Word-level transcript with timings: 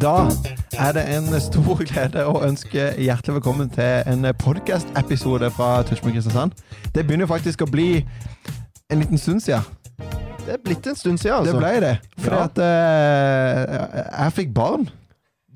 Da 0.00 0.28
er 0.78 0.92
det 0.92 1.04
en 1.16 1.40
stor 1.40 1.78
glede 1.88 2.24
å 2.28 2.34
ønske 2.44 2.90
hjertelig 3.00 3.38
velkommen 3.38 3.70
til 3.72 4.02
en 4.10 4.26
podcast-episode 4.36 5.48
fra 5.56 5.68
Touchpoint 5.88 6.18
Kristiansand. 6.18 6.52
Det 6.94 7.06
begynner 7.06 7.30
faktisk 7.30 7.64
å 7.64 7.68
bli 7.70 8.02
en 8.92 9.00
liten 9.00 9.18
stund 9.18 9.40
siden. 9.40 9.64
Det 10.44 10.58
er 10.58 10.60
blitt 10.64 10.84
en 10.90 10.98
stund 11.00 11.18
siden, 11.22 11.38
altså. 11.38 11.54
Det 11.54 11.62
ble 11.62 11.72
det. 11.86 11.94
Fordi 12.18 12.36
Ja. 12.36 12.44
at 12.44 12.58
uh, 12.60 14.24
jeg 14.26 14.32
fikk 14.42 14.52
barn, 14.54 14.88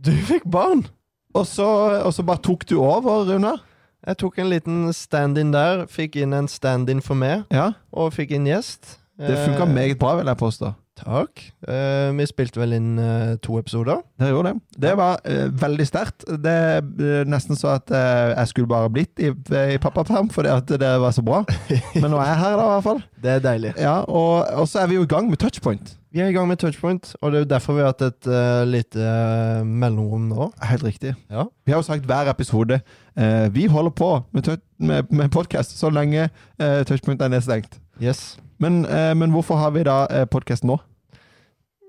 Du 0.05 0.13
fikk 0.25 0.49
barn! 0.51 0.87
og 1.35 1.47
så, 1.47 1.67
og 2.05 2.15
så 2.15 2.23
bare 2.25 2.41
tok 2.43 2.65
du 2.71 2.79
over, 2.81 3.27
Runar. 3.29 3.61
Jeg 4.07 4.17
tok 4.19 4.39
en 4.39 4.49
liten 4.51 4.93
stand-in 4.97 5.53
der. 5.53 5.85
Fikk 5.91 6.17
inn 6.17 6.33
en 6.33 6.49
stand-in 6.49 7.03
for 7.03 7.15
meg, 7.15 7.45
Ja, 7.53 7.73
og 7.93 8.13
fikk 8.17 8.31
inn 8.33 8.47
gjest. 8.49 8.97
det 9.19 9.37
funka 9.45 9.63
Eh, 9.69 9.75
meget 9.75 9.99
bra, 9.99 10.17
vil 10.17 10.27
jeg 10.27 10.37
påstå. 10.37 10.73
Takk. 10.99 11.43
Eh, 11.69 12.09
vi 12.19 12.27
spilte 12.29 12.61
vel 12.61 12.75
inn 12.77 12.99
eh, 13.03 13.37
to 13.45 13.59
episoder. 13.61 14.03
Dere 14.21 14.35
gjorde 14.35 14.53
det. 14.53 14.81
Det 14.87 14.95
var 14.99 15.23
eh, 15.29 15.47
veldig 15.63 15.87
sterkt. 15.89 16.27
Det 16.29 16.55
er 16.55 16.81
eh, 16.83 17.23
nesten 17.29 17.59
så 17.59 17.77
at 17.77 17.93
eh, 17.95 18.35
jeg 18.35 18.53
skulle 18.53 18.71
bare 18.71 18.91
blitt 18.93 19.23
i, 19.23 19.33
i 19.33 19.79
pappaperm 19.83 20.33
fordi 20.35 20.53
at 20.55 20.75
det 20.81 20.95
var 21.03 21.15
så 21.17 21.25
bra. 21.25 21.45
Men 22.03 22.11
nå 22.13 22.21
er 22.23 22.33
jeg 22.33 22.43
her, 22.43 22.59
da, 22.59 22.67
i 22.67 22.75
hvert 22.75 22.89
fall. 22.91 23.05
Det 23.23 23.35
er 23.37 23.47
deilig. 23.47 23.73
Ja, 23.79 24.01
og, 24.05 24.45
og 24.59 24.69
så 24.69 24.83
er 24.83 24.93
vi 24.93 25.01
jo 25.01 25.07
i 25.07 25.11
gang 25.11 25.31
med 25.31 25.41
touchpoint. 25.43 25.99
Vi 26.11 26.21
er 26.21 26.31
i 26.31 26.33
gang 26.33 26.49
med 26.49 26.57
touchpoint, 26.57 27.13
og 27.21 27.33
det 27.33 27.37
er 27.37 27.43
jo 27.43 27.49
derfor 27.51 27.77
vi 27.77 27.83
har 27.85 27.93
hatt 27.93 28.03
et 28.07 28.29
uh, 28.33 28.65
lite 28.65 29.03
eh, 29.05 29.65
mellomrom 29.67 30.31
nå. 30.31 30.49
Helt 30.65 30.85
riktig. 30.85 31.13
Ja. 31.31 31.45
Vi 31.67 31.73
har 31.73 31.83
jo 31.83 31.85
sagt 31.85 32.09
hver 32.09 32.31
episode 32.33 32.81
uh, 32.81 33.55
Vi 33.55 33.67
holder 33.67 33.91
på 33.91 34.23
med, 34.33 34.57
med, 34.79 35.03
med 35.11 35.29
podkast 35.29 35.77
så 35.79 35.91
lenge 35.93 36.31
uh, 36.63 36.81
touchpoint 36.89 37.23
er 37.23 37.29
nedstengt. 37.29 37.77
Yes. 38.01 38.39
Men, 38.59 38.85
eh, 38.87 39.15
men 39.15 39.31
hvorfor 39.31 39.57
har 39.61 39.71
vi 39.77 39.85
da 39.87 40.07
eh, 40.11 40.27
podkast 40.31 40.65
nå? 40.67 40.79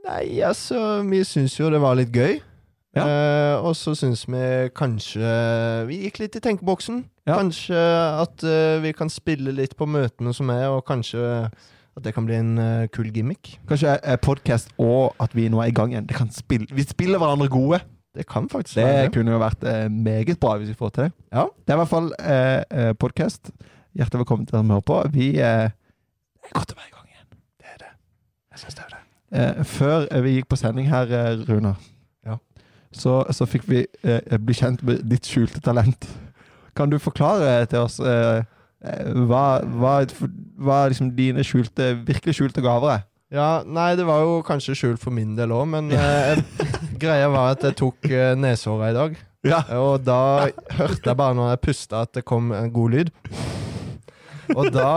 Nei, 0.05 0.39
altså, 0.45 1.01
vi 1.09 1.23
syns 1.27 1.57
jo 1.59 1.69
det 1.73 1.81
var 1.81 1.97
litt 1.99 2.13
gøy. 2.15 2.39
Ja. 2.97 3.03
Eh, 3.05 3.55
og 3.61 3.75
så 3.77 3.93
syns 3.93 4.23
vi 4.25 4.39
kanskje 4.73 5.33
Vi 5.85 5.99
gikk 6.07 6.23
litt 6.23 6.37
i 6.39 6.41
tenkeboksen. 6.41 7.03
Ja. 7.29 7.35
Kanskje 7.37 7.77
at 8.23 8.43
eh, 8.43 8.79
vi 8.81 8.93
kan 8.97 9.11
spille 9.13 9.53
litt 9.53 9.75
på 9.77 9.85
møtene 9.85 10.33
som 10.33 10.49
er, 10.49 10.67
og 10.73 10.85
kanskje 10.89 11.21
at 11.99 12.05
det 12.05 12.13
kan 12.15 12.25
bli 12.25 12.37
en 12.37 12.51
uh, 12.61 12.87
kul 12.93 13.09
gimmick. 13.11 13.57
Kanskje 13.67 13.97
eh, 13.99 14.17
podkast 14.21 14.69
og 14.79 15.17
at 15.19 15.33
vi 15.35 15.49
nå 15.51 15.59
er 15.61 15.71
i 15.71 15.75
gang 15.75 15.91
igjen. 15.91 16.05
Det 16.07 16.15
kan 16.17 16.29
spille, 16.31 16.69
vi 16.71 16.85
spiller 16.87 17.19
hverandre 17.19 17.49
gode. 17.51 17.81
Det 18.15 18.25
kan 18.29 18.47
faktisk 18.49 18.77
Det 18.79 18.85
være 18.85 19.01
det. 19.03 19.11
kunne 19.13 19.33
jo 19.35 19.41
vært 19.41 19.65
eh, 19.69 19.89
meget 19.91 20.39
bra 20.39 20.55
hvis 20.57 20.71
vi 20.71 20.77
får 20.79 20.93
til 20.95 21.03
det. 21.03 21.11
Ja. 21.33 21.43
Det 21.65 21.73
er 21.73 21.77
i 21.77 21.81
hvert 21.81 21.91
fall 21.91 22.09
eh, 22.23 22.93
podkast. 22.97 23.51
Hjertelig 23.97 24.21
velkommen 24.23 24.47
til 24.47 24.55
dere 24.55 24.63
som 24.63 24.73
hører 24.73 24.87
på. 24.87 24.99
Vi 25.13 25.27
eh, 25.43 25.69
Det 26.49 26.55
er 26.55 26.59
godt 26.59 26.73
å 26.73 26.77
være 26.79 26.89
i 26.89 26.93
gang 26.95 27.09
igjen. 27.13 27.27
Det 27.61 27.69
er 27.73 27.77
det. 27.83 27.89
Jeg 28.55 28.61
syns 28.63 28.77
det 28.79 28.85
er 28.87 28.93
det. 28.95 29.01
Eh, 29.39 29.63
før 29.69 30.07
eh, 30.09 30.21
vi 30.25 30.31
gikk 30.39 30.47
på 30.49 30.57
sending 30.57 30.87
her, 30.89 31.11
Runa, 31.45 31.75
Ja. 32.25 32.39
så, 32.91 33.19
så 33.35 33.45
fikk 33.45 33.67
vi 33.69 33.83
eh, 34.03 34.37
bli 34.41 34.55
kjent 34.57 34.81
med 34.83 35.03
ditt 35.11 35.29
skjulte 35.29 35.61
talent. 35.61 36.07
Kan 36.75 36.89
du 36.89 36.97
forklare 37.01 37.67
til 37.69 37.83
oss 37.85 37.99
eh, 38.01 38.41
eh, 38.81 39.11
hva, 39.29 39.59
hva, 39.61 39.93
hva 40.57 40.79
liksom 40.89 41.11
dine 41.17 41.45
skjulte, 41.45 41.91
virkelig 42.07 42.39
skjulte 42.39 42.63
gaver 42.65 42.95
er? 42.97 43.05
Ja, 43.29 43.61
nei, 43.61 43.91
det 43.93 44.07
var 44.09 44.23
jo 44.25 44.39
kanskje 44.41 44.73
skjult 44.73 44.97
for 45.03 45.13
min 45.13 45.35
del 45.37 45.51
òg, 45.53 45.67
men 45.69 45.91
eh, 45.93 46.41
greia 47.03 47.29
var 47.29 47.51
at 47.53 47.67
jeg 47.69 47.77
tok 47.83 48.09
eh, 48.09 48.33
neshåra 48.41 48.89
i 48.89 48.97
dag. 48.97 49.19
Ja. 49.45 49.61
Og 49.77 50.01
da 50.03 50.49
hørte 50.75 51.05
jeg 51.13 51.15
bare 51.21 51.37
når 51.37 51.53
jeg 51.53 51.61
pusta 51.69 52.01
at 52.07 52.17
det 52.17 52.25
kom 52.27 52.49
en 52.57 52.73
god 52.73 52.95
lyd. 52.97 53.11
Og 54.57 54.71
da 54.73 54.89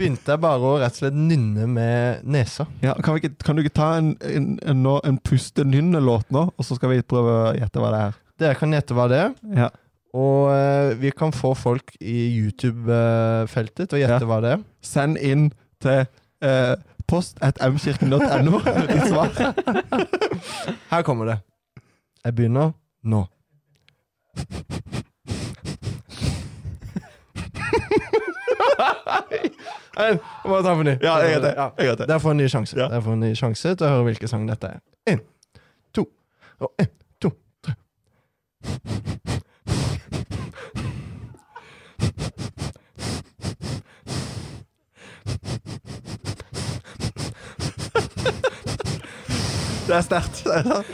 begynte 0.00 0.32
jeg 0.32 0.40
bare 0.40 0.64
å 0.64 0.78
rett 0.80 0.96
og 0.96 1.02
slett 1.02 1.16
nynne 1.18 1.66
med 1.68 2.24
nesa. 2.24 2.66
Ja, 2.84 2.94
kan, 3.04 3.16
vi 3.16 3.24
ikke, 3.24 3.36
kan 3.44 3.56
du 3.56 3.62
ikke 3.64 3.76
ta 3.76 3.90
en, 3.98 4.14
en, 4.24 4.48
en, 4.72 4.86
en 4.96 5.18
puste-nynne-låt 5.26 6.32
nå, 6.34 6.46
og 6.56 6.66
så 6.66 6.76
skal 6.78 6.94
vi 6.94 7.02
prøve 7.04 7.36
å 7.36 7.54
gjette 7.58 7.82
hva 7.82 7.90
det 7.94 8.00
er? 8.08 8.18
Dere 8.40 8.56
kan 8.56 8.72
gjette 8.72 8.96
hva 8.96 9.06
det 9.12 9.18
er. 9.26 9.34
Ja. 9.58 9.68
Og 10.16 10.48
uh, 10.50 10.96
vi 10.98 11.12
kan 11.14 11.34
få 11.36 11.52
folk 11.58 11.92
i 12.00 12.16
YouTube-feltet 12.40 13.90
til 13.90 13.98
å 13.98 14.00
gjette 14.00 14.24
Ja. 14.24 14.30
hva 14.30 14.40
det 14.42 14.54
er. 14.56 14.64
Send 14.82 15.20
inn 15.20 15.50
til 15.84 16.00
uh, 16.46 16.74
post 17.10 17.38
at 17.44 17.60
mkirken.no 17.60 18.62
ditt 18.90 19.06
svar. 19.10 19.28
Her 20.90 21.06
kommer 21.06 21.34
det. 21.34 21.38
Jeg 22.24 22.36
begynner 22.40 22.72
nå. 23.04 23.26
Må 30.44 30.62
ta 30.62 30.74
på 30.74 30.82
ny. 30.86 30.96
Ja, 31.02 31.16
jeg 31.24 31.40
vet 31.40 31.42
det. 31.42 31.54
Jeg 31.78 31.88
vet 31.90 31.98
det. 32.08 32.20
Får 32.22 32.30
en 32.30 32.36
ny 32.36 32.48
sjanse. 32.48 32.78
Ja. 32.78 32.88
Der 32.88 33.00
får 33.00 33.12
en 33.12 33.20
ny 33.26 33.34
sjanse 33.38 33.74
til 33.74 33.86
å 33.86 33.90
høre 33.90 34.06
hvilken 34.10 34.30
sang 34.30 34.46
dette 34.48 34.66
er. 34.76 34.80
En, 35.10 35.20
to, 35.94 36.06
og 36.60 36.72
en, 36.78 36.90
to, 37.22 37.32
tre. 37.64 37.74
Det 49.90 49.96
er 49.96 50.02
sterkt. 50.06 50.46
Er. 50.46 50.84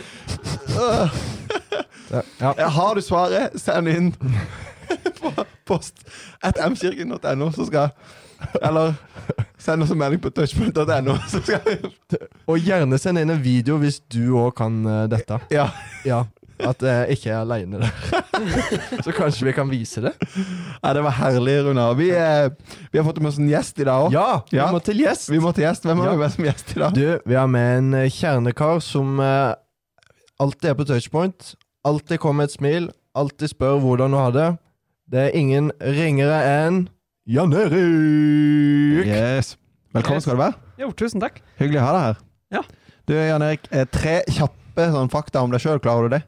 Ja, 2.40 2.68
Har 2.68 2.94
du 2.94 3.00
svaret, 3.04 3.60
send 3.60 3.88
inn 3.92 4.12
på 5.20 5.32
post 5.66 6.06
at 6.44 6.56
mkirken.no, 6.70 7.50
så 7.52 7.66
skal 7.66 7.90
Eller 8.62 8.94
send 9.58 9.82
oss 9.82 9.90
en 9.90 9.98
melding 9.98 10.20
på 10.22 10.30
touchpoint.no, 10.30 11.16
Og 12.50 12.58
gjerne 12.62 12.98
send 13.02 13.18
inn 13.20 13.30
en 13.34 13.42
video 13.42 13.78
hvis 13.82 14.00
du 14.12 14.36
òg 14.38 14.52
kan 14.58 14.80
uh, 14.86 15.04
dette. 15.10 15.38
Ja. 15.54 15.68
Ja. 16.06 16.24
At 16.56 16.80
jeg 16.80 17.18
ikke 17.18 17.28
er 17.34 17.42
aleine 17.42 17.82
der. 17.82 17.90
Så 19.04 19.12
kanskje 19.12 19.44
vi 19.44 19.52
kan 19.52 19.68
vise 19.68 20.00
det? 20.06 20.14
ja, 20.80 20.92
det 20.96 21.02
var 21.04 21.12
herlig, 21.18 21.58
Runar. 21.66 21.92
Vi, 21.98 22.06
eh, 22.16 22.46
vi 22.92 22.96
har 22.96 23.04
fått 23.04 23.18
med 23.20 23.28
oss 23.28 23.36
en 23.42 23.50
gjest 23.50 23.82
i 23.82 23.84
dag 23.84 24.06
òg. 24.06 24.14
Ja! 24.16 24.40
Vi 24.48 24.56
Ja. 24.56 24.70
må 24.72 24.80
til 24.80 25.02
gjest. 25.04 25.28
Vi 25.28 25.40
må 25.42 25.52
til 25.52 25.66
gjest. 25.66 25.84
Hvem 25.84 26.00
har 26.00 26.06
Ja. 26.08 26.14
vi 26.14 26.22
med 26.24 26.32
som 26.32 26.44
gjest 26.48 26.72
i 26.72 26.80
dag? 26.80 26.94
Du, 26.96 27.20
vi 27.28 27.34
har 27.36 27.46
med 27.52 27.78
en 27.78 27.94
eh, 28.00 28.08
kjernekar 28.08 28.80
som 28.80 29.20
eh, 29.20 29.52
alltid 30.40 30.70
er 30.70 30.78
på 30.80 30.86
touchpoint. 30.88 31.54
Alltid 31.84 32.18
kommer 32.24 32.44
med 32.46 32.48
et 32.48 32.56
smil. 32.56 32.88
Alltid 33.14 33.52
spør 33.52 33.76
hvordan 33.84 34.16
hun 34.16 34.20
har 34.22 34.32
det. 34.32 34.48
Det 35.12 35.20
er 35.26 35.36
ingen 35.38 35.68
ringere 35.80 36.40
enn 36.64 36.86
Jan 37.26 37.53
Erik! 37.53 39.06
Yes. 39.06 39.56
Velkommen 39.97 40.20
skal 40.22 40.37
du 40.37 40.41
være. 40.44 40.54
Jo, 40.78 40.92
tusen 40.94 41.19
takk. 41.22 41.41
Hyggelig 41.59 41.81
å 41.81 41.87
ha 41.87 41.94
deg 41.97 42.04
her. 42.04 42.20
Ja. 42.54 42.60
Du, 43.09 43.14
Jan 43.19 43.42
Erik, 43.42 43.66
eh, 43.75 43.82
tre 43.91 44.20
kjappe 44.31 44.87
sånn, 44.94 45.10
fakta 45.10 45.42
om 45.42 45.50
deg 45.50 45.62
sjøl. 45.64 45.81
Klarer 45.82 46.06
du 46.06 46.14
det? 46.14 46.20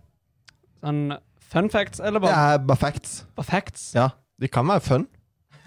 Sånn 0.82 1.04
fun 1.52 1.70
facts, 1.70 2.02
eller 2.02 2.18
bare, 2.24 2.34
Ja, 2.34 2.58
bare 2.58 2.80
facts. 2.82 3.20
bare 3.38 3.46
facts? 3.46 3.92
Ja. 3.94 4.08
De 4.42 4.48
kan 4.50 4.66
være 4.66 4.82
fun. 4.82 5.06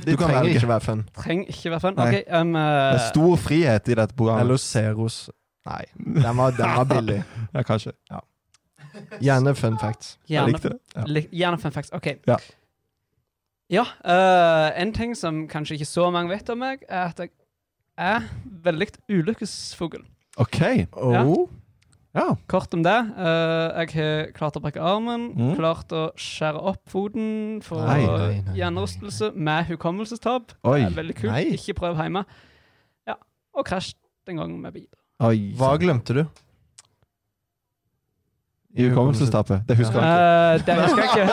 De 0.03 0.11
Du 0.11 0.17
kan 0.17 0.27
trenger 0.27 0.43
velge. 0.43 0.55
ikke 0.59 0.67
være 0.67 0.81
fun. 0.89 1.05
Trenger 1.15 1.47
ikke 1.55 1.71
være 1.71 1.79
fun. 1.79 1.93
Okay, 1.99 2.21
Ok, 2.27 2.33
um, 2.41 2.53
Det 2.53 2.61
er 2.67 2.93
eh, 2.93 3.09
stor 3.11 3.35
frihet 3.37 3.87
i 3.87 3.93
dette 3.93 4.15
programmet. 4.15 4.41
Eller 4.41 4.57
Ceros. 4.57 5.29
Nei, 5.65 5.83
den 5.95 6.37
var, 6.37 6.51
den 6.51 6.75
var 6.75 6.83
billig. 6.91 7.23
Ja, 7.55 7.61
kanskje. 7.63 7.93
Gjerne 9.21 9.55
fun 9.55 9.77
facts. 9.79 10.17
Jeg 10.27 10.43
likte 10.49 10.73
det. 10.73 10.79
Ja. 10.95 11.03
gjerne 11.31 11.57
fun 11.61 11.71
facts. 11.71 11.91
Ok. 11.93 12.17
Ja. 12.27 12.35
Ja, 13.71 13.85
Uh, 14.03 14.67
en 14.81 14.91
ting 14.93 15.13
som 15.15 15.45
kanskje 15.47 15.73
ikke 15.79 15.85
så 15.87 16.09
mange 16.11 16.29
vet 16.33 16.49
om 16.51 16.57
meg, 16.59 16.81
er 16.89 17.05
at 17.13 17.19
jeg 17.23 17.29
er 17.97 18.21
veldig 18.65 18.87
ulykkesfugl. 19.09 20.01
OK. 20.41 20.59
Oh. 20.93 21.47
Ja. 22.13 22.33
Kort 22.51 22.73
om 22.75 22.83
det. 22.83 22.97
Uh, 23.15 23.71
jeg 23.85 23.89
har 23.95 24.31
klart 24.35 24.57
å 24.59 24.61
brekke 24.65 24.81
armen, 24.83 25.29
Mm. 25.37 25.55
klart 25.55 25.87
å 25.95 26.09
skjære 26.19 26.59
opp 26.73 26.83
foten 26.91 27.61
for 27.63 27.79
Nei, 27.87 28.01
nei, 28.03 28.41
nei. 28.43 28.55
hjernerystelse 28.59 29.31
med 29.35 29.65
hukommelsestap. 29.71 30.51
Oi. 30.67 30.79
Det 30.81 30.87
er 30.91 30.95
veldig 31.03 31.15
kult. 31.15 31.31
Nei. 31.31 31.45
Ikke 31.55 31.73
prøv 31.79 31.95
hjemme. 31.95 32.25
Ja. 33.07 33.15
Og 33.55 33.63
krasjet 33.65 33.95
en 34.27 34.35
gang 34.43 34.59
med 34.61 34.73
bil. 34.73 34.87
Oi. 35.23 35.53
Hva 35.55 35.77
glemte 35.79 36.13
du? 36.19 36.25
I 38.75 38.83
hukommelsestapet. 38.87 39.61
Det 39.67 39.75
husker 39.77 39.99
jeg 39.99 40.03
ikke. 40.03 40.11
Uh, 40.11 40.57
det 40.65 40.75
husker 40.83 41.01
jeg 41.03 41.09
ikke. 41.11 41.25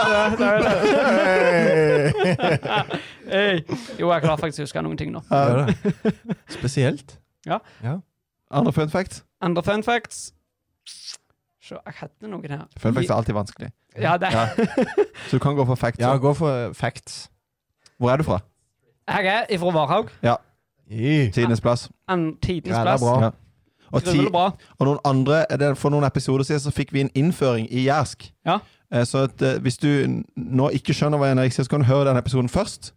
Hey. 3.35 3.61
Jo, 4.01 4.09
jeg 4.13 4.23
klarer 4.25 4.41
faktisk 4.41 4.63
å 4.63 4.67
huske 4.67 4.83
noen 4.83 4.99
ting 5.01 5.13
nå. 5.13 5.21
Gjør 5.29 5.67
det. 5.69 5.95
Spesielt. 6.55 7.19
Andre 8.51 8.73
fun 8.73 8.91
facts? 8.93 9.23
Andre 9.45 9.63
fun 9.63 9.83
facts 9.85 10.33
Så 11.61 11.77
jeg 11.85 11.95
hadde 12.01 12.31
noen 12.33 12.49
her. 12.51 12.65
Fun 12.81 12.95
facts 12.97 13.11
er 13.11 13.15
alltid 13.19 13.37
vanskelig. 13.37 13.71
Ja, 13.99 14.17
det. 14.21 14.31
Ja. 14.33 14.47
Så 15.29 15.37
du 15.37 15.43
kan 15.43 15.57
gå 15.59 15.65
for 15.69 15.75
facts. 15.77 16.01
Ja, 16.01 16.15
gå 16.17 16.33
for 16.39 16.73
facts. 16.77 17.27
Hvor 17.99 18.13
er 18.13 18.17
du 18.17 18.25
fra? 18.25 18.39
Jeg 19.09 19.27
er 19.27 19.45
ifra 19.53 19.73
Varhaug. 19.75 20.09
Ja. 20.23 20.37
Tidenes 20.89 21.61
plass. 21.61 21.89
En 22.09 22.37
tidens 22.41 22.73
Ja, 22.73 22.85
det 22.85 22.95
er 22.95 22.97
plass. 22.97 23.01
bra. 23.03 23.21
Ja. 23.25 23.31
Og, 23.93 24.03
ti, 24.05 24.19
og 24.29 24.85
noen 24.87 24.99
andre 25.05 25.45
For 25.77 25.91
noen 25.91 26.05
episoder 26.05 26.45
siden 26.45 26.61
så 26.61 26.73
fikk 26.75 26.93
vi 26.93 27.01
en 27.07 27.11
innføring 27.15 27.69
i 27.71 27.87
jærsk. 27.87 28.31
Ja. 28.47 28.59
Eh, 28.93 29.05
Så 29.05 29.25
at, 29.29 29.43
eh, 29.43 29.59
hvis 29.65 29.79
du 29.79 30.23
nå 30.37 30.71
ikke 30.77 30.95
skjønner 30.97 31.19
hva 31.21 31.29
Jan 31.33 31.43
sier, 31.51 31.65
så 31.65 31.71
kan 31.71 31.81
du 31.81 31.87
høre 31.87 32.05
den 32.13 32.17
episoden 32.21 32.49
først. 32.49 32.93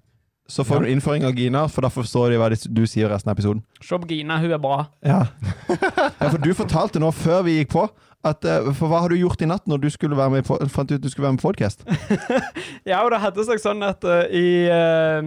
så 0.52 0.66
får 0.66 0.76
Ja. 0.76 0.80
du 0.80 0.92
innføring 0.92 1.24
av 1.24 1.32
Gina, 1.34 1.68
for 1.70 1.82
da 1.82 1.88
forstår 1.88 2.32
de 2.32 2.38
hva 2.38 2.50
du 2.74 2.86
sier 2.86 3.08
resten 3.08 3.30
av 3.30 3.38
episoden. 3.38 3.64
Se 3.82 3.96
på 3.98 4.08
Gina, 4.10 4.38
hun 4.38 4.52
er 4.52 4.58
bra. 4.58 4.88
Ja. 5.02 5.28
ja, 5.70 6.30
for 6.30 6.38
du 6.44 6.54
fortalte 6.54 7.00
nå 7.00 7.12
før 7.14 7.44
vi 7.46 7.64
gikk 7.64 7.70
på 7.72 7.90
at 8.24 8.44
eh, 8.46 8.74
For 8.74 8.88
hva 8.92 9.00
har 9.02 9.10
du 9.10 9.16
gjort 9.16 9.42
i 9.42 9.48
natt 9.50 9.66
når 9.66 9.80
du 9.82 9.90
skulle 9.90 10.18
være 10.18 10.30
med 10.30 10.46
på, 10.46 10.58
fant 10.70 10.92
ut 10.92 11.02
du 11.02 11.10
skulle 11.10 11.24
være 11.30 11.38
med 11.38 11.42
på 11.42 11.48
podcast? 11.54 11.86
Ja, 12.86 13.00
og 13.06 13.12
det 13.12 13.22
hadde 13.22 13.46
seg 13.48 13.62
sånn 13.64 13.82
at 13.86 14.04
uh, 14.04 14.26
i 14.28 14.68
uh, 14.68 15.22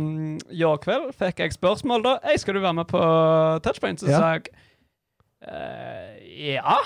går 0.52 0.78
kveld 0.84 1.11
fikk 1.19 1.40
jeg 1.43 1.56
spørsmål 1.56 2.05
da. 2.05 2.19
Hey, 2.22 2.37
skal 2.37 2.55
du 2.55 2.61
være 2.61 2.75
med 2.82 2.87
på 2.90 3.00
Touchpoint? 3.64 4.00
Så 4.05 4.11
Ja. 4.12 4.19
sa 4.20 4.32
jeg 4.37 4.49
eh, 5.49 6.55
ja. 6.55 6.79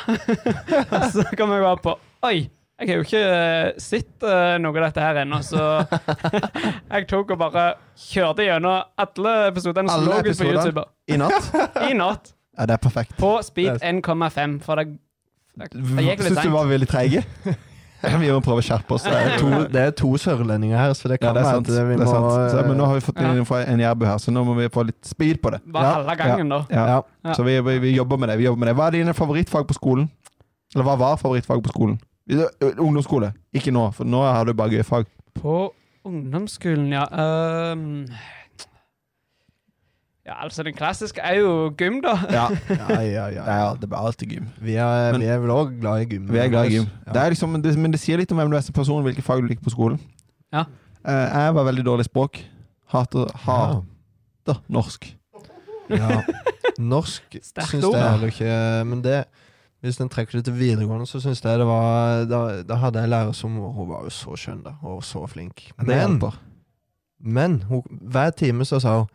Så 1.13 1.25
kan 1.37 1.51
vi 1.51 1.61
bare 1.63 1.77
på 1.83 1.95
Oi, 2.27 2.49
jeg 2.79 2.91
har 2.91 3.01
jo 3.01 3.05
ikke 3.07 3.21
eh, 3.27 3.69
sett 3.83 4.27
eh, 4.27 4.57
noe 4.63 4.75
av 4.77 4.85
dette 4.89 5.03
her 5.03 5.21
ennå, 5.25 5.41
så 5.43 5.63
jeg 6.95 7.07
tok 7.11 7.33
og 7.35 7.41
bare 7.41 7.65
kjørte 7.99 8.47
gjennom 8.47 8.85
alle 9.03 9.33
episodene 9.49 9.91
som 9.91 10.07
lå 10.07 10.21
på? 10.23 10.47
YouTube 10.47 10.85
I 11.11 11.19
natt? 11.19 11.49
i 11.91 11.97
natt. 11.99 12.35
Ja, 12.59 12.67
det 12.71 12.77
er 12.77 12.83
perfekt. 12.83 13.17
På 13.19 13.37
speed 13.47 13.83
1,5, 13.83 14.59
for 14.67 14.79
det, 14.79 14.93
det, 15.59 15.73
det 15.75 16.07
gikk 16.07 16.23
litt 16.23 16.31
Syns 16.31 16.39
du 16.39 16.43
seint. 16.45 16.55
var 16.55 16.71
veldig 16.71 16.91
treige? 16.91 17.25
Vi 18.23 18.29
må 18.31 18.39
prøve 18.45 18.63
å 18.63 18.65
skjerpe 18.65 18.95
oss. 18.95 19.03
Det 19.07 19.15
er 19.19 19.39
to, 19.41 19.49
det 19.75 19.81
er 19.83 19.95
to 19.99 20.11
sørlendinger 20.23 20.79
her, 20.79 20.93
så 20.95 21.11
det 21.11 21.19
Ja, 21.19 21.33
det 21.35 21.41
er 21.43 21.47
være 21.49 21.55
sant. 21.57 21.69
at 21.69 21.73
vi 21.75 21.97
Det 21.97 22.05
er 22.05 22.05
må 22.05 22.11
sant. 22.13 22.53
Så, 22.53 22.63
men 22.69 22.79
nå 22.79 22.87
har 22.87 22.99
vi 22.99 23.05
fått 23.09 23.23
inn 23.23 23.41
ja. 23.43 23.59
en 23.73 23.83
jærbu 23.83 24.05
her, 24.07 24.19
så 24.23 24.35
nå 24.35 24.45
må 24.47 24.55
vi 24.59 24.69
få 24.75 24.85
litt 24.87 25.01
speed 25.09 25.41
på 25.43 25.51
det. 25.55 25.61
Bare 25.67 25.89
Ja, 25.89 25.95
halve 25.99 26.17
gangen, 26.21 26.53
da. 26.55 26.61
Ja. 26.71 26.85
ja. 26.93 27.01
Ja. 27.27 27.35
Så 27.35 27.47
vi, 27.49 27.57
vi, 27.67 27.79
vi 27.83 27.95
jobber 27.97 28.21
med 28.23 28.31
det. 28.31 28.39
vi 28.39 28.47
jobber 28.47 28.63
med 28.63 28.71
det. 28.71 28.77
Hva 28.79 28.87
er 28.87 28.99
dine 29.01 29.15
favorittfag 29.19 29.67
på 29.67 29.75
skolen? 29.75 30.07
Eller 30.75 30.87
hva 30.87 30.95
var 31.01 31.19
favorittfag 31.19 31.63
på 31.65 31.73
skolen? 31.75 31.99
Ungdomsskole. 32.79 33.33
Ikke 33.57 33.73
nå, 33.75 33.89
for 33.97 34.05
nå 34.07 34.23
har 34.23 34.45
du 34.47 34.55
bare 34.55 34.79
gøy 34.79 34.85
fag. 34.87 35.09
På 35.39 35.59
ungdomsskolen, 36.09 36.93
ja. 36.93 37.07
Ehm, 37.11 38.05
ja, 40.29 40.35
altså, 40.45 40.63
den 40.67 40.75
klassiske 40.77 41.23
er 41.25 41.39
jo 41.41 41.53
gym, 41.79 42.03
da. 42.05 42.15
Ja, 42.29 42.47
Ja, 42.83 43.01
ja, 43.01 43.27
ja. 43.33 43.45
ja 43.49 43.69
det 43.81 43.89
blir 43.89 43.99
alltid 43.99 44.35
gym. 44.35 44.49
Vi 44.61 44.75
er, 44.77 45.13
Men- 45.17 45.23
vi 45.25 45.27
er 45.33 45.41
vel 45.43 45.55
òg 45.55 45.73
glad 45.81 46.05
i 46.05 46.09
gym. 46.13 46.27
Vi 46.29 46.39
er 46.43 46.51
glad 46.53 46.69
i 46.69 46.77
gym. 46.77 46.87
Ja. 47.07 47.13
Det 47.17 47.23
er 47.23 47.35
liksom, 47.35 47.57
det, 47.65 47.73
men 47.81 47.95
det 47.97 48.01
sier 48.03 48.21
litt 48.21 48.33
om 48.35 48.39
hvem 48.43 48.53
du 48.53 48.57
er 48.61 48.65
som 48.67 48.77
person, 48.77 49.01
hvilke 49.07 49.25
fag 49.25 49.41
du 49.43 49.49
liker 49.49 49.65
på 49.65 49.73
skolen. 49.75 49.99
Ja. 50.53 50.67
Eh, 51.07 51.27
jeg 51.41 51.55
var 51.57 51.65
veldig 51.71 51.85
dårlig 51.87 52.05
i 52.07 52.11
språk. 52.13 52.43
Hater, 52.93 53.33
hater 53.45 53.83
Ja. 54.49 54.59
norsk. 54.69 55.09
Ja. 55.89 56.21
Norsk 56.79 57.39
syns 57.71 57.83
jeg 57.89 57.97
heller 58.05 58.29
ikke 58.29 58.85
Men 58.85 59.01
det 59.03 59.25
hvis 59.81 60.01
en 60.03 60.09
trekker 60.11 60.39
det 60.41 60.45
til 60.49 60.57
videregående, 60.59 61.07
så 61.07 61.21
syns 61.23 61.39
jeg 61.45 61.59
det 61.61 61.67
var 61.69 62.25
da, 62.27 62.39
da 62.67 62.75
hadde 62.83 62.99
jeg 62.99 63.07
en 63.07 63.13
lærer 63.13 63.35
som 63.39 63.53
Hun 63.55 63.87
var 63.89 64.03
jo 64.09 64.11
så 64.11 64.35
skjønn, 64.35 64.65
da, 64.65 64.73
og 64.83 65.05
så 65.07 65.23
flink. 65.31 65.69
Men, 65.79 66.17
men 67.23 67.55
hun, 67.69 67.83
hver 68.11 68.31
time 68.35 68.67
så 68.67 68.81
sa 68.83 68.97
hun 68.99 69.07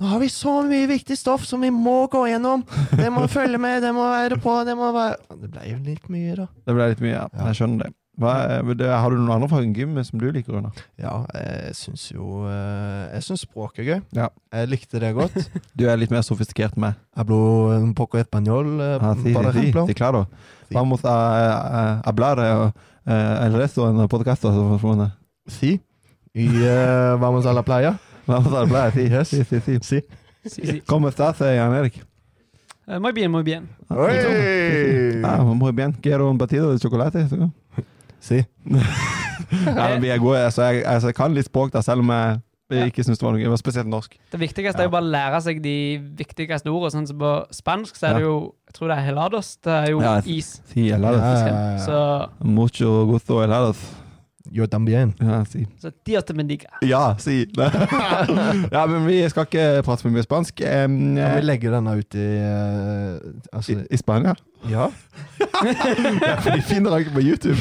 Nå 0.00 0.06
har 0.08 0.18
vi 0.22 0.28
så 0.32 0.62
mye 0.64 0.86
viktig 0.88 1.16
stoff 1.20 1.44
som 1.44 1.60
vi 1.60 1.68
må 1.70 2.06
gå 2.08 2.22
gjennom! 2.30 2.62
Det 2.96 3.10
må 3.12 3.26
følge 3.38 3.58
med, 3.60 3.82
det 3.84 3.90
må 3.92 4.06
være 4.08 4.38
på, 4.40 4.54
det 4.64 4.72
må 4.78 4.92
være 4.96 5.18
Det 5.42 5.50
ble 5.52 5.64
jo 5.74 5.80
litt 5.84 6.06
mye, 6.12 6.36
da. 6.38 6.46
Det 6.66 6.76
ble 6.76 6.86
litt 6.94 7.02
mye, 7.04 7.16
ja. 7.18 7.26
Ja. 7.36 7.50
Jeg 7.50 7.58
skjønner 7.60 7.84
det. 7.84 7.94
Er- 8.20 8.64
Har 9.00 9.12
du 9.12 9.16
noen 9.16 9.30
andre 9.32 9.48
fra 9.48 9.60
enn 9.64 9.70
gym 9.76 9.94
som 10.04 10.20
du 10.20 10.26
liker, 10.32 10.52
Runa? 10.56 10.70
Ja, 11.00 11.12
jeg 11.32 11.70
syns 11.78 12.02
jo 12.12 12.42
eh, 12.50 13.06
Jeg 13.14 13.24
syns 13.24 13.44
språk 13.46 13.78
er 13.80 13.86
gøy. 13.86 14.00
Ja. 14.16 14.26
Jeg 14.52 14.68
likte 14.72 15.00
det 15.00 15.12
godt. 15.16 15.36
Du 15.78 15.86
er 15.88 15.96
litt 16.00 16.12
mer 16.12 16.24
sofistikert 16.26 16.76
enn 16.76 16.84
meg. 16.88 16.98
Hablo 17.16 17.38
un 17.78 17.94
poco 17.96 18.20
español, 18.20 18.74
eh, 18.80 18.98
Ah, 19.00 19.14
sí, 19.20 19.32
por 19.32 19.46
sí, 19.48 19.52
sí, 19.52 19.58
ejemplo. 19.62 19.86
sí, 19.88 19.94
claro. 19.96 20.26
Sí. 20.68 20.74
Vamos 20.76 21.04
a, 21.04 21.14
a 21.14 21.84
hablar 22.08 22.40
eh, 22.44 22.72
eh, 23.06 23.46
el 23.46 23.56
resto 23.56 23.88
en 23.88 24.04
podcast. 24.08 24.44
Sí. 25.46 25.80
Y 26.34 26.46
uh, 26.62 27.16
vamos 27.18 27.46
a 27.46 27.52
la 27.52 27.62
playa. 27.64 27.98
A 28.32 28.60
hablar, 28.60 28.92
sí, 28.92 29.08
Yes. 29.08 29.28
sí, 29.28 29.44
sí, 29.44 29.60
sí. 29.60 29.78
Sí. 29.80 30.02
Si, 30.46 30.66
si. 30.66 30.80
¿Cómo 30.82 31.08
estás, 31.08 31.40
eh, 31.42 31.56
Jan 31.58 31.74
Eric 31.74 32.04
Eh, 32.88 32.98
muy 32.98 33.12
bien, 33.12 33.30
muy 33.30 33.42
bien. 33.42 33.68
Ah, 33.88 34.08
Ah, 35.24 35.42
muy 35.44 35.72
bien. 35.72 35.92
Quiero 35.92 36.30
un 36.30 36.38
batido 36.38 36.72
de 36.72 36.78
chocolate? 36.78 37.26
Sí. 38.18 38.44
Ja, 39.64 39.96
vi 39.98 40.08
er 40.10 40.18
gode. 40.18 40.38
Altså, 40.44 40.62
jeg, 40.62 40.84
altså, 40.86 41.08
jeg 41.08 41.14
kan 41.14 41.32
litt 41.34 41.46
språk, 41.46 41.72
da, 41.72 41.80
selv 41.82 42.00
om 42.04 42.10
jeg 42.10 42.40
Ja. 42.70 42.84
ikke 42.86 43.02
syns 43.02 43.18
det 43.18 43.26
var 43.26 43.32
noe 43.34 43.40
gøy. 43.42 43.56
Spesielt 43.58 43.88
norsk. 43.90 44.12
Det 44.32 44.38
viktigste 44.40 44.78
er 44.78 44.86
jo 44.86 44.90
bare 44.94 45.02
å 45.02 45.10
lære 45.10 45.40
seg 45.42 45.60
de 45.62 45.72
viktigste 46.18 46.70
ordene. 46.70 46.90
Sånn 46.94 47.06
som 47.08 47.18
på 47.18 47.30
spansk 47.50 47.96
så 47.98 48.10
er 48.10 48.14
det 48.20 48.22
jo 48.22 48.54
Jeg 48.70 48.74
tror 48.76 48.88
det 48.92 48.98
er 48.98 49.06
helados. 49.08 49.56
Det 49.58 49.72
er 49.72 49.90
jo 49.90 50.00
Ja, 50.00 50.12
is. 50.24 50.60
Sí, 50.72 50.88
helados. 50.90 51.20
Ja, 51.20 51.46
ja, 51.48 51.72
ja. 51.72 51.78
Så, 51.82 51.98
Mucho 52.46 53.06
gusto 53.10 53.40
helados. 53.42 53.80
Yo 54.50 54.66
también. 54.66 55.14
Ja, 55.20 55.44
si. 55.44 55.66
så 55.78 55.90
Dios 56.06 56.24
te 56.24 56.34
bendiga. 56.34 56.68
Ja, 56.82 57.16
si. 57.18 57.46
ja, 58.72 58.86
men 58.86 59.06
vi 59.06 59.28
skal 59.30 59.42
ikke 59.46 59.82
prate 59.86 60.02
for 60.02 60.10
mye 60.10 60.22
spansk. 60.26 60.60
Um, 60.60 61.16
ja, 61.18 61.34
vi 61.36 61.40
legger 61.44 61.70
denne 61.76 61.90
ut 62.00 62.14
i 62.18 62.20
uh, 62.42 63.16
i, 63.22 63.24
Altså 63.52 63.84
I 63.90 63.96
Spania? 63.96 64.34
Ja. 64.70 64.88
Ja, 66.20 66.40
for 66.40 66.50
de 66.50 66.62
finner 66.62 66.90
den 66.90 66.98
ikke 66.98 67.10
på 67.10 67.20
YouTube. 67.20 67.56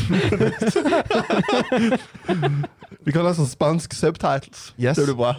vi 3.06 3.12
kan 3.12 3.26
ha 3.26 3.34
sånn 3.38 3.48
spansk 3.50 3.94
subtitles. 3.94 4.74
Yes. 4.80 4.98
Det 4.98 5.06
blir 5.10 5.18
bra. 5.20 5.34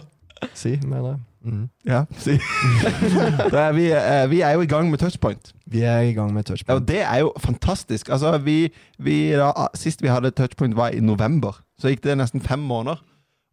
Si, 0.53 0.79
mener 0.85 1.07
jeg. 1.13 1.19
Mhm. 1.43 1.69
Ja, 1.89 2.03
si. 2.21 2.35
er 3.63 3.71
vi, 3.73 3.87
eh, 3.91 4.25
vi 4.29 4.41
er 4.45 4.53
jo 4.53 4.61
i 4.61 4.69
gang 4.69 4.91
med 4.91 4.99
touchpoint. 5.01 5.53
Vi 5.65 5.81
er 5.81 6.03
i 6.05 6.13
gang 6.13 6.33
med 6.33 6.45
touchpoint. 6.45 6.75
og 6.75 6.87
det 6.87 7.01
er 7.01 7.23
jo 7.23 7.31
fantastisk. 7.41 8.09
Altså, 8.13 8.35
vi, 8.37 8.69
vi, 9.01 9.31
da, 9.33 9.49
sist 9.73 10.03
vi 10.03 10.11
hadde 10.11 10.31
touchpoint 10.37 10.75
var 10.77 10.93
i 10.93 10.99
november. 11.01 11.57
Så 11.81 11.89
gikk 11.89 12.03
det 12.03 12.17
nesten 12.19 12.41
fem 12.45 12.59
måneder. 12.59 13.01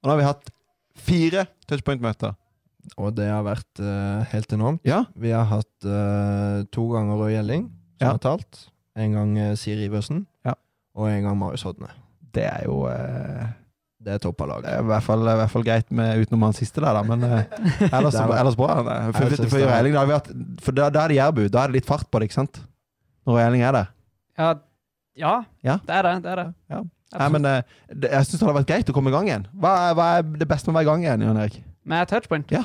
Og 0.03 0.09
nå 0.09 0.11
har 0.15 0.21
vi 0.21 0.29
hatt 0.29 0.51
fire 0.99 1.47
touchpoint-møter. 1.69 2.35
Og 2.97 3.15
det 3.17 3.27
har 3.29 3.43
vært 3.45 3.81
uh, 3.83 4.25
helt 4.33 4.53
enormt. 4.53 4.81
Ja. 4.89 5.03
Vi 5.17 5.33
har 5.35 5.45
hatt 5.51 5.85
uh, 5.89 6.65
to 6.73 6.87
ganger 6.93 7.19
Røe 7.21 7.33
Gjelling, 7.35 7.67
som 7.99 8.05
Ja. 8.07 8.13
har 8.15 8.19
talt. 8.25 8.69
En 8.97 9.13
gang 9.17 9.35
uh, 9.39 9.55
Siri 9.57 9.89
Iversen. 9.89 10.27
Ja. 10.47 10.55
Og 10.97 11.09
en 11.11 11.23
gang 11.27 11.37
Marius 11.39 11.63
Hodne. 11.69 11.91
Det 12.35 12.45
er 12.45 12.65
jo 12.69 12.85
Det 14.09 14.15
er 14.17 14.21
toppa 14.25 14.47
lag. 14.49 14.63
Det 14.65 14.73
er 14.73 14.81
i 14.81 14.89
hvert 14.89 15.05
fall, 15.05 15.27
i 15.29 15.37
hvert 15.43 15.53
fall 15.53 15.67
greit 15.67 15.91
med 15.93 16.23
utenom 16.25 16.47
han 16.49 16.57
siste 16.57 16.81
der, 16.81 16.97
da. 16.97 17.03
Men 17.05 17.27
eh, 17.29 17.59
ellers, 17.99 18.17
er- 18.17 18.33
ellers 18.41 18.57
bra. 18.57 18.79
For, 19.13 19.35
for, 19.37 19.59
da 19.61 19.75
har 20.01 20.09
vi 20.09 20.21
for 20.65 20.79
da, 20.79 20.89
da 20.95 21.05
er 21.05 21.13
det 21.13 21.19
jærbu. 21.21 21.43
Da 21.53 21.67
er 21.67 21.73
det 21.75 21.83
litt 21.83 21.91
fart 21.91 22.09
på 22.09 22.23
det, 22.23 22.31
ikke 22.31 22.39
sant? 22.41 22.63
Når 23.29 23.37
Røyling 23.43 23.67
er 23.69 23.77
der. 23.77 23.91
Ja, 24.39 24.49
ja, 25.19 25.35
Ja. 25.67 25.77
det 25.85 25.99
er 25.99 26.07
det. 26.09 26.15
det, 26.25 26.33
er 26.33 26.41
det. 26.45 26.49
Ja. 26.73 26.81
Nei, 27.19 27.29
men 27.33 27.47
eh, 27.49 27.63
det, 27.93 28.11
Jeg 28.13 28.27
syns 28.29 28.41
det 28.41 28.47
hadde 28.47 28.59
vært 28.63 28.71
greit 28.73 28.91
å 28.93 28.95
komme 28.97 29.13
i 29.13 29.17
gang 29.19 29.29
igjen. 29.29 29.47
Hva 29.61 29.77
hva 29.99 30.09
er 30.19 30.27
det 30.41 30.49
beste 30.49 30.69
med 30.73 30.77
å 30.77 30.79
være 30.81 30.87
i 30.87 30.91
gang 30.93 31.05
igjen, 31.07 31.25
Jan 31.29 31.41
Erik? 31.45 31.61
Med 31.89 32.11
touchpoint? 32.11 32.51
Ja. 32.53 32.65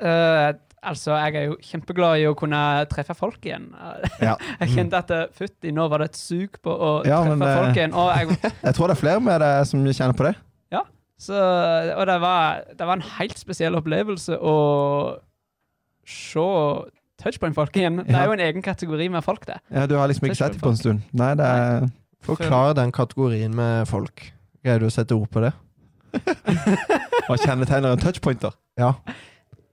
Eh, 0.00 0.52
altså, 0.86 1.12
jeg 1.20 1.36
er 1.36 1.44
jo 1.50 1.56
kjempeglad 1.60 2.22
i 2.22 2.26
å 2.28 2.34
kunne 2.38 2.60
treffe 2.92 3.16
folk 3.16 3.44
igjen. 3.48 3.68
Ja. 4.26 4.34
Jeg 4.62 4.72
kjente 4.72 4.96
at 5.02 5.10
uh, 5.12 5.24
fytti, 5.36 5.72
nå 5.76 5.84
var 5.92 6.00
det 6.02 6.10
et 6.14 6.18
sug 6.20 6.56
på 6.64 6.72
å 6.72 6.90
Ja, 7.04 7.20
treffe 7.24 7.36
men, 7.42 7.52
folk 7.60 7.80
igjen. 7.82 7.96
Og, 7.96 8.08
jeg, 8.16 8.52
Jeg 8.66 8.76
tror 8.78 8.88
det 8.90 8.96
er 8.96 9.02
flere 9.02 9.24
med 9.28 9.40
deg 9.44 9.68
som 9.68 9.84
kjenner 9.86 10.16
på 10.16 10.28
det. 10.30 10.34
Så, 11.18 11.36
og 11.96 12.06
det, 12.06 12.20
var, 12.20 12.62
det 12.78 12.86
var 12.86 12.98
en 12.98 13.06
helt 13.16 13.38
spesiell 13.40 13.78
opplevelse 13.78 14.36
å 14.36 14.56
se 16.06 16.48
touchpoint-folk 17.22 17.76
igjen. 17.76 18.02
Det 18.04 18.14
er 18.14 18.28
jo 18.28 18.34
en 18.36 18.44
egen 18.44 18.64
kategori 18.64 19.08
med 19.08 19.24
folk, 19.24 19.46
det. 19.48 19.56
Ja, 19.72 19.86
Du 19.86 19.96
har 19.96 20.10
liksom 20.10 20.28
ikke 20.28 20.38
sett 20.42 20.52
dem 20.58 20.60
på 20.60 20.74
en 20.74 20.76
stund. 20.76 21.06
Nei, 21.16 21.32
det 21.38 21.46
er 21.46 21.88
Forklar 22.26 22.72
den 22.74 22.92
kategorien 22.92 23.54
med 23.54 23.86
folk. 23.86 24.32
Greier 24.64 24.82
du 24.82 24.88
å 24.88 24.92
sette 24.92 25.14
ord 25.14 25.28
på 25.30 25.44
det? 25.44 25.52
Hva 27.26 27.36
kjennetegner 27.38 27.92
en 27.92 28.02
touchpointer? 28.02 28.56
Ja. 28.80 28.94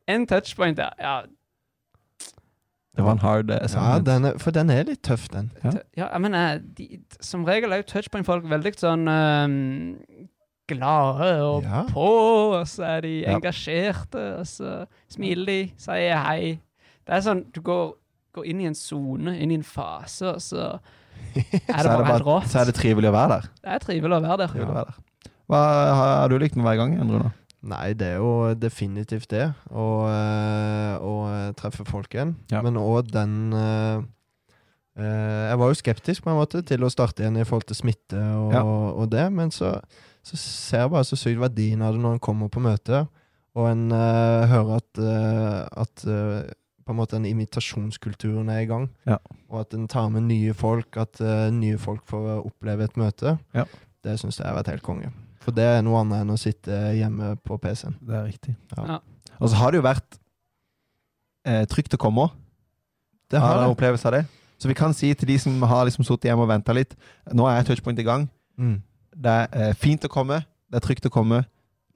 En 0.08 0.28
touchpointer, 0.30 0.94
ja. 1.00 1.24
Det 2.94 3.02
var 3.02 3.16
en 3.16 3.24
hard 3.24 3.50
eh, 3.50 3.64
ja 3.74 3.98
den 4.06 4.28
er, 4.30 4.36
for 4.38 4.54
den 4.54 4.70
er 4.70 4.84
litt 4.86 5.02
tøff, 5.02 5.26
den. 5.34 5.50
Ja. 5.64 5.72
Ja, 5.98 6.10
men 6.22 6.36
de, 6.78 7.00
som 7.26 7.46
regel 7.48 7.74
er 7.74 7.82
jo 7.82 7.88
touchpoint-folk 7.90 8.46
veldig 8.52 8.74
sånn 8.78 9.08
ehm, 9.10 9.88
glade 10.68 11.32
og 11.44 11.64
Ja. 11.64 11.84
på, 11.90 12.08
og 12.60 12.68
så 12.68 12.84
er 12.98 13.02
de 13.02 13.14
Ja. 13.22 13.36
engasjerte, 13.38 14.40
og 14.40 14.46
så 14.48 14.86
smiler 15.10 15.46
de, 15.46 15.72
sier 15.78 16.18
hei. 16.18 16.60
Det 17.06 17.16
er 17.18 17.22
sånn, 17.22 17.46
du 17.52 17.62
går, 17.62 17.94
går 18.34 18.46
inn 18.46 18.62
i 18.62 18.66
en 18.66 18.76
zone, 18.76 19.38
inn 19.40 19.52
i 19.52 19.56
en 19.56 19.64
fase, 19.64 20.26
og 20.36 20.40
så 20.42 20.80
er 21.36 21.42
det 21.42 21.62
Så 21.68 21.90
er 21.90 21.98
bare 21.98 22.06
helt 22.14 22.26
rått. 22.26 22.48
så 22.52 22.60
er 22.62 22.66
det 22.66 22.76
trivelig 22.76 23.10
å 23.10 23.14
være 23.16 23.30
der. 23.30 23.42
Det 23.64 23.72
er 23.76 23.80
trivelig 23.80 24.18
å 24.18 24.22
være 24.24 24.38
der. 24.38 24.56
Ja. 24.60 24.66
å 24.66 24.74
være 24.74 24.86
der. 24.86 25.00
Hva 25.50 25.60
har, 25.94 26.12
har 26.22 26.28
du 26.30 26.38
likt 26.40 26.56
med 26.56 26.66
hver 26.66 26.78
gang 26.78 26.98
Runa? 27.02 27.34
Nei, 27.64 27.94
det 27.94 28.08
er 28.08 28.18
jo 28.18 28.54
definitivt 28.56 29.28
det. 29.30 29.54
Å, 29.72 29.84
eh, 30.12 30.98
å 31.00 31.54
treffe 31.56 31.86
folk 31.88 32.10
igjen. 32.16 32.36
Ja. 32.52 32.62
Men 32.62 32.76
òg 32.76 33.12
den 33.12 33.54
øh, 33.54 34.04
eh, 34.98 35.50
Jeg 35.50 35.58
var 35.60 35.68
jo 35.72 35.78
skeptisk 35.80 36.24
på 36.26 36.32
en 36.34 36.40
måte 36.40 36.62
til 36.66 36.84
å 36.84 36.90
starte 36.92 37.24
igjen 37.24 37.38
i 37.40 37.46
forhold 37.48 37.68
til 37.70 37.76
smitte 37.80 38.20
og, 38.20 38.52
Ja. 38.54 38.64
og 38.64 39.10
det, 39.12 39.32
men 39.32 39.50
så, 39.52 39.80
så 40.24 40.40
ser 40.40 40.86
jeg 40.86 40.94
bare 40.94 41.08
så 41.08 41.20
sykt 41.20 41.42
verdien 41.42 41.84
av 41.84 41.96
det 41.96 42.04
når 42.04 42.18
en 42.18 42.24
kommer 42.24 42.52
på 42.52 42.64
møte, 42.64 43.06
og 43.54 43.70
en 43.70 43.86
uh, 43.94 44.50
hører 44.50 44.80
at, 44.80 45.02
uh, 45.04 45.84
at 45.84 46.06
uh, 46.10 46.42
på 46.84 46.94
en 46.94 46.98
måte 46.98 47.18
den 47.18 47.28
imitasjonskulturen 47.30 48.50
er 48.50 48.64
i 48.64 48.70
gang. 48.70 48.88
Ja. 49.08 49.20
Og 49.52 49.62
at 49.62 49.76
en 49.78 49.86
tar 49.92 50.10
med 50.12 50.26
nye 50.28 50.56
folk, 50.58 50.98
at 51.00 51.22
nye 51.54 51.78
folk 51.80 52.02
får 52.10 52.42
oppleve 52.42 52.90
et 52.90 52.98
møte. 53.00 53.38
Ja. 53.56 53.68
Det 54.04 54.18
syns 54.20 54.42
jeg 54.42 54.50
har 54.50 54.58
vært 54.58 54.74
helt 54.74 54.84
konge. 54.84 55.14
For 55.44 55.56
det 55.56 55.64
er 55.64 55.84
noe 55.84 56.02
annet 56.02 56.24
enn 56.24 56.34
å 56.34 56.40
sitte 56.40 56.76
hjemme 56.98 57.34
på 57.44 57.56
PC-en. 57.62 57.96
Det 58.04 58.18
er 58.20 58.28
riktig. 58.28 58.56
Ja. 58.76 58.96
Ja. 58.96 59.00
Og 59.40 59.52
så 59.52 59.60
har 59.60 59.72
det 59.72 59.80
jo 59.80 59.86
vært 59.86 60.18
eh, 61.48 61.64
trygt 61.72 61.96
å 61.96 62.00
komme 62.00 62.28
òg. 62.28 62.40
Det 63.32 63.42
har 63.42 63.60
det. 63.60 63.70
opplevelse 63.74 64.08
av 64.10 64.18
det. 64.18 64.24
Så 64.62 64.70
vi 64.70 64.78
kan 64.78 64.94
si 64.96 65.10
til 65.18 65.32
de 65.32 65.38
som 65.42 65.56
har 65.68 65.88
liksom 65.88 66.06
sittet 66.08 66.30
hjemme 66.30 66.46
og 66.46 66.52
venta 66.52 66.72
litt 66.76 66.94
Nå 67.36 67.48
er 67.50 67.66
touchpoint 67.68 68.00
i 68.00 68.06
gang. 68.08 68.28
Mm. 68.60 68.78
Det 69.16 69.32
er 69.32 69.48
eh, 69.70 69.74
fint 69.76 70.04
å 70.06 70.10
komme. 70.12 70.42
Det 70.72 70.80
er 70.82 70.88
trygt 70.88 71.06
å 71.06 71.10
komme. 71.14 71.44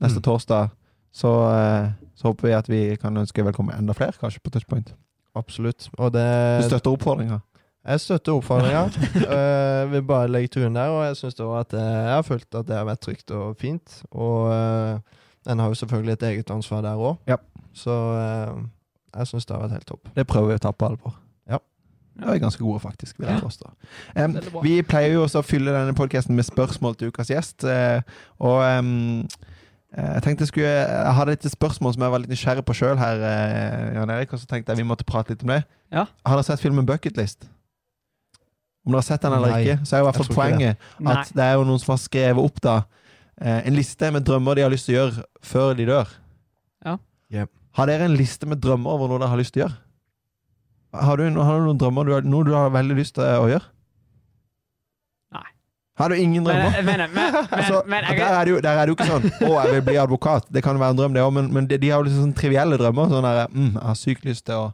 Neste 0.02 0.20
Mm. 0.20 0.24
torsdag 0.24 0.70
så, 1.12 1.32
eh, 1.50 1.92
så 2.16 2.28
håper 2.30 2.48
vi 2.48 2.54
at 2.54 2.68
vi 2.70 2.96
kan 3.02 3.18
ønske 3.18 3.44
velkommen 3.44 3.76
enda 3.78 3.94
flere, 3.94 4.14
kanskje, 4.22 4.40
på 4.44 4.52
touchpoint. 4.54 4.94
Absolutt. 5.36 5.90
Og 5.98 6.12
det 6.14 6.62
Du 6.62 6.68
støtter 6.70 6.92
oppfordringa? 6.92 7.40
Jeg 7.88 8.00
støtter 8.00 8.32
oppfordringa. 8.36 8.86
uh, 9.86 9.92
vil 9.92 10.02
bare 10.04 10.28
legge 10.28 10.48
til 10.48 10.62
grunn 10.64 10.74
der, 10.76 10.90
og 10.90 11.06
jeg 11.06 11.16
syns 11.16 11.36
også 11.40 11.60
at 11.60 11.74
eh, 11.74 11.80
jeg 11.80 12.14
har 12.16 12.22
følt 12.28 12.56
at 12.56 12.68
det 12.68 12.76
har 12.76 12.86
vært 12.86 13.00
trygt 13.06 13.32
og 13.32 13.56
fint. 13.58 14.04
Og 14.12 14.50
uh, 14.52 15.00
en 15.48 15.60
har 15.60 15.68
jo 15.68 15.74
selvfølgelig 15.80 16.12
et 16.18 16.24
eget 16.24 16.52
ansvar 16.52 16.82
der 16.84 16.98
òg, 17.00 17.18
Ja. 17.28 17.38
så 17.74 17.92
uh, 17.92 18.64
jeg 19.18 19.28
syns 19.28 19.46
det 19.46 19.56
har 19.56 19.64
vært 19.64 19.72
helt 19.78 19.88
topp. 19.88 20.10
Det 20.16 20.28
prøver 20.28 20.48
vi 20.48 20.56
å 20.60 20.60
ta 20.68 20.72
på 20.72 20.86
alvor. 20.90 21.16
Ja. 22.18 22.26
Det 22.26 22.36
er 22.36 22.40
ganske 22.42 22.64
gode, 22.64 22.80
faktisk. 22.82 23.20
Vil 23.20 23.28
jeg 23.30 23.42
påstå. 23.44 23.70
Em, 24.18 24.38
vi 24.64 24.82
pleier 24.82 25.14
jo 25.14 25.24
også 25.28 25.44
å 25.44 25.46
fylle 25.46 25.74
denne 25.76 25.94
podkasten 25.98 26.36
med 26.36 26.48
spørsmål 26.48 26.96
til 26.98 27.12
ukas 27.14 27.30
gjest. 27.30 27.64
eh, 27.64 28.02
og 28.40 28.64
eh, 28.66 28.82
jeg 29.98 30.24
tenkte 30.26 30.44
jeg 30.44 30.48
skulle 30.52 30.68
Jeg 30.68 31.14
hadde 31.16 31.32
et 31.38 31.46
spørsmål 31.52 31.94
som 31.94 32.04
jeg 32.04 32.12
var 32.12 32.20
litt 32.24 32.32
nysgjerrig 32.34 32.66
på 32.66 32.76
sjøl 32.76 32.98
her, 33.00 33.22
eh, 33.24 33.94
Jan 33.96 34.10
Erik, 34.10 34.34
og 34.34 34.42
så 34.42 34.50
tenkte 34.50 34.74
jeg 34.74 34.82
vi 34.82 34.88
måtte 34.90 35.06
prate 35.08 35.34
litt 35.36 35.46
om 35.46 35.54
det. 35.54 35.62
Ja. 35.94 36.08
Har 36.26 36.36
dere 36.42 36.44
sett 36.50 36.60
filmen 36.64 36.86
Bucketlist? 36.86 37.48
Om 38.86 38.92
dere 38.94 39.02
har 39.02 39.08
sett 39.08 39.22
den 39.22 39.34
eller 39.38 39.52
Nei, 39.52 39.62
ikke, 39.64 39.86
så 39.86 39.96
er 39.96 40.00
jo 40.00 40.06
i 40.06 40.10
hvert 40.10 40.20
fall 40.22 40.36
poenget 40.36 40.86
Nei. 41.00 41.14
at 41.14 41.32
det 41.36 41.44
er 41.44 41.58
jo 41.60 41.66
noen 41.68 41.80
som 41.84 41.94
har 41.94 42.02
skrevet 42.04 42.44
opp 42.44 42.62
da 42.64 42.76
eh, 43.42 43.62
en 43.68 43.76
liste 43.76 44.12
med 44.16 44.26
drømmer 44.28 44.56
de 44.56 44.64
har 44.66 44.72
lyst 44.74 44.88
til 44.90 44.96
å 44.96 45.00
gjøre 45.02 45.26
før 45.44 45.74
de 45.78 45.88
dør. 45.90 46.14
Ja. 46.86 46.98
Yep. 47.34 47.52
Har 47.78 47.90
dere 47.92 48.08
en 48.08 48.16
liste 48.18 48.48
med 48.50 48.62
drømmer 48.64 48.96
over 48.96 49.12
noe 49.12 49.20
dere 49.22 49.32
har 49.34 49.42
lyst 49.42 49.54
til 49.56 49.64
å 49.64 49.68
gjøre? 49.68 49.78
Har 51.02 51.18
du, 51.18 51.24
har 51.40 51.60
du 51.60 51.66
noen 51.68 51.78
drømmer 51.82 52.06
du 52.08 52.12
har, 52.14 52.22
noe 52.28 52.44
du 52.48 52.54
har 52.56 52.70
veldig 52.74 52.96
lyst 52.98 53.16
til 53.18 53.24
å 53.24 53.48
gjøre? 53.52 53.64
Nei. 55.36 55.44
Har 56.00 56.10
du 56.10 56.16
ingen 56.22 56.44
drømmer? 56.46 56.82
men, 56.84 56.86
men, 56.86 57.14
men, 57.14 57.36
Altså, 57.60 57.82
men 57.90 58.04
der, 58.10 58.26
er 58.40 58.46
det 58.46 58.52
jo, 58.56 58.60
der 58.64 58.78
er 58.82 58.86
det 58.86 58.94
jo 58.94 58.98
ikke 58.98 59.10
sånn 59.12 59.28
'Å, 59.32 59.52
jeg 59.66 59.74
vil 59.78 59.86
bli 59.90 59.96
advokat'. 60.04 60.50
Det 60.54 60.64
kan 60.66 60.78
jo 60.78 60.84
være 60.84 60.96
en 60.96 61.02
drøm, 61.02 61.14
det 61.18 61.24
òg, 61.26 61.34
men, 61.40 61.50
men 61.54 61.68
de, 61.70 61.78
de 61.82 61.90
har 61.94 62.02
jo 62.02 62.08
liksom 62.10 62.28
sånn 62.30 62.36
trivielle 62.38 62.78
drømmer. 62.82 63.10
Sånn 63.14 63.28
der, 63.28 63.48
mm, 63.54 63.72
'Jeg 63.74 63.88
har 63.92 64.00
sykt 64.04 64.26
lyst 64.30 64.46
til 64.46 64.56
å 64.56 64.68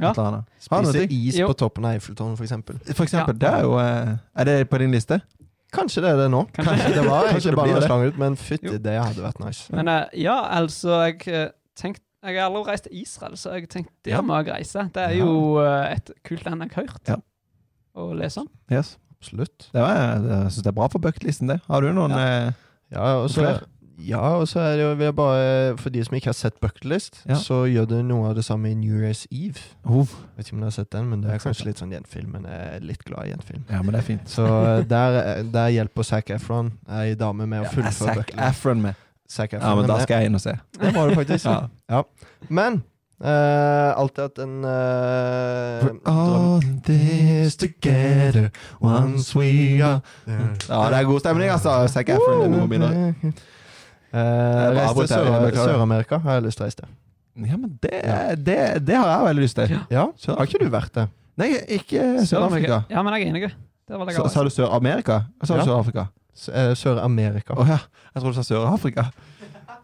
Ja. 0.00 0.12
Spise 0.58 1.02
is 1.10 1.36
Jo. 1.36 1.48
på 1.50 1.54
toppen 1.60 1.84
av 1.84 1.92
Eiffeltårnet, 1.98 2.38
for 2.38 2.44
eksempel. 2.46 2.78
For 2.96 3.04
eksempel. 3.04 3.34
Ja. 3.36 3.40
Det 3.42 3.48
er 3.52 3.62
jo 3.66 3.74
eh, 3.78 4.16
Er 4.40 4.44
det 4.48 4.70
på 4.70 4.78
din 4.80 4.90
liste? 4.90 5.20
Kanskje 5.72 6.00
det 6.04 6.10
er 6.12 6.16
det 6.16 6.30
nå. 6.32 6.46
Kanskje. 6.52 6.94
Det 6.94 7.04
var 7.08 7.28
Kanskje 7.28 7.50
det, 7.50 7.52
det 7.52 7.56
bare 7.56 7.68
blir 7.72 7.88
det. 7.88 8.08
ut, 8.08 8.18
men 8.18 8.36
fytti, 8.36 8.78
det 8.78 8.94
hadde 8.96 9.20
vært 9.24 9.40
nice. 9.44 9.68
men 9.72 9.88
eh, 9.88 10.04
ja, 10.20 10.38
altså 10.56 10.96
Jeg 11.06 11.28
eh, 11.28 11.48
tenkte 11.76 12.00
Jeg 12.22 12.38
har 12.38 12.48
aldri 12.50 12.62
reist 12.70 12.84
til 12.84 13.00
Israel, 13.02 13.36
så 13.36 13.52
jeg 13.56 13.68
tenkte 13.68 14.10
Ja. 14.12 14.20
må 14.22 14.36
jeg 14.44 14.52
reise. 14.54 14.84
Det 14.94 15.02
er 15.02 15.10
Ja. 15.16 15.24
jo 15.24 15.58
eh, 15.58 15.92
et 15.96 16.10
kult 16.24 16.44
land 16.46 16.62
jeg 16.62 16.70
har 16.74 16.82
hørt 16.86 17.08
Ja. 17.08 17.16
å 17.96 18.12
lese 18.14 18.38
om. 18.40 18.48
Yes. 18.70 18.96
Absolutt. 19.20 19.68
Det 19.72 19.80
var, 19.82 19.94
jeg 19.96 20.50
syns 20.50 20.62
det 20.62 20.66
er 20.66 20.72
bra 20.72 20.88
for 20.88 20.98
bucketlisten, 20.98 21.48
det. 21.48 21.60
Har 21.68 21.80
du 21.80 21.92
noen 21.92 22.10
eh, 22.12 22.52
Ja, 22.92 23.22
og 23.22 23.28
så 23.30 23.40
Flere? 23.40 23.60
ja, 23.98 24.20
og 24.36 24.46
så 24.48 24.58
er 24.60 24.76
det 24.76 24.82
jo 24.82 24.94
vil 24.94 25.04
jeg 25.06 25.14
bare 25.16 25.76
For 25.78 25.90
de 25.90 26.02
som 26.04 26.14
ikke 26.16 26.26
har 26.26 26.32
sett 26.34 26.58
Bucketlist, 26.60 27.22
Ja. 27.28 27.34
så 27.34 27.64
gjør 27.70 27.86
det 27.88 28.04
noe 28.04 28.28
av 28.30 28.34
det 28.34 28.44
samme 28.44 28.70
i 28.70 28.74
New 28.74 28.94
Year's 29.00 29.26
Eve. 29.30 29.60
oh. 29.86 30.06
Vet 30.36 30.46
ikke 30.46 30.52
om 30.54 30.58
dere 30.60 30.66
har 30.66 30.70
sett 30.70 30.90
den, 30.90 31.08
men 31.08 31.20
det 31.22 31.30
er 31.30 31.38
kanskje 31.38 31.66
litt 31.66 31.78
sånn 31.78 31.90
gjenfilm. 31.92 32.32
Men 32.32 32.42
jeg 32.44 32.74
er 32.76 32.80
litt 32.80 33.04
glad 33.04 33.26
i 33.26 33.30
gjenfilm. 33.32 33.64
Ja, 33.70 33.82
men 33.82 33.92
det 33.92 34.00
er 34.00 34.06
fint. 34.06 34.24
Så 34.28 34.44
eh, 34.46 34.82
der, 34.84 35.42
der 35.44 35.68
hjelper 35.70 36.04
Zac 36.04 36.30
Efron 36.30 36.72
ei 36.88 37.14
dame 37.14 37.46
med 37.46 37.62
å 37.62 37.64
Ja, 37.64 37.70
fullføre 37.70 37.92
Zac 37.92 38.16
Bucketlist. 38.16 38.48
Efron 38.50 38.82
med. 38.82 38.94
Zac 39.32 39.52
Ja, 39.56 39.74
men 39.78 39.86
da 39.88 39.96
skal 40.04 40.20
jeg 40.22 40.30
inn 40.30 40.36
og 40.38 40.42
se. 40.44 40.52
Det 40.80 40.92
må 40.94 41.06
du 41.08 41.14
faktisk. 41.18 41.46
Ja. 41.52 41.60
ja. 41.90 42.02
Men 42.52 42.82
uh, 43.22 43.92
alltid 43.96 44.22
hatt 44.26 44.38
en 44.44 44.54
uh, 44.66 45.84
We're 45.86 46.00
all 46.12 46.60
this 46.86 47.56
together 47.56 48.50
once 48.82 49.32
we 49.38 49.80
are 49.80 50.00
Ja, 50.26 50.82
det 50.92 50.98
er 51.00 51.08
god 51.08 51.20
stemning, 51.24 51.50
altså. 51.54 51.78
Zac 51.88 52.12
Efron 52.12 52.44
er 52.44 52.52
noe. 52.52 53.32
Eh, 54.12 54.20
bare 54.20 54.74
reise 54.76 55.06
til. 55.08 55.56
Sør-Amerika 55.56 56.18
har 56.20 56.34
jeg 56.36 56.44
lyst 56.50 56.58
til 56.60 56.64
å 56.64 56.68
reise 56.68 56.82
til. 56.82 56.90
Ja, 57.48 57.56
men 57.56 57.70
det, 57.80 58.00
det, 58.44 58.56
det 58.84 58.96
har 59.00 59.08
jeg 59.14 59.28
veldig 59.30 59.44
lyst 59.46 59.56
til. 59.56 59.70
Ja. 59.72 59.84
Ja, 59.94 60.34
Har 60.36 60.44
ikke 60.50 60.60
du 60.60 60.68
vært 60.74 60.92
det? 60.98 61.06
Nei, 61.40 61.48
ikke 61.78 62.02
Sør-Afrika. 62.28 62.82
Ja, 62.92 63.00
men 63.06 63.16
jeg 63.16 63.24
er 63.24 63.30
enig. 63.32 63.52
Det 63.88 63.98
var 63.98 64.06
det 64.10 64.14
Så- 64.18 64.28
Sa 64.34 64.42
du 64.44 64.50
Sør-Amerika? 64.52 65.22
Eller 65.40 65.48
sa 65.48 65.54
du 65.54 65.60
Ja. 65.62 65.64
Sør-Afrika? 65.70 66.04
Eh, 66.48 66.72
Sør-Amerika. 66.78 67.54
Å 67.54 67.66
ja. 67.68 67.78
Jeg 68.14 68.22
tror 68.22 68.32
du 68.32 68.38
sa 68.38 68.44
Sør-Afrika. 68.46 69.06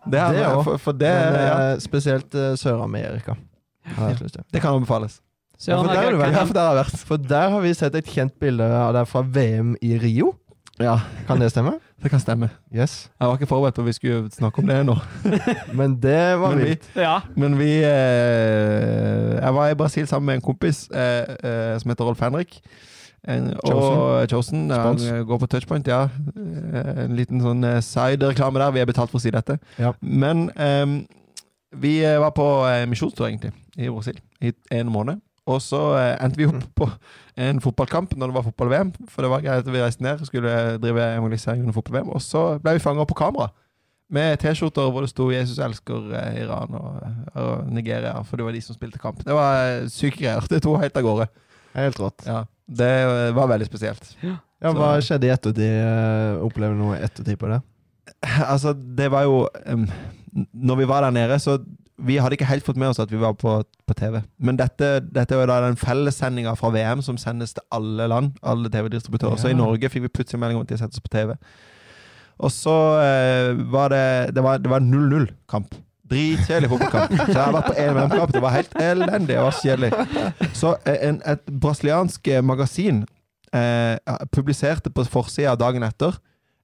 Det, 0.09 0.19
er, 0.19 0.33
Det 0.33 0.47
også. 0.47 0.65
for, 0.65 0.77
for 0.89 0.93
det, 0.97 1.13
Men, 1.13 1.41
ja, 1.43 1.57
eh, 1.73 1.79
spesielt 1.85 2.35
eh, 2.35 2.55
Sør-Amerika 2.57 3.37
til. 3.89 4.43
det 4.53 4.61
kan 4.61 4.75
anbefales. 4.79 5.21
Ja, 5.67 5.81
for 5.83 5.89
der. 5.91 6.13
Ja, 6.31 6.45
for 6.45 6.55
der 6.55 6.67
har 6.69 6.77
vært. 6.79 6.99
For 7.09 7.17
der 7.17 7.49
har 7.51 7.61
vi 7.65 7.73
sett 7.75 7.95
et 7.99 8.07
kjent 8.07 8.37
bilde 8.41 8.65
av 8.65 8.93
deg 8.95 9.09
fra 9.11 9.25
VM 9.27 9.75
i 9.83 9.97
Rio. 9.99 10.35
Ja, 10.79 11.01
Kan 11.27 11.41
det 11.43 11.51
stemme? 11.51 11.73
det 12.03 12.11
kan 12.13 12.21
stemme. 12.23 12.49
Yes. 12.71 13.09
Jeg 13.19 13.27
var 13.29 13.35
ikke 13.35 13.49
forberedt 13.51 13.75
på 13.75 13.83
at 13.83 13.89
vi 13.89 13.93
skulle 13.97 14.31
snakke 14.31 14.63
om 14.63 14.69
det 14.71 14.77
nå. 14.87 14.95
Men 15.79 15.97
det 15.99 16.39
var 16.39 16.55
Men 16.55 16.59
vi, 16.63 16.69
vilt. 16.71 16.87
Ja. 16.95 17.17
men 17.35 17.59
vi 17.59 17.73
eh, 17.83 19.35
Jeg 19.43 19.55
var 19.55 19.69
i 19.73 19.75
Brasil 19.75 20.07
sammen 20.07 20.27
med 20.27 20.39
en 20.39 20.45
kompis 20.47 20.87
eh, 20.95 21.27
eh, 21.43 21.75
som 21.83 21.91
heter 21.91 22.07
Rolf 22.07 22.21
Henrik. 22.23 22.61
En, 23.27 23.53
og 23.67 24.29
Chosen. 24.31 24.69
Går 25.27 25.39
på 25.39 25.47
touchpoint, 25.47 25.89
ja. 25.89 26.09
Eh, 26.37 27.05
En 27.05 27.17
liten 27.19 27.43
sånn 27.43 27.65
eh, 27.67 27.81
side-reklame 27.85 28.61
der. 28.63 28.75
Vi 28.77 28.83
er 28.83 28.89
betalt 28.89 29.11
for 29.13 29.21
å 29.21 29.23
si 29.23 29.33
dette. 29.35 29.59
Ja. 29.81 29.93
Men 30.01 30.49
um, 30.55 31.01
vi 31.77 31.99
eh, 32.07 32.19
var 32.23 32.35
på 32.37 32.47
misjonstur, 32.89 33.27
egentlig, 33.29 33.53
i 33.77 33.91
Brasil 33.91 34.21
i 34.41 34.53
en 34.79 34.93
måned. 34.95 35.21
Og 35.49 35.63
så 35.65 35.81
endte 36.21 36.37
vi 36.37 36.47
opp 36.47 36.61
på 36.77 36.87
en 37.41 37.61
fotballkamp 37.65 38.13
når 38.17 38.29
det 38.29 38.37
var 38.37 38.45
fotball-VM. 38.51 38.91
For 39.09 39.25
det 39.25 39.31
var 39.33 39.45
greit 39.45 39.65
at 39.65 39.73
vi 39.73 39.81
reiste 39.81 40.05
ned 40.05 40.21
og 40.21 40.29
skulle 40.29 40.77
drive 40.83 41.07
evangelisering 41.15 41.65
under 41.65 41.77
fotball-VM. 41.77 42.11
Og 42.13 42.21
så 42.23 42.43
ble 42.61 42.77
vi 42.77 42.83
fanga 42.85 43.01
opp 43.05 43.15
på 43.15 43.17
kamera. 43.17 43.49
Med 44.13 44.37
T-skjorter 44.41 44.93
hvor 44.93 45.05
det 45.05 45.11
sto 45.11 45.31
'Jesus 45.33 45.59
elsker 45.61 46.13
Iran' 46.41 46.77
og, 46.77 47.01
og 47.35 47.73
Nigeria. 47.73 48.15
For 48.25 48.37
det 48.37 48.45
var 48.45 48.53
de 48.57 48.61
som 48.65 48.77
spilte 48.77 49.01
kamp. 49.01 49.25
Det 49.25 49.35
var 49.37 49.89
syke 49.89 50.21
greier. 50.21 50.45
Det 50.49 50.63
tok 50.65 50.81
helt 50.85 50.97
av 50.97 51.09
gårde. 51.09 51.27
Helt 51.77 52.01
rått. 52.01 52.25
Ja, 52.29 52.45
Det 52.69 52.93
eh, 53.01 53.33
var 53.37 53.49
veldig 53.51 53.67
spesielt. 53.69 54.13
Ja, 54.23 54.73
Hva 54.75 54.97
skjedde 55.05 55.29
i 55.29 55.33
ettertid? 55.33 56.43
Opplever 56.45 56.77
du 56.77 56.83
noe 56.83 56.99
i 56.99 57.05
ettertid 57.07 57.41
på 57.41 57.51
det? 57.51 57.63
Altså, 58.53 58.73
det 58.73 59.11
var 59.13 59.27
jo 59.29 59.43
um, 59.69 59.83
Når 60.53 60.79
vi 60.81 60.87
var 60.89 61.05
der 61.05 61.13
nede, 61.13 61.37
så 61.39 61.59
Vi 61.99 62.17
hadde 62.17 62.39
ikke 62.39 62.49
helt 62.49 62.65
fått 62.65 62.79
med 62.81 62.89
oss 62.89 62.99
at 63.03 63.11
vi 63.13 63.21
var 63.21 63.35
på, 63.35 63.57
på 63.87 63.95
TV. 63.99 64.21
Men 64.39 64.59
dette, 64.59 65.01
dette 65.03 65.35
er 65.35 65.43
jo 65.43 65.49
da 65.51 65.59
den 65.65 65.77
fellessendinga 65.77 66.55
fra 66.57 66.71
VM 66.71 67.03
som 67.03 67.19
sendes 67.19 67.57
til 67.57 67.65
alle 67.75 68.07
land. 68.07 68.37
Alle 68.43 68.71
TV-distributører. 68.71 69.35
Så 69.41 69.51
i 69.51 69.57
Norge 69.59 69.91
fikk 69.91 70.05
vi 70.07 70.13
plutselig 70.21 70.39
melding 70.39 70.61
om 70.61 70.63
at 70.63 70.71
de 70.71 70.79
setter 70.79 70.95
oss 70.95 71.03
på 71.03 71.11
TV. 71.11 71.35
Og 72.39 72.55
så 72.55 72.77
eh, 73.03 73.51
var 73.73 73.91
det 73.91 74.35
Det 74.37 74.45
var, 74.47 74.63
det 74.63 74.71
var 74.71 74.85
0-0-kamp. 74.85 75.75
Dritkjedelig 76.09 76.71
fotballkamp. 76.73 77.13
Så 77.19 77.35
jeg 77.35 77.43
har 77.43 77.55
vært 77.57 77.71
på 77.71 77.77
EM-kamp. 77.85 78.33
Det 78.35 78.43
var 78.45 78.55
helt 78.57 78.77
elendig. 78.81 79.35
Det 79.35 79.43
var 79.45 79.59
kjedelig. 79.63 79.91
Så 80.57 80.75
eh, 80.89 81.01
en, 81.09 81.21
et 81.29 81.43
brasiliansk 81.63 82.29
eh, 82.33 82.45
magasin 82.45 83.03
eh, 83.55 83.97
publiserte 84.33 84.91
på 84.95 85.05
forsida 85.09 85.55
dagen 85.59 85.85
etter 85.87 86.17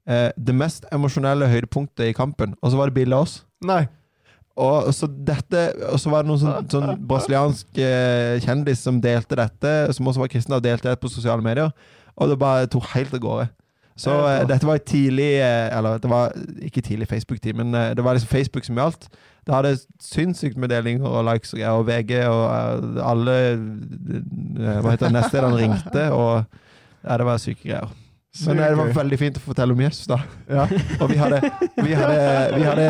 eh, 0.08 0.30
det 0.36 0.54
mest 0.56 0.88
emosjonelle 0.94 1.48
høydepunktet 1.50 2.10
i 2.10 2.16
kampen, 2.16 2.54
og 2.62 2.72
så 2.72 2.80
var 2.80 2.90
det 2.90 2.98
bilde 2.98 3.16
av 3.16 3.26
oss. 3.26 3.42
Nei. 3.64 3.84
Og 4.54 4.86
så, 4.94 5.08
dette, 5.10 5.64
og 5.90 5.98
så 5.98 6.12
var 6.12 6.22
det 6.22 6.30
noen 6.30 6.38
sånn, 6.44 6.68
sånn 6.70 7.00
brasiliansk 7.10 7.80
eh, 7.82 8.36
kjendis 8.44 8.84
som 8.86 9.00
delte 9.02 9.38
dette, 9.40 9.72
som 9.96 10.06
også 10.06 10.22
var 10.22 10.30
kristen, 10.30 10.54
og 10.54 10.62
delte 10.62 10.92
det 10.92 11.00
på 11.02 11.10
sosiale 11.10 11.42
medier. 11.42 11.72
Og 12.14 12.30
det 12.30 12.38
bare 12.38 12.68
tok 12.70 12.86
helt 12.94 13.16
av 13.16 13.22
gårde. 13.24 13.48
Så 13.98 14.10
dette 14.50 14.66
var 14.66 14.80
tidlig 14.82 15.36
Eller 15.38 16.00
det 16.02 16.08
var 16.10 16.32
ikke 16.66 16.82
tidlig 16.82 17.06
Facebook-tid, 17.06 17.54
men 17.54 17.70
det 17.94 18.02
var 18.02 18.16
liksom 18.16 18.30
Facebook 18.30 18.66
som 18.66 18.78
gjaldt. 18.78 19.06
Det 19.44 19.52
hadde 19.54 19.74
sinnssykt 20.00 20.56
med 20.56 20.72
delinger 20.72 21.08
og 21.08 21.26
likes 21.28 21.52
og 21.52 21.64
og 21.68 21.86
VG 21.88 22.14
og 22.24 22.44
eh, 22.48 23.02
alle 23.04 23.34
eh, 23.52 24.78
Hva 24.80 24.94
heter 24.94 25.06
det, 25.06 25.12
nettstedene 25.18 25.58
ringte, 25.58 26.06
og 26.12 26.44
ja, 27.04 27.18
det 27.20 27.26
var 27.28 27.42
syke 27.42 27.60
greier. 27.60 27.92
Men 28.46 28.58
eh, 28.58 28.70
det 28.70 28.78
var 28.78 28.94
veldig 28.96 29.18
fint 29.20 29.38
å 29.38 29.44
fortelle 29.44 29.76
om 29.76 29.82
Jesus, 29.84 30.06
da. 30.10 30.18
Ja. 30.48 30.64
Og 31.02 31.10
vi 31.12 31.18
hadde, 31.20 31.42
vi 31.76 31.92
hadde, 31.94 32.16
vi 32.56 32.64
hadde 32.66 32.88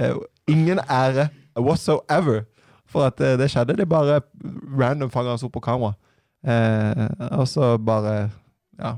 uh, 0.00 0.16
ingen 0.50 0.80
ære 0.90 1.28
whatsoever 1.54 2.42
for 2.90 3.06
at 3.06 3.20
uh, 3.22 3.36
det 3.38 3.50
skjedde. 3.52 3.76
Det 3.78 3.86
bare 3.88 4.22
random 4.80 5.12
fanga 5.14 5.36
oss 5.36 5.46
opp 5.46 5.54
på 5.54 5.62
kamera. 5.62 5.94
Uh, 6.44 7.06
og 7.38 7.46
så 7.48 7.76
bare 7.78 8.30
Ja. 8.80 8.96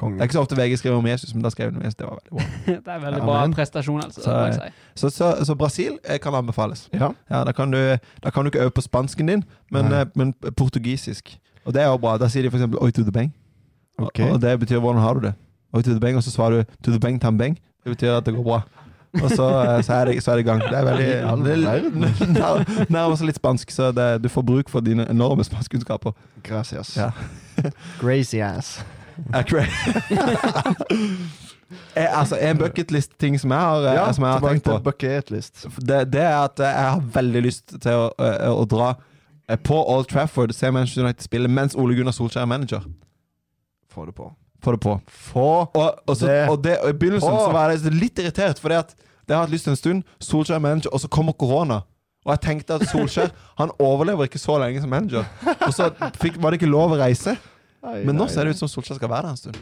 Det 0.00 0.20
er 0.20 0.22
ikke 0.22 0.32
så 0.32 0.40
ofte 0.40 0.56
VG 0.56 0.78
skriver 0.78 0.96
om 0.96 1.06
Jesus, 1.06 1.34
men 1.34 1.42
da 1.42 1.50
skrev 1.50 1.72
de 1.72 1.76
om 1.76 1.82
Jesus. 1.82 1.94
Det 1.94 2.06
var 2.06 2.18
veldig 2.22 2.30
bra. 2.30 2.44
Det 2.86 2.92
er 2.94 2.98
veldig 3.00 3.18
Ja, 3.18 3.24
bra 3.24 3.46
prestasjon, 3.54 4.00
altså. 4.04 4.22
Så- 4.22 4.30
må 4.30 4.52
si. 4.52 4.70
Så, 4.94 5.10
så, 5.10 5.44
så 5.44 5.54
Brasil 5.54 5.98
eh, 6.04 6.18
kan 6.18 6.34
anbefales. 6.34 6.88
Ja. 6.92 7.08
Ja, 7.30 7.44
Da 7.44 7.52
kan 7.52 7.70
du, 7.70 7.96
da 8.24 8.30
kan 8.30 8.44
du 8.44 8.48
ikke 8.48 8.60
øve 8.62 8.70
på 8.70 8.80
spansken 8.80 9.26
din, 9.26 9.44
men, 9.70 9.92
eh, 9.92 10.06
men 10.14 10.34
portugisisk. 10.56 11.38
Og 11.64 11.74
det 11.74 11.82
er 11.82 11.86
jo 11.86 11.96
bra. 11.96 12.16
Da 12.18 12.28
sier 12.28 12.42
de 12.42 12.48
f.eks. 12.50 12.62
'oi 12.80 12.90
to 12.90 13.02
the 13.02 13.12
beng'. 13.18 13.30
Okay. 13.98 14.24
Og, 14.24 14.32
og 14.32 14.42
det 14.42 14.60
betyr 14.60 14.78
'hvordan 14.80 15.00
har 15.00 15.14
du 15.14 15.20
det'? 15.28 15.32
Oi 15.72 15.82
to 15.82 15.90
the 15.90 16.00
beng, 16.00 16.16
Og 16.16 16.22
så 16.22 16.30
svarer 16.30 16.50
du 16.50 16.64
'to 16.84 16.90
the 16.90 17.00
bang 17.00 17.24
tambeng'. 17.24 17.56
Det 17.84 17.96
betyr 17.96 18.16
at 18.16 18.26
det 18.26 18.34
går 18.34 18.42
bra. 18.42 18.60
Og 19.22 19.30
så, 19.30 19.46
eh, 19.76 19.82
så, 19.82 19.92
er, 19.92 20.04
det, 20.04 20.22
så 20.22 20.32
det 20.32 20.38
i 20.40 20.42
gang. 20.42 20.60
Det 20.62 20.78
er 20.78 20.84
veldig 20.84 21.06
er 21.06 21.26
Nærmer 22.90 23.16
seg 23.16 23.26
litt 23.26 23.36
spansk, 23.36 23.70
så 23.70 23.90
det, 23.92 24.22
du 24.22 24.28
får 24.28 24.42
bruk 24.42 24.70
for 24.70 24.80
dine 24.80 25.06
enorme 25.10 25.44
spanskkunnskaper. 25.44 26.12
Gracias. 26.42 26.96
Ja. 26.96 27.10
Crazy 28.00 28.36
cra- 29.48 29.66
Eh, 31.94 32.18
altså, 32.18 32.34
En 32.42 32.58
bucketlist-ting 32.58 33.36
som 33.38 33.50
jeg 33.54 33.60
har, 33.60 33.84
eh, 33.86 33.94
Ja, 33.94 34.12
som 34.12 34.24
jeg 34.24 34.32
har 34.32 34.40
tenkt 34.40 34.64
på, 34.66 34.72
det, 35.86 35.98
det 36.12 36.20
er 36.24 36.38
at 36.44 36.58
jeg 36.58 36.86
har 36.90 37.00
veldig 37.14 37.42
lyst 37.44 37.76
til 37.82 37.92
å, 37.94 38.08
å, 38.18 38.30
å 38.58 38.64
dra 38.66 38.88
eh, 39.48 39.56
på 39.56 39.78
Old 39.78 40.08
Trafford, 40.10 40.50
se 40.54 40.70
Manchester 40.74 41.04
United 41.04 41.22
spille 41.22 41.48
mens 41.48 41.76
Ole 41.78 41.94
Gunnar 41.94 42.12
Solskjær 42.16 42.42
er 42.42 42.50
manager. 42.50 42.82
Få 43.90 44.06
det 44.08 44.16
på. 44.18 44.26
Få 44.64 44.74
det 44.74 44.80
på. 44.82 44.96
Få 45.30 45.46
Og, 45.70 46.00
og, 46.08 46.16
så, 46.16 46.26
Det- 46.26 46.48
og, 46.50 46.58
det, 46.64 46.74
og 46.82 46.90
I 46.90 46.98
begynnelsen 47.04 47.30
Åh. 47.30 47.44
så 47.46 47.52
var 47.54 47.70
jeg 47.76 47.94
litt 47.94 48.18
irritert, 48.18 48.58
for 48.58 48.68
det 48.74 48.80
har 48.82 48.90
jeg 49.28 49.38
hatt 49.44 49.54
lyst 49.54 49.64
til 49.68 49.76
en 49.76 49.80
stund. 49.84 50.02
Solskjær 50.26 50.58
er 50.58 50.64
manager, 50.66 50.90
og 50.92 51.00
så 51.04 51.08
kommer 51.08 51.32
korona. 51.38 51.82
Og 52.26 52.34
jeg 52.34 52.40
tenkte 52.48 52.80
at 52.80 52.88
Solskjær 52.90 53.30
han 53.62 53.70
overlever 53.78 54.26
ikke 54.26 54.42
så 54.42 54.58
lenge 54.58 54.82
som 54.82 54.90
manager. 54.90 55.22
Og 55.68 55.70
så 55.74 55.92
fikk, 56.18 56.42
var 56.42 56.50
det 56.50 56.58
ikke 56.64 56.72
lov 56.74 56.96
å 56.96 57.00
reise. 57.00 57.36
Men 57.82 58.16
nå 58.16 58.28
ser 58.28 58.44
det 58.46 58.56
ut 58.56 58.60
som 58.60 58.70
Solskjær 58.70 58.98
skal 59.00 59.10
være 59.12 59.28
der 59.28 59.36
en 59.36 59.40
stund. 59.40 59.60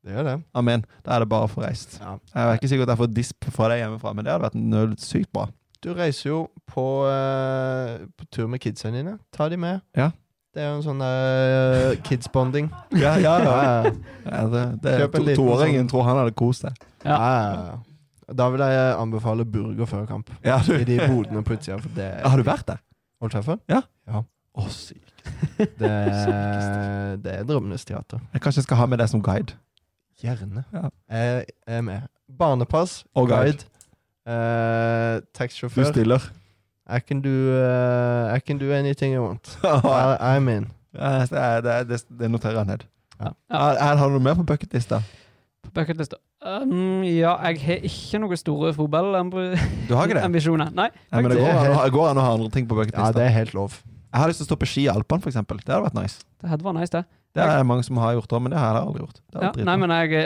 Det 0.00 0.14
gjør 0.14 0.24
det. 0.30 0.36
Amen. 0.56 0.84
Da 1.04 1.12
er 1.14 1.24
det 1.24 1.28
bare 1.28 1.44
å 1.44 1.50
få 1.52 1.60
reist. 1.64 1.98
Ja. 2.00 2.14
Jeg 2.32 2.40
er 2.40 2.60
ikke 2.60 2.70
sikker 2.72 2.86
at 2.86 2.94
jeg 2.94 3.00
får 3.02 3.10
disp 3.18 3.48
fra 3.52 3.68
deg 3.72 3.82
hjemmefra, 3.82 4.14
men 4.16 4.24
det 4.24 4.32
hadde 4.32 4.46
vært 4.46 4.56
nød 4.56 4.96
sykt 5.04 5.28
bra. 5.36 5.44
Du 5.84 5.92
reiser 5.96 6.30
jo 6.30 6.40
på, 6.68 6.86
eh, 7.08 8.06
på 8.16 8.26
tur 8.32 8.48
med 8.52 8.60
kidsa 8.60 8.92
dine. 8.92 9.18
Ta 9.32 9.48
de 9.48 9.56
med. 9.60 9.80
Ja. 9.96 10.10
Det 10.50 10.64
er 10.64 10.72
jo 10.72 10.80
en 10.80 10.82
sånn 10.82 11.02
uh, 11.04 11.92
kids-bonding. 12.02 12.72
Ja, 13.04 13.12
ja, 13.22 13.36
ja. 13.38 13.52
Ja, 13.54 13.92
ja 14.24 14.40
det, 14.50 14.64
det, 14.82 14.96
Kjøp 15.04 15.14
en 15.14 15.20
to, 15.20 15.26
liten 15.28 15.38
toåringen 15.44 15.84
sånn- 15.84 15.92
tror 15.92 16.08
han 16.08 16.18
hadde 16.18 16.34
kost 16.40 16.66
seg. 16.66 16.80
Ja. 17.04 17.18
ja. 17.20 17.76
Da 18.40 18.48
vil 18.50 18.62
jeg 18.64 18.88
anbefale 18.96 19.46
burger 19.46 19.86
før 19.90 20.08
kamp. 20.08 20.32
Ja, 20.46 20.58
du. 20.66 20.74
I 20.74 20.86
de 20.88 20.98
bodene 21.04 21.44
på 21.46 21.54
utsida. 21.54 21.78
Har 22.24 22.40
du 22.40 22.46
vært 22.46 22.66
der? 22.72 22.82
Old 23.20 23.34
Trafford? 23.34 23.62
Å, 23.70 24.66
sykt. 24.74 25.09
Det, 25.58 25.90
det 27.24 27.34
er 27.38 27.44
drømmenes 27.48 27.84
teater. 27.84 28.20
Jeg 28.32 28.44
kanskje 28.44 28.62
skal 28.66 28.80
ha 28.80 28.86
med 28.86 28.98
deg 29.02 29.08
som 29.12 29.22
guide. 29.22 29.56
Gjerne. 30.20 30.64
Ja. 30.72 30.88
Jeg 31.10 31.44
er 31.66 31.80
med. 31.80 32.08
Barnepass, 32.38 33.04
Og 33.14 33.28
guide. 33.28 33.64
guide, 34.26 35.22
eh, 35.40 35.70
Du 35.76 35.84
stiller. 35.84 36.30
I 36.90 36.98
can 37.00 37.20
do 37.22 37.30
uh, 37.30 38.36
I 38.36 38.40
can 38.40 38.58
do 38.58 38.72
anything 38.72 39.14
I 39.14 39.18
want. 39.18 39.58
I, 39.64 40.16
I'm 40.20 40.48
in. 40.48 40.72
Ja, 40.94 41.26
det, 41.62 41.88
det, 41.88 42.04
det, 42.18 42.30
noterer 42.30 42.58
jeg 42.58 42.66
ned. 42.66 42.86
Ja. 43.20 43.30
Er, 43.50 43.76
er, 43.78 43.96
har 43.96 44.06
du 44.08 44.16
noe 44.16 44.24
mer 44.24 44.34
på 44.34 44.42
bucketlista? 44.42 45.02
På 45.62 45.70
bucketlista. 45.74 46.18
Um, 46.40 47.04
ja, 47.04 47.36
jeg 47.46 47.60
har 47.62 47.84
ikke 47.86 48.18
noen 48.22 48.40
store 48.40 48.72
fotballambisjoner. 48.74 49.70
Du 49.88 49.94
har 49.94 50.08
ikke 50.08 50.18
det? 50.18 50.70
Nei. 50.80 50.88
ja, 51.12 51.20
men 51.20 51.30
det 51.30 51.38
går 51.92 52.10
an, 52.10 52.18
å 52.18 52.24
ha- 52.24 52.34
andre 52.34 52.50
ting 52.50 52.66
på 52.66 52.80
Ja, 52.88 53.10
det 53.14 53.28
er 53.28 53.34
helt 53.36 53.54
lov. 53.54 53.78
Jeg 54.10 54.20
har 54.20 54.28
lyst 54.30 54.40
til 54.42 54.46
å 54.46 54.50
stå 54.50 54.56
på 54.58 54.66
ski 54.68 54.84
i 54.86 54.90
Alpene, 54.90 55.22
eksempel. 55.30 55.58
Det 55.62 55.70
hadde 55.70 55.86
vært 55.86 55.98
nice. 56.00 56.22
Det 56.42 56.50
hadde 56.50 56.66
vært 56.66 56.78
nice, 56.80 56.90
det. 56.94 57.04
Det 57.38 57.42
er 57.46 57.62
mange 57.66 57.84
som 57.86 57.98
har 58.02 58.16
gjort 58.16 58.32
òg, 58.34 58.42
men 58.42 58.50
det 58.54 58.58
har 58.58 58.74
jeg 58.74 58.86
aldri 58.88 59.02
gjort. 59.04 59.20
Det 59.30 59.42
Ja, 59.44 59.50
nei, 59.68 59.76
men 59.78 59.92
jeg, 59.94 60.24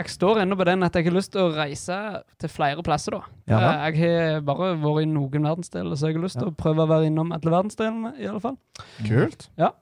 jeg 0.00 0.08
står 0.14 0.40
ennå 0.40 0.56
på 0.56 0.64
den 0.64 0.82
at 0.86 0.94
jeg 0.96 1.04
har 1.04 1.12
lyst 1.18 1.32
til 1.34 1.42
å 1.44 1.50
reise 1.52 1.98
til 2.40 2.48
flere 2.48 2.84
plasser, 2.86 3.18
da. 3.18 3.20
Ja, 3.52 3.58
da. 3.60 3.72
Eh, 3.90 3.98
jeg 3.98 4.14
har 4.36 4.40
bare 4.48 4.70
vært 4.80 5.02
i 5.04 5.10
noen 5.10 5.44
verdensdeler, 5.50 5.98
så 6.00 6.08
jeg 6.08 6.16
har 6.16 6.24
lyst 6.24 6.40
til 6.40 6.48
Ja. 6.48 6.54
å 6.54 6.56
prøve 6.56 6.86
å 6.86 6.88
være 6.88 7.10
innom 7.10 7.34
alle 7.36 7.52
verdensdelene, 7.58 8.14
i 8.16 8.24
alle 8.30 8.40
fall. 8.40 8.56
Kult. 9.04 9.50
Ja. 9.60 9.72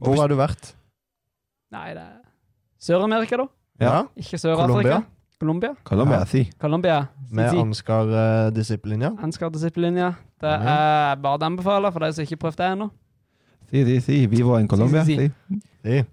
Hvor 0.00 0.16
har 0.16 0.28
du 0.32 0.36
vært? 0.40 0.72
Nei, 1.74 1.92
det 1.92 2.02
er 2.06 2.16
Sør-Amerika, 2.80 3.36
da. 3.36 3.48
Ja. 3.84 3.96
Ikke 4.16 4.38
Sør-Afrika. 4.40 5.02
Colombia. 5.40 5.74
Colombia, 5.84 6.18
Ja. 6.18 6.24
si. 6.26 6.50
Colombia. 6.58 7.06
Med 7.30 7.54
Ansgar-disiplinja? 7.54 9.10
Ansgar-disiplinja. 9.22 10.14
Det 10.40 10.48
Ja. 10.50 11.12
er 11.12 11.16
bare 11.16 11.38
å 11.38 11.44
anbefale 11.46 11.92
for 11.92 12.00
de 12.00 12.12
som 12.12 12.22
ikke 12.24 12.36
har 12.42 12.50
prøvd 12.50 12.56
det 12.56 12.66
ennå. 12.72 12.90
Si, 13.70 13.84
si, 13.84 14.00
si. 14.00 14.26
Vivo 14.26 14.56
en 14.56 14.68
Colombia. 14.68 15.04
Si, 15.04 15.16
si, 15.16 15.30
Si. 15.48 15.60
Si. 15.84 16.04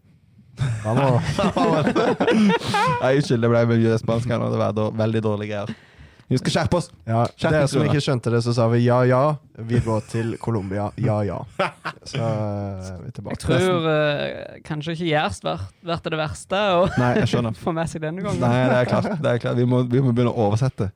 Vamos. 0.85 1.21
Nei, 3.01 3.15
Unnskyld, 3.17 3.41
det 3.41 3.49
ble 3.49 3.65
mye 3.71 3.97
spansk 3.99 4.29
her 4.29 4.39
nå. 4.39 4.49
Det 4.51 4.59
var 4.59 4.91
veldig 4.91 5.21
dårlig 5.25 5.49
greier. 5.49 5.75
Vi 6.27 6.37
skal 6.41 6.53
skjerpe 6.55 6.79
oss. 6.79 6.87
Ja, 7.05 7.25
Dere 7.37 7.67
som 7.69 7.83
ikke 7.85 8.01
skjønte 8.01 8.31
det, 8.33 8.39
så 8.41 8.53
sa 8.57 8.65
vi 8.71 8.79
ja, 8.81 8.97
ja. 9.05 9.21
Vi 9.69 9.77
går 9.85 10.07
til 10.09 10.31
Colombia. 10.41 10.87
Ja, 10.97 11.19
ja. 11.25 11.37
Så 12.09 12.17
eh, 12.17 12.87
er 12.89 13.03
vi 13.03 13.11
Jeg 13.13 13.41
tror 13.43 13.85
uh, 13.85 14.57
kanskje 14.65 14.95
ikke 14.95 15.09
Gjerst 15.11 15.45
vært 15.45 16.09
det 16.09 16.19
verste 16.19 16.63
å 16.79 16.87
få 17.65 17.75
med 17.77 17.91
seg 17.91 18.01
denne 18.07 18.25
gangen. 18.25 18.41
Nei, 18.41 18.65
det 18.71 18.81
er 18.81 18.89
klart. 18.89 19.11
Det 19.21 19.35
er 19.35 19.41
klart. 19.43 19.57
Vi, 19.61 19.67
må, 19.69 19.83
vi 19.89 20.01
må 20.01 20.13
begynne 20.17 20.33
å 20.33 20.47
oversette. 20.49 20.89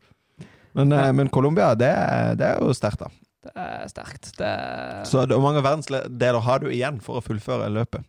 Men, 0.78 0.94
uh, 0.98 1.10
men 1.14 1.30
Colombia, 1.34 1.76
det, 1.78 1.94
det 2.42 2.50
er 2.50 2.64
jo 2.66 2.74
sterkt, 2.78 3.06
da. 3.06 3.14
Det 3.46 3.54
er 3.56 3.86
sterkt. 3.90 4.34
Det 4.38 4.54
Så 5.08 5.28
det- 5.30 5.38
hvor 5.38 5.46
mange 5.46 5.62
verdensdeler 5.66 6.42
har 6.46 6.66
du 6.66 6.72
igjen 6.74 6.98
for 7.06 7.22
å 7.22 7.26
fullføre 7.26 7.70
løpet? 7.78 8.02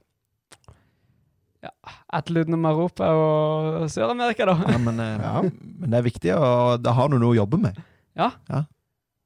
Atlet 2.12 2.48
om 2.54 2.64
Europa 2.64 3.04
og 3.12 3.88
Sør-Amerika, 3.92 4.46
da. 4.48 4.54
Ja, 4.72 4.78
men, 4.78 5.00
eh, 5.00 5.18
Ja. 5.20 5.42
men 5.42 5.90
det 5.90 5.98
er 5.98 6.02
viktig, 6.06 6.32
og 6.36 6.82
da 6.82 6.92
har 6.96 7.08
du 7.08 7.18
noe 7.18 7.34
å 7.34 7.36
jobbe 7.36 7.58
med. 7.60 7.76
Ja. 8.16 8.30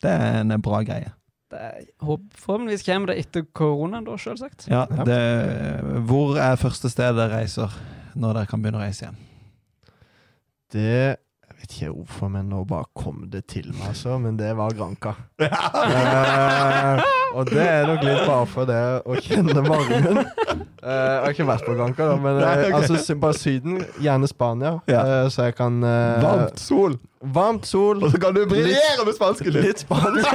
Det 0.02 0.10
er 0.10 0.40
en 0.42 0.60
bra 0.60 0.82
greie. 0.82 1.12
Er, 1.54 1.84
forhåpentligvis 2.02 2.82
kommer 2.84 3.06
det 3.12 3.18
etter 3.22 3.44
koronaen, 3.54 4.04
da, 4.04 4.16
selvsagt. 4.18 4.66
Ja, 4.68 4.86
Ja. 4.90 5.04
det, 5.04 5.20
hvor 6.08 6.34
er 6.36 6.56
første 6.58 6.90
stedet 6.90 7.14
dere 7.16 7.38
reiser 7.38 7.70
når 8.16 8.34
dere 8.34 8.46
kan 8.50 8.60
begynne 8.62 8.80
å 8.82 8.86
reise 8.86 9.06
igjen? 9.06 9.16
Det 10.74 11.16
vet 11.64 11.74
ikke 11.78 11.92
hvorfor, 11.94 12.28
men 12.28 12.48
nå 12.52 12.62
bare 12.68 12.84
kom 12.96 13.24
det 13.32 13.44
til 13.48 13.70
meg, 13.72 13.88
altså. 13.88 14.18
Men 14.20 14.36
det 14.38 14.50
var 14.56 14.74
Granka. 14.76 15.14
uh, 15.40 17.02
og 17.38 17.50
det 17.50 17.64
er 17.64 17.86
nok 17.88 18.04
litt 18.04 18.22
bare 18.28 18.46
for 18.50 18.68
det 18.68 18.80
å 19.04 19.16
kjenne 19.24 19.64
varmen. 19.64 20.20
Uh, 20.20 20.90
jeg 20.90 21.22
har 21.24 21.32
ikke 21.32 21.48
vært 21.48 21.66
på 21.66 21.76
Granca, 21.78 22.08
da, 22.10 22.16
men 22.20 22.36
uh, 22.36 22.44
Nei, 22.44 22.54
okay. 22.68 22.88
altså 22.96 23.16
bare 23.20 23.38
Syden. 23.38 23.80
Gjerne 24.04 24.28
Spania. 24.28 24.74
Ja. 24.90 25.04
eh, 25.04 25.28
så 25.32 25.48
jeg 25.48 25.56
kan 25.58 25.80
Varmt 25.80 26.60
sol, 26.60 26.98
Varmt 27.20 27.66
sol. 27.66 28.02
og 28.04 28.12
så 28.12 28.20
kan 28.20 28.36
du 28.36 28.44
briljere 28.48 29.06
med 29.06 29.16
spansken 29.16 29.52
din! 29.54 29.64
Litt 29.64 29.84
spansk. 29.84 30.26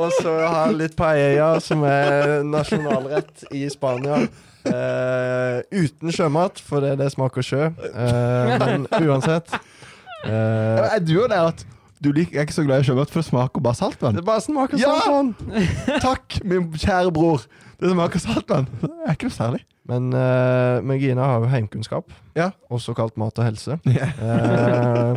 og 0.00 0.14
så 0.20 0.36
ha 0.46 0.68
litt 0.72 0.96
paella, 0.96 1.58
som 1.60 1.84
er 1.84 2.40
nasjonalrett 2.46 3.50
i 3.52 3.66
Spania. 3.72 4.24
Eh, 4.68 5.60
uten 5.72 6.12
sjømat, 6.12 6.60
for 6.60 6.84
det, 6.84 6.96
det 7.00 7.08
smaker 7.14 7.44
sjø. 7.44 7.68
Uh, 7.94 8.50
men 8.60 8.84
uansett 9.06 9.48
uh, 9.54 10.84
Er 10.90 10.98
du 11.00 11.14
jo 11.14 11.24
der 11.30 11.48
at 11.52 11.64
du 12.00 12.10
liker, 12.16 12.38
er 12.40 12.46
ikke 12.48 12.56
så 12.56 12.64
glad 12.64 12.80
i 12.80 12.86
sjømat, 12.88 13.10
for 13.12 13.20
det 13.20 13.28
smaker 13.28 13.60
bare 13.64 13.76
saltvann? 13.76 14.16
Det 14.16 14.24
bare 14.24 14.40
smaker 14.44 14.80
Ja! 14.80 14.94
sånn. 15.04 15.34
Takk, 16.06 16.38
min 16.48 16.70
kjære 16.76 17.12
bror! 17.12 17.44
Det 17.80 17.90
smaker 17.92 18.20
saltvann. 18.22 18.68
Det 18.84 18.90
er 19.06 19.16
ikke 19.16 19.28
noe 19.30 19.36
særlig. 19.36 19.62
Men, 19.90 20.10
uh, 20.14 20.78
men 20.86 21.00
Gina 21.02 21.24
har 21.26 21.44
jo 21.44 21.50
heimkunnskap, 21.50 22.12
Ja. 22.38 22.50
også 22.72 22.94
kalt 22.96 23.16
mat 23.20 23.36
og 23.40 23.48
helse. 23.48 23.80
Eh, 23.90 25.16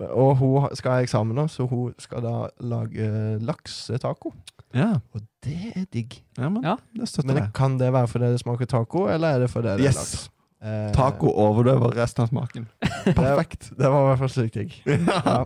og 0.00 0.36
hun 0.36 0.68
skal 0.74 0.90
ha 0.90 0.98
eksamener, 1.04 1.46
så 1.46 1.66
hun 1.68 1.94
skal 1.98 2.22
da 2.22 2.48
lage 2.60 3.38
laksetaco. 3.40 4.32
Ja, 4.74 4.94
Og 5.14 5.20
det 5.44 5.72
er 5.76 5.84
digg. 5.92 6.22
ja 6.38 6.48
men 6.48 6.62
Ja. 6.64 6.76
det 6.96 7.24
Men 7.24 7.50
kan 7.54 7.78
det 7.78 7.92
være 7.92 8.08
fordi 8.08 8.24
det 8.32 8.40
smaker 8.40 8.64
taco, 8.66 9.06
eller 9.08 9.28
er 9.28 9.38
det 9.38 9.50
fordi 9.50 9.68
det 9.68 9.74
er 9.80 9.84
Yes. 9.84 9.94
laks? 9.96 10.30
Eh, 10.64 10.92
Taco 10.92 11.28
overdøver 11.30 11.94
resten 11.96 12.22
av 12.22 12.28
smaken. 12.28 12.66
Perfekt. 13.04 13.70
Det 13.78 13.86
var 13.90 14.00
i 14.02 14.06
hvert 14.08 14.18
fall 14.18 14.28
sykt 14.28 14.54
digg. 14.54 14.82
Ja. 14.86 15.44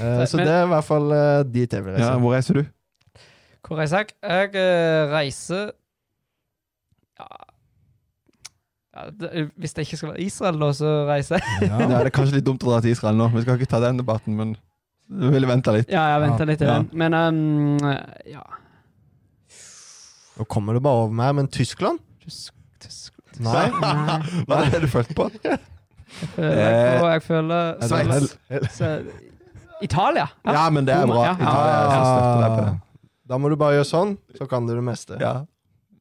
Eh, 0.00 0.24
så 0.26 0.36
Men- 0.36 0.46
det 0.46 0.54
er 0.54 0.64
i 0.64 0.68
hvert 0.68 0.84
fall 0.84 1.12
uh, 1.12 1.42
dit 1.52 1.72
jeg 1.72 1.84
vil 1.84 1.94
Ja, 1.98 2.16
hvor 2.18 2.32
reiser 2.34 2.54
du? 2.54 2.64
Hvor 3.66 3.76
reiser 3.78 3.96
jeg? 3.98 4.06
Jeg 4.22 4.54
eh, 4.54 5.10
reiser 5.12 5.70
ja, 7.20 7.26
ja, 8.92 9.06
det, 9.10 9.50
Hvis 9.56 9.72
det 9.76 9.86
ikke 9.86 9.96
skal 10.00 10.10
være 10.12 10.20
Israel, 10.26 10.58
da, 10.60 10.68
så 10.76 10.90
reiser 11.08 11.38
jeg. 11.40 11.68
Ja. 11.70 11.78
Ja, 11.80 11.86
det 11.98 12.10
er 12.10 12.14
kanskje 12.18 12.36
litt 12.40 12.46
dumt 12.48 12.64
å 12.66 12.72
dra 12.74 12.80
til 12.84 12.92
Israel 12.92 13.16
nå. 13.16 13.30
Vi 13.32 13.42
skal 13.46 13.56
ikke 13.60 13.70
ta 13.72 13.80
den 13.80 14.00
debatten, 14.02 14.36
men 14.36 14.52
du 15.12 15.28
ville 15.32 15.48
vente 15.48 15.72
litt. 15.74 15.88
Ja, 15.92 16.06
jeg 16.14 16.20
venter 16.26 16.48
litt 16.48 16.60
til 16.62 16.68
Ja. 16.70 16.78
den. 16.80 16.90
Men 16.92 17.14
um, 17.14 17.78
ja 18.28 18.44
Nå 20.38 20.44
kommer 20.48 20.72
det 20.76 20.80
bare 20.84 21.02
over 21.06 21.12
meg, 21.12 21.34
men 21.36 21.48
Tyskland? 21.52 21.98
Tysk, 22.24 22.54
tysk, 22.80 23.12
Nei. 23.42 23.66
Nei. 23.80 24.16
Hva 24.48 24.62
er 24.64 24.70
det 24.72 24.80
du 24.84 24.88
følte 24.92 25.16
på? 25.16 25.26
Jeg 25.42 25.58
føler, 26.36 26.56
jeg, 26.56 27.02
jeg 27.04 27.22
føler 27.26 27.76
Er 27.82 27.88
Sveits. 27.88 28.36
Italia. 29.82 30.26
Ja, 30.46 30.64
men 30.70 30.86
det 30.86 30.94
er 30.94 31.06
bra. 31.10 31.22
Ja, 31.26 31.32
ja. 31.32 31.36
Italia, 31.42 31.78
jeg 31.82 32.02
støtter 32.06 32.42
deg 32.44 32.52
på 32.56 32.64
det. 32.66 32.74
Da 33.32 33.38
må 33.40 33.48
du 33.52 33.56
bare 33.60 33.78
gjøre 33.78 33.88
sånn, 33.88 34.12
så 34.38 34.46
kan 34.50 34.66
du 34.68 34.74
det 34.76 34.84
meste. 34.86 35.16
Ja. 35.20 35.32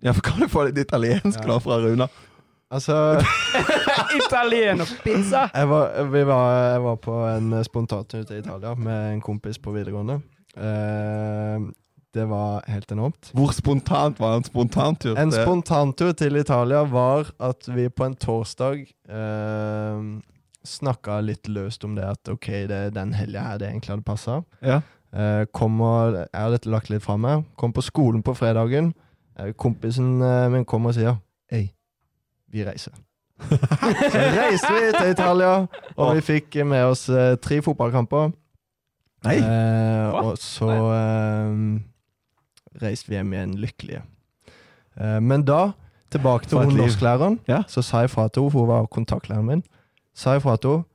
ja, 0.04 0.12
for 0.18 0.26
kan 0.28 0.40
du 0.44 0.48
få 0.52 0.68
litt 0.70 0.78
italiensk 0.84 1.40
Ja. 1.42 1.48
nå 1.50 1.58
fra 1.64 1.80
Runa? 1.82 2.08
Altså, 2.72 3.20
Italien 4.22 4.80
pizza! 5.04 5.50
jeg 5.54 5.68
var, 5.70 6.04
vi 6.12 6.24
var, 6.28 6.52
jeg 6.72 6.84
var 6.86 6.96
på 7.04 7.18
en 7.28 7.54
spontantur 7.68 8.24
til 8.24 8.40
Italia 8.40 8.74
med 8.80 9.14
en 9.18 9.22
kompis 9.22 9.60
på 9.60 9.74
videregående. 9.76 10.22
Eh, 10.56 11.68
det 12.14 12.26
var 12.28 12.64
helt 12.68 12.92
enormt. 12.92 13.32
Hvor 13.36 13.52
spontant 13.56 14.20
var 14.20 14.38
en 14.38 14.44
spontantur? 14.44 15.20
En 15.20 15.32
spontantur 15.32 16.12
til 16.12 16.40
Italia 16.40 16.84
var 16.88 17.32
at 17.40 17.68
vi 17.76 17.90
på 17.90 18.08
en 18.08 18.16
torsdag 18.16 18.82
eh, 18.88 20.02
snakka 20.68 21.20
litt 21.24 21.48
løst 21.48 21.84
om 21.88 21.96
det 21.96 22.08
at 22.08 22.32
ok, 22.32 22.48
det 22.72 22.80
er 22.88 22.96
den 22.96 23.14
helga 23.16 23.46
her 23.50 23.62
det 23.62 23.70
egentlig 23.70 23.96
hadde 23.96 24.08
passa. 24.08 24.42
Ja. 24.62 24.82
Eh, 25.12 25.44
og, 25.44 26.16
jeg 26.16 26.40
har 26.40 26.52
dette 26.52 26.72
lagt 26.72 26.92
litt 26.92 27.04
fra 27.04 27.18
meg. 27.20 27.44
Kom 27.60 27.76
på 27.76 27.84
skolen 27.84 28.24
på 28.24 28.36
fredagen. 28.38 28.94
Eh, 29.40 29.52
kompisen 29.56 30.22
eh, 30.22 30.48
min 30.52 30.66
kommer 30.66 30.92
og 30.92 31.00
sier 31.00 31.20
Hei, 31.52 31.72
vi 32.52 32.66
reiser. 32.68 32.94
Så 33.42 34.20
reiste 34.38 34.70
vi 34.76 34.92
til 34.94 35.12
Italia, 35.16 35.54
og 35.98 36.12
vi 36.16 36.22
fikk 36.22 36.60
med 36.68 36.84
oss 36.92 37.08
eh, 37.10 37.36
tre 37.42 37.58
fotballkamper. 37.66 38.32
Nei. 39.26 39.38
Eh, 39.42 40.18
og 40.22 40.36
så 40.42 40.70
eh, 40.70 41.56
reiste 42.84 43.10
vi 43.12 43.18
hjem 43.18 43.34
igjen 43.36 43.56
lykkelige. 43.62 44.04
Eh, 45.00 45.20
men 45.26 45.44
da, 45.48 45.72
tilbake 46.14 46.46
til 46.50 46.58
For 46.58 46.64
et 46.66 46.72
hun 46.72 46.78
liv. 46.78 46.86
norsklæreren, 46.86 47.40
Ja. 47.48 47.62
så 47.68 47.82
sa 47.86 48.04
jeg 48.06 48.10
fra 48.14 48.28
til 48.30 48.44
henne, 48.44 48.52
for 48.54 48.66
hun 48.66 48.70
var 48.76 48.86
kontaktlæreren 48.94 49.46
min, 49.48 49.64
sa 50.14 50.34
jeg 50.38 50.42
fra 50.46 50.58
til 50.58 50.70
henne 50.78 50.88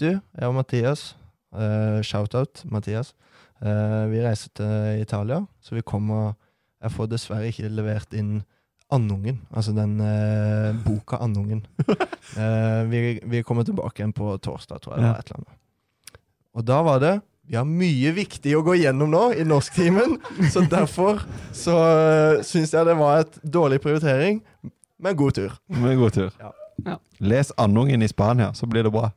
Du, 0.00 0.06
jeg 0.08 0.48
og 0.48 0.54
Mathias, 0.54 1.16
eh, 1.52 2.00
shout-out 2.02 2.62
Mathias, 2.64 3.12
eh, 3.60 4.06
vi 4.08 4.22
reiser 4.24 4.48
til 4.56 5.02
Italia, 5.02 5.42
så 5.60 5.74
vi 5.74 5.82
kommer 5.82 6.32
Jeg 6.82 6.90
får 6.92 7.06
dessverre 7.12 7.48
ikke 7.50 7.68
levert 7.68 8.14
inn 8.16 8.42
Andungen, 8.94 9.40
altså 9.54 9.72
den 9.76 9.96
eh, 10.04 10.74
boka 10.86 11.20
Andungen. 11.22 11.66
Eh, 12.30 12.82
vi, 12.86 12.98
vi 13.26 13.40
kommer 13.42 13.64
tilbake 13.66 13.98
igjen 13.98 14.12
på 14.14 14.36
torsdag, 14.38 14.78
tror 14.84 14.92
jeg. 14.94 15.02
Ja. 15.02 15.08
var 15.16 15.18
et 15.18 15.30
eller 15.32 15.40
annet. 15.40 16.18
Og 16.54 16.66
da 16.68 16.76
var 16.86 17.00
det 17.02 17.14
Vi 17.50 17.56
har 17.58 17.64
mye 17.66 18.12
viktig 18.14 18.52
å 18.54 18.60
gå 18.62 18.76
gjennom 18.78 19.10
nå 19.10 19.22
i 19.34 19.42
norsktimen, 19.42 20.14
så 20.52 20.62
derfor 20.76 21.24
så 21.56 21.74
uh, 21.74 22.42
syns 22.46 22.70
jeg 22.76 22.86
det 22.86 22.94
var 23.00 23.24
et 23.24 23.40
dårlig 23.42 23.80
prioritering, 23.82 24.38
men 25.02 25.18
god 25.18 25.34
tur. 25.40 25.56
Med 25.74 25.98
god 25.98 26.14
tur. 26.14 26.30
Ja. 26.38 26.52
Ja. 26.86 27.00
Les 27.18 27.50
Andungen 27.58 28.06
i 28.06 28.08
Spania, 28.08 28.52
så 28.54 28.70
blir 28.70 28.86
det 28.86 28.94
bra. 28.94 29.10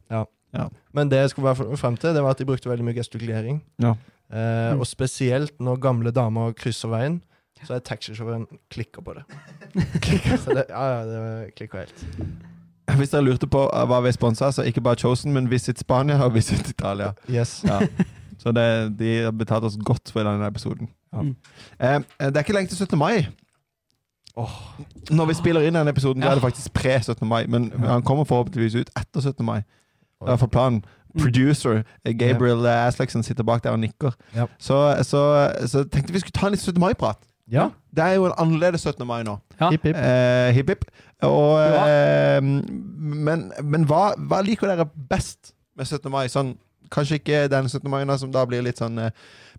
Men 0.94 1.10
det 1.14 1.22
jeg 1.22 1.36
skulle 1.36 1.54
være 1.54 1.78
frem 1.78 2.00
til, 2.02 2.16
det 2.18 2.24
var 2.26 2.34
at 2.34 2.42
de 2.42 2.50
brukte 2.50 2.70
veldig 2.72 2.88
mye 2.90 2.98
gestikulering. 2.98 3.62
Ja. 3.84 3.94
Eh, 4.34 4.74
Mm. 4.74 4.80
Og 4.82 4.88
spesielt 4.90 5.54
når 5.62 5.78
gamle 5.78 6.12
damer 6.12 6.54
krysser 6.58 6.90
veien, 6.90 7.22
så 7.64 7.74
er 7.76 7.80
taxisjåføren 7.80 8.48
klikker 8.72 9.02
på 9.02 9.14
det. 9.14 9.24
så 10.44 10.54
det 10.54 10.66
ja, 10.70 10.84
ja, 10.84 11.06
det 11.06 11.56
klikker 11.56 11.86
helt. 11.86 12.06
Hvis 12.98 13.10
dere 13.10 13.24
lurte 13.24 13.48
på 13.48 13.64
uh, 13.70 13.86
hva 13.88 14.02
vi 14.04 14.12
sponsa, 14.12 14.52
så 14.52 14.66
ikke 14.68 14.82
bare 14.84 15.00
Chosen, 15.00 15.34
men 15.34 15.52
Visit 15.52 15.80
Spania 15.80 16.20
og 16.24 16.34
Visit 16.36 16.70
Italia. 16.70 17.14
Yes. 17.32 17.64
Ja. 17.68 17.80
Så 18.44 18.52
det, 18.52 19.00
de 19.00 19.24
har 19.24 19.32
betalt 19.32 19.64
oss 19.64 19.78
godt 19.86 20.12
for 20.12 20.28
denne 20.28 20.48
episoden. 20.48 20.90
Ja. 21.14 21.22
Mm. 21.22 21.36
Eh, 21.80 22.02
det 22.20 22.36
er 22.36 22.44
ikke 22.44 22.54
lenge 22.54 22.68
til 22.68 22.78
17. 22.78 22.98
mai. 23.00 23.28
Oh. 24.36 24.50
Når 25.12 25.26
vi 25.26 25.34
spiller 25.34 25.62
inn 25.62 25.78
denne 25.78 25.90
episoden, 25.90 26.24
Ja. 26.24 26.30
er 26.30 26.34
det 26.34 26.44
faktisk 26.44 26.74
pre-17. 26.74 27.26
mai. 27.26 27.46
Men 27.48 27.72
han 27.80 28.04
kommer 28.04 28.24
forhåpentligvis 28.24 28.76
ut 28.76 28.90
etter 29.00 29.22
17. 29.22 29.46
mai. 29.46 29.62
Det 30.26 30.42
er 30.42 30.48
planen. 30.48 30.84
Mm. 31.14 31.22
Producer 31.22 31.84
eh, 32.06 32.14
Gabriel 32.18 32.66
eh, 32.66 32.88
Aslaksen 32.88 33.24
sitter 33.24 33.44
bak 33.44 33.64
der 33.64 33.70
og 33.70 33.80
nikker. 33.80 34.12
Ja. 34.36 34.46
Så, 34.60 34.96
så, 35.04 35.52
så 35.68 35.84
tenkte 35.84 36.14
vi 36.14 36.20
skulle 36.20 36.32
ta 36.32 36.48
en 36.48 36.52
litt 36.52 36.62
17. 36.62 36.80
mai-prat. 36.80 37.18
Ja. 37.52 37.70
Det 37.94 38.04
er 38.04 38.14
jo 38.16 38.26
en 38.30 38.36
annerledes 38.40 38.82
17. 38.88 39.06
mai 39.08 39.24
nå. 39.28 39.38
Ja. 39.60 39.70
Hipp, 39.74 39.84
hipp. 39.84 39.96
Eh, 40.00 40.52
hipp, 40.56 40.70
hipp. 40.70 40.86
Og, 41.24 41.60
Ja. 41.60 41.86
eh, 41.88 42.42
men 42.42 43.52
men 43.64 43.86
hva, 43.86 44.14
hva 44.18 44.42
liker 44.46 44.68
dere 44.72 44.86
best 45.10 45.54
med 45.76 45.86
17. 45.88 46.10
mai? 46.12 46.28
Sånn, 46.28 46.58
kanskje 46.90 47.20
ikke 47.20 47.50
den 47.50 47.68
17. 47.70 47.90
mai 47.90 48.06
som 48.18 48.32
da 48.32 48.46
blir 48.46 48.62
litt 48.64 48.78
sånn 48.78 48.98
eh, 49.00 49.12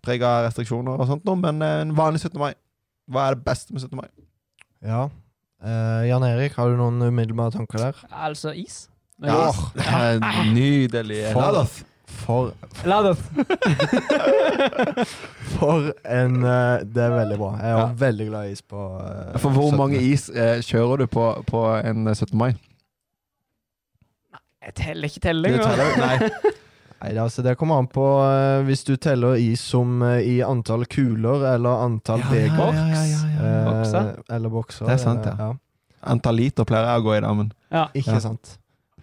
prega 0.02 0.24
av 0.26 0.46
restriksjoner 0.48 0.98
og 1.00 1.06
sånt, 1.08 1.24
nå, 1.24 1.36
men 1.40 1.62
eh, 1.62 1.80
en 1.82 1.94
vanlig 1.96 2.20
17. 2.24 2.38
mai. 2.38 2.54
Hva 3.10 3.28
er 3.30 3.34
det 3.34 3.44
beste 3.44 3.72
med 3.72 3.82
17. 3.82 3.96
mai? 4.00 4.08
Ja. 4.82 5.08
Eh, 5.64 6.08
Jan 6.08 6.24
Erik, 6.24 6.52
har 6.56 6.68
du 6.70 6.76
noen 6.76 7.00
umiddelbare 7.02 7.52
tanker 7.52 7.78
der? 7.78 7.94
Altså 8.12 8.52
is. 8.56 8.88
Ja, 9.22 9.52
er 9.76 10.18
nydelig. 10.56 11.32
For- 11.32 11.68
For, 12.24 12.52
La 12.88 13.02
det. 13.04 13.10
for 15.58 15.90
en 16.08 16.38
eh, 16.44 16.78
Det 16.88 17.02
er 17.04 17.10
veldig 17.18 17.38
bra. 17.40 17.50
Jeg 17.60 17.70
er 17.70 17.78
Ja. 17.78 17.87
veldig 18.00 18.26
glad 18.30 18.44
i 18.48 18.52
is 18.56 18.62
på 18.62 18.80
uh, 18.96 19.38
For 19.38 19.50
hvor 19.52 19.68
17. 19.70 19.78
mange 19.78 20.00
is 20.02 20.30
uh, 20.30 20.37
kjører 20.64 20.96
du 21.02 21.06
på, 21.06 21.26
på 21.50 21.64
en 21.84 22.06
eh, 22.08 22.14
17. 22.14 22.38
mai? 22.38 22.52
Jeg 24.64 24.74
teller 24.80 25.04
ikke 25.10 25.20
telling. 25.20 25.52
Teller- 25.60 25.98
Nei. 26.00 26.18
Nei, 27.04 27.12
altså, 27.20 27.42
det 27.44 27.58
kommer 27.60 27.76
an 27.82 27.87
på 27.92 28.00
uh, 28.24 28.62
hvis 28.64 28.80
du 28.88 28.94
teller 28.96 29.37
is 29.37 29.60
som 29.60 30.00
i 30.24 30.38
antall 30.40 30.87
kuler 30.88 31.44
eller 31.54 31.82
antall 31.84 32.20
Ja, 32.24 32.28
ja, 32.30 32.30
beger. 32.32 32.72
ja, 32.72 32.87
ja, 32.88 33.04
ja, 33.04 33.20
ja. 33.28 33.37
eh, 33.44 33.64
Bokser. 33.68 34.08
Eller 34.32 34.48
bokser. 34.54 34.87
Det 34.88 34.94
er 34.96 35.02
sant, 35.02 35.26
ja. 35.28 35.50
Antall 36.04 36.37
liter 36.40 36.64
pleier 36.68 36.84
jeg 36.88 37.00
å 37.02 37.04
gå 37.04 37.12
i, 37.18 37.20
da, 37.24 37.34
men 37.37 37.52
Ja. 37.72 37.84
Ikke 37.92 38.12
Ja. 38.16 38.20
sant. 38.24 38.56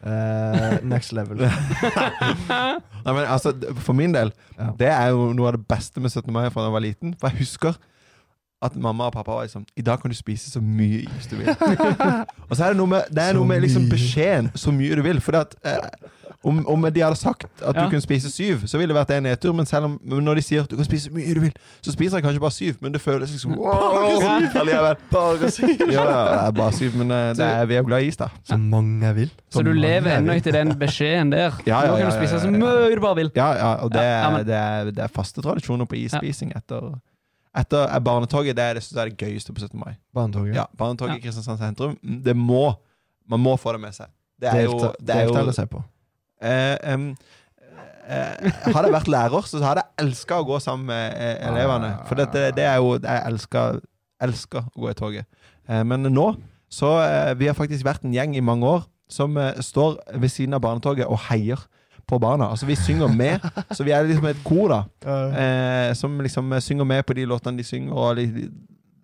Eh, 0.03 0.79
next 0.83 1.11
level. 1.13 1.37
Nei, 3.05 3.13
men 3.13 3.23
altså, 3.27 3.53
For 3.85 3.93
min 3.93 4.13
del, 4.15 4.31
Ja. 4.57 4.69
det 4.79 4.87
er 4.89 5.07
jo 5.13 5.31
noe 5.37 5.47
av 5.51 5.57
det 5.57 5.67
beste 5.69 6.01
med 6.01 6.09
17. 6.11 6.31
mai 6.33 6.49
fra 6.49 6.61
da 6.63 6.69
jeg 6.69 6.73
var 6.73 6.85
liten. 6.85 7.13
For 7.19 7.29
jeg 7.29 7.37
husker 7.43 7.77
at 8.61 8.75
mamma 8.77 9.07
og 9.09 9.13
pappa 9.13 9.31
var 9.33 9.45
liksom 9.47 9.63
I 9.77 9.81
dag 9.81 10.01
kan 10.01 10.11
du 10.11 10.15
spise 10.15 10.51
så 10.51 10.61
mye 10.61 11.03
is 11.05 11.27
du 11.29 11.35
vil. 11.39 11.49
og 12.49 12.53
så 12.57 12.63
er 12.65 12.73
det 12.73 12.77
noe 12.77 12.87
med, 12.91 13.07
det 13.09 13.23
er 13.23 13.31
Så 13.33 13.37
noe 13.39 13.47
med 13.49 13.61
liksom 13.63 13.87
beskjeden 13.89 14.51
'så 14.55 14.71
mye 14.73 14.95
du 14.95 15.01
vil'. 15.01 15.21
For 15.21 15.37
at, 15.39 15.55
eh, 15.65 15.77
om, 16.43 16.57
om 16.67 16.85
de 16.89 17.01
hadde 17.03 17.15
sagt 17.15 17.43
at 17.61 17.75
Ja. 17.75 17.83
du 17.83 17.89
kunne 17.89 18.01
spise 18.01 18.31
syv, 18.31 18.63
så 18.67 18.77
ville 18.77 18.89
det 18.93 18.97
vært 18.97 19.11
en 19.17 19.23
nedtur. 19.23 19.53
Men 19.53 19.65
selv 19.69 19.85
om 19.85 19.99
når 20.03 20.35
de 20.39 20.41
sier 20.41 20.63
at 20.63 20.69
du 20.71 20.75
kan 20.75 20.85
spise 20.87 21.09
så 21.09 21.13
mye 21.13 21.33
du 21.37 21.39
vil, 21.43 21.51
så 21.85 21.91
spiser 21.93 22.17
jeg 22.17 22.23
kanskje 22.25 22.39
bare 22.41 22.51
syv. 22.55 22.75
Men 22.81 22.91
det 22.95 23.01
føles 23.01 23.29
liksom 23.31 23.53
wow, 23.59 24.21
allikevel. 24.31 24.95
Bare 25.11 25.51
syv! 25.53 25.69
Ja, 25.91 26.01
ja, 26.09 26.23
det 26.31 26.47
er 26.47 26.51
bare 26.57 26.73
syv, 26.73 26.95
men 26.97 27.11
eh, 27.11 27.27
det 27.37 27.45
er, 27.45 27.65
vi 27.69 27.73
er 27.77 27.83
jo 27.83 27.85
glad 27.91 28.01
i 28.01 28.07
is, 28.09 28.17
da. 28.17 28.27
Så 28.43 28.57
mange 28.57 29.05
jeg 29.05 29.15
vil. 29.15 29.31
Så 29.53 29.61
du 29.63 29.71
lever 29.73 30.09
er 30.11 30.17
ennå 30.17 30.33
etter 30.33 30.51
den 30.57 30.73
beskjeden 30.81 31.31
der. 31.35 31.61
Ja, 31.67 31.83
ja, 31.85 31.91
Nå 31.91 31.97
kan 32.01 32.09
du 32.09 32.17
spise 32.17 32.41
så 32.41 32.49
mye 32.51 32.89
du 32.95 33.01
bare 33.05 33.15
vil. 33.21 33.31
Ja, 33.37 33.51
ja, 33.61 33.71
og 33.85 33.93
det 33.93 34.01
er, 34.01 34.41
det 34.43 34.55
er, 34.57 34.91
det 34.91 35.05
er 35.05 35.13
faste 35.13 35.41
tradisjoner 35.45 35.85
på 35.85 35.95
isspising 36.01 36.51
etter, 36.57 36.89
etter 37.57 37.85
er 37.85 37.99
barnetoget. 37.99 38.55
Det 38.57 38.63
er 38.65 38.73
det, 38.79 38.83
det 38.89 38.97
er 39.05 39.09
det 39.13 39.17
gøyeste 39.21 39.53
på 39.53 39.61
17. 39.61 39.77
mai. 39.79 39.93
Barnetoget. 40.15 40.55
Ja, 40.55 40.65
Barnetoget 40.77 41.13
Ja. 41.13 41.17
i 41.17 41.25
Kristiansand 41.27 41.59
sentrum. 41.61 41.97
Det 42.01 42.35
må 42.35 42.73
Man 43.29 43.39
må 43.39 43.53
få 43.61 43.71
det 43.77 43.79
med 43.81 43.93
seg. 43.93 44.07
Det 44.41 44.49
er 44.49 44.63
jo, 44.65 44.77
det 44.99 45.15
er 45.15 45.27
jo 45.29 45.35
eller 45.37 45.53
se 45.53 45.63
på. 45.69 45.83
Eh, 46.41 46.77
em, 46.93 47.09
eh, 48.07 48.51
Hadde 48.67 48.87
jeg 48.87 48.95
vært 48.95 49.11
lærer, 49.11 49.47
så 49.49 49.61
hadde 49.63 49.83
jeg 49.85 50.05
elska 50.05 50.39
å 50.41 50.47
gå 50.47 50.59
sammen 50.63 50.89
med 50.91 51.17
eh, 51.17 51.35
elevene. 51.49 51.91
For 52.09 52.19
det, 52.19 52.29
det, 52.33 52.45
det 52.59 52.65
er 52.69 52.79
jo 52.81 52.95
Jeg 52.97 53.25
elsker, 53.31 53.81
elsker 54.21 54.65
å 54.75 54.85
gå 54.85 54.91
i 54.91 54.97
toget. 54.97 55.29
Eh, 55.69 55.83
men 55.87 56.09
nå 56.11 56.31
så 56.71 56.87
Vi 57.35 57.49
har 57.49 57.55
faktisk 57.57 57.83
vært 57.83 58.05
en 58.07 58.13
gjeng 58.15 58.31
i 58.39 58.43
mange 58.47 58.63
år 58.63 58.85
som 59.11 59.35
står 59.59 59.97
ved 60.23 60.31
siden 60.31 60.55
av 60.55 60.61
barnetoget 60.63 61.09
og 61.11 61.19
heier 61.27 61.59
på 62.07 62.19
barna. 62.19 62.47
Altså 62.51 62.65
Vi 62.65 62.75
synger 62.79 63.11
med, 63.11 63.39
så 63.75 63.83
vi 63.83 63.91
er 63.91 64.07
liksom 64.07 64.29
et 64.29 64.39
kor, 64.43 64.71
da. 64.71 64.79
Eh, 65.11 65.93
som 65.99 66.19
liksom 66.23 66.53
synger 66.63 66.87
med 66.87 67.03
på 67.05 67.13
de 67.17 67.25
låtene 67.27 67.59
de 67.59 67.65
synger, 67.67 67.91
og 67.93 68.15
de, 68.15 68.25
de 68.31 68.45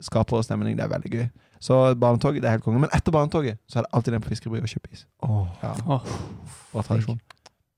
skaper 0.03 0.41
stemning. 0.45 0.77
Det 0.77 0.85
er 0.85 0.93
veldig 0.93 1.11
gøy. 1.13 1.27
Så 1.59 1.95
barnetoget 1.99 2.41
det 2.43 2.49
er 2.49 2.57
helt 2.57 2.63
konge. 2.65 2.79
Men 2.83 2.89
etter 2.93 3.11
barnetoget 3.11 3.57
så 3.67 3.79
er 3.79 3.87
det 3.87 3.93
alltid 3.97 4.13
den 4.13 4.21
på 4.21 4.29
Fiskeribry 4.33 4.61
og 4.61 4.69
kjøpe 4.71 4.91
is. 4.93 5.05
Åh. 5.23 5.47
Ja, 5.63 5.73
Oh. 5.87 6.83
Tradisjon. 6.85 7.19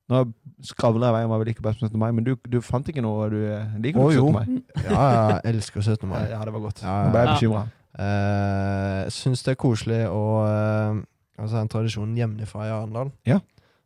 Nå 0.10 0.24
skravler 0.66 1.06
jeg 1.06 1.14
i 1.14 1.16
vei 1.16 1.24
om 1.28 1.32
hva 1.32 1.38
vi 1.40 1.46
liker 1.52 1.62
best 1.64 1.80
på 1.80 1.86
17. 1.88 2.00
mai, 2.02 2.10
men 2.12 2.26
du, 2.26 2.34
du 2.50 2.58
fant 2.66 2.88
ikke 2.90 3.02
noe 3.06 3.28
du 3.32 3.38
eh, 3.46 3.76
liker? 3.80 4.00
oh, 4.02 4.10
17. 4.10 4.18
jo. 4.18 4.26
17. 4.26 4.34
mai? 4.34 4.64
Ja, 4.90 5.04
jeg 5.38 5.54
elsker 5.54 5.82
17. 5.86 6.10
mai. 6.10 6.24
Ja, 6.32 6.40
det 6.44 6.54
var 6.56 6.64
godt. 6.66 6.82
Ja, 6.84 6.96
Nå 7.06 7.12
ble 7.14 7.22
jeg 7.24 7.36
bekymra. 7.36 7.62
Eh, 8.00 9.04
Jeg 9.06 9.14
syns 9.16 9.44
det 9.46 9.54
er 9.54 9.60
koselig 9.60 10.02
å 10.10 10.24
uh, 10.46 11.00
Altså 11.40 11.62
en 11.62 11.70
tradisjon 11.72 12.18
hjemmefra 12.18 12.66
i 12.68 12.72
Arendal. 12.74 13.14
Ja. 13.30 13.38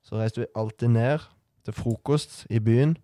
Så 0.04 0.18
reiste 0.18 0.42
vi 0.42 0.48
alltid 0.58 0.90
ned 0.96 1.22
til 1.68 1.76
frokost 1.78 2.48
i 2.50 2.58
byen, 2.60 2.96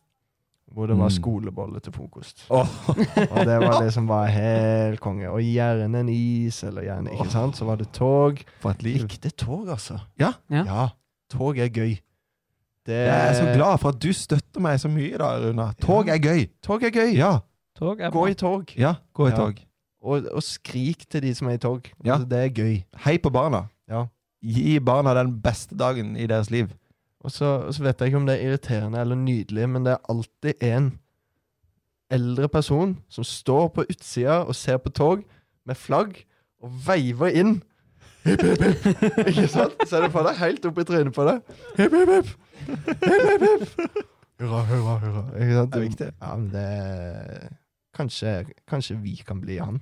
hvor 0.71 0.85
det 0.87 0.97
var 0.97 1.09
Mm. 1.09 1.15
skolebolle 1.15 1.79
til 1.79 1.93
frokost. 1.93 2.45
Oh. 2.49 2.67
Og 2.89 3.45
det 3.45 3.57
var 3.59 3.81
det 3.83 3.93
som 3.93 4.07
var 4.07 4.25
helt 4.27 4.99
konge. 5.05 5.29
Og 5.29 5.41
gjerne 5.41 5.99
en 5.99 6.09
is, 6.09 6.63
eller 6.63 6.81
gjerne 6.85 7.11
ikke 7.11 7.29
sant. 7.31 7.57
Så 7.57 7.65
var 7.65 7.75
det 7.75 7.89
tog. 7.91 8.37
For 8.61 8.69
et 8.69 8.83
liv. 8.83 9.01
Likte 9.01 9.29
tog, 9.29 9.69
altså. 9.69 9.97
Ja. 10.19 10.33
Ja. 10.51 10.87
Tog 11.31 11.57
er 11.57 11.67
gøy. 11.69 11.97
Det, 12.85 12.95
Jeg 13.05 13.29
er 13.29 13.33
så 13.33 13.53
glad 13.53 13.77
for 13.77 13.89
at 13.89 13.99
du 14.01 14.13
støtter 14.13 14.61
meg 14.61 14.79
så 14.79 14.87
mye, 14.89 15.17
da, 15.17 15.33
Runa. 15.37 15.71
Tog 15.81 16.07
er 16.09 16.17
gøy. 16.17 16.45
Tog 16.63 16.83
er 16.83 16.89
gøy. 16.89 17.11
Ja. 17.17 17.39
Tog 17.77 17.99
er 18.01 18.09
Gå 18.11 18.27
i 18.27 18.33
tog. 18.33 18.71
Ja, 18.77 18.93
gå 19.13 19.27
i 19.27 19.29
Ja. 19.29 19.35
tog. 19.35 19.53
Og, 20.01 20.23
og 20.33 20.43
skrik 20.43 21.03
til 21.09 21.21
de 21.21 21.33
som 21.35 21.47
er 21.47 21.57
i 21.57 21.57
tog. 21.57 21.81
Ja. 22.05 22.13
Altså, 22.13 22.27
det 22.29 22.39
er 22.39 22.49
gøy. 22.55 22.83
Hei 23.05 23.17
på 23.17 23.29
barna. 23.29 23.65
Ja. 23.89 24.05
Gi 24.43 24.79
barna 24.79 25.13
den 25.13 25.33
beste 25.43 25.75
dagen 25.77 26.15
i 26.17 26.25
deres 26.27 26.49
liv. 26.51 26.69
Og 27.25 27.31
så, 27.35 27.49
så 27.75 27.83
vet 27.83 27.99
jeg 27.99 28.11
ikke 28.11 28.21
om 28.21 28.27
det 28.29 28.37
er 28.37 28.47
irriterende 28.47 28.99
eller 29.01 29.19
nydelig, 29.19 29.65
men 29.69 29.85
det 29.85 29.95
er 29.95 30.11
alltid 30.11 30.63
en 30.63 30.91
eldre 32.09 32.47
person 32.49 32.95
som 33.11 33.27
står 33.27 33.67
på 33.75 33.85
utsida 33.91 34.39
og 34.45 34.55
ser 34.57 34.79
på 34.81 34.89
tog 34.95 35.25
med 35.67 35.77
flagg 35.77 36.15
og 36.63 36.71
veiver 36.87 37.35
inn. 37.41 37.57
Hipp, 38.25 38.41
hipp, 38.43 38.63
hipp. 38.63 39.19
Ikke 39.29 39.47
sant? 39.51 39.75
Ser 39.87 40.03
du 40.05 40.11
på 40.13 40.23
deg? 40.25 40.39
Helt 40.39 40.65
opp 40.67 40.79
i 40.81 40.87
trynet 40.87 41.15
på 41.15 41.27
deg. 41.27 41.53
Hipp, 41.77 41.95
hipp, 41.95 42.13
hipp. 42.15 42.33
Hipp, 43.03 43.27
hipp, 43.29 43.45
hipp. 43.45 44.03
Hurra, 44.39 44.63
hurra, 44.67 44.97
hurra. 45.03 45.23
Ikke 45.35 45.55
sant? 45.55 45.71
Det 45.73 45.79
er 45.79 45.85
viktig. 45.85 46.09
Ja, 46.15 46.35
men 46.35 46.51
det 46.53 46.67
Kanskje, 47.99 48.33
kanskje 48.69 48.95
vi 49.01 49.15
kan 49.27 49.41
bli 49.43 49.57
han. 49.59 49.81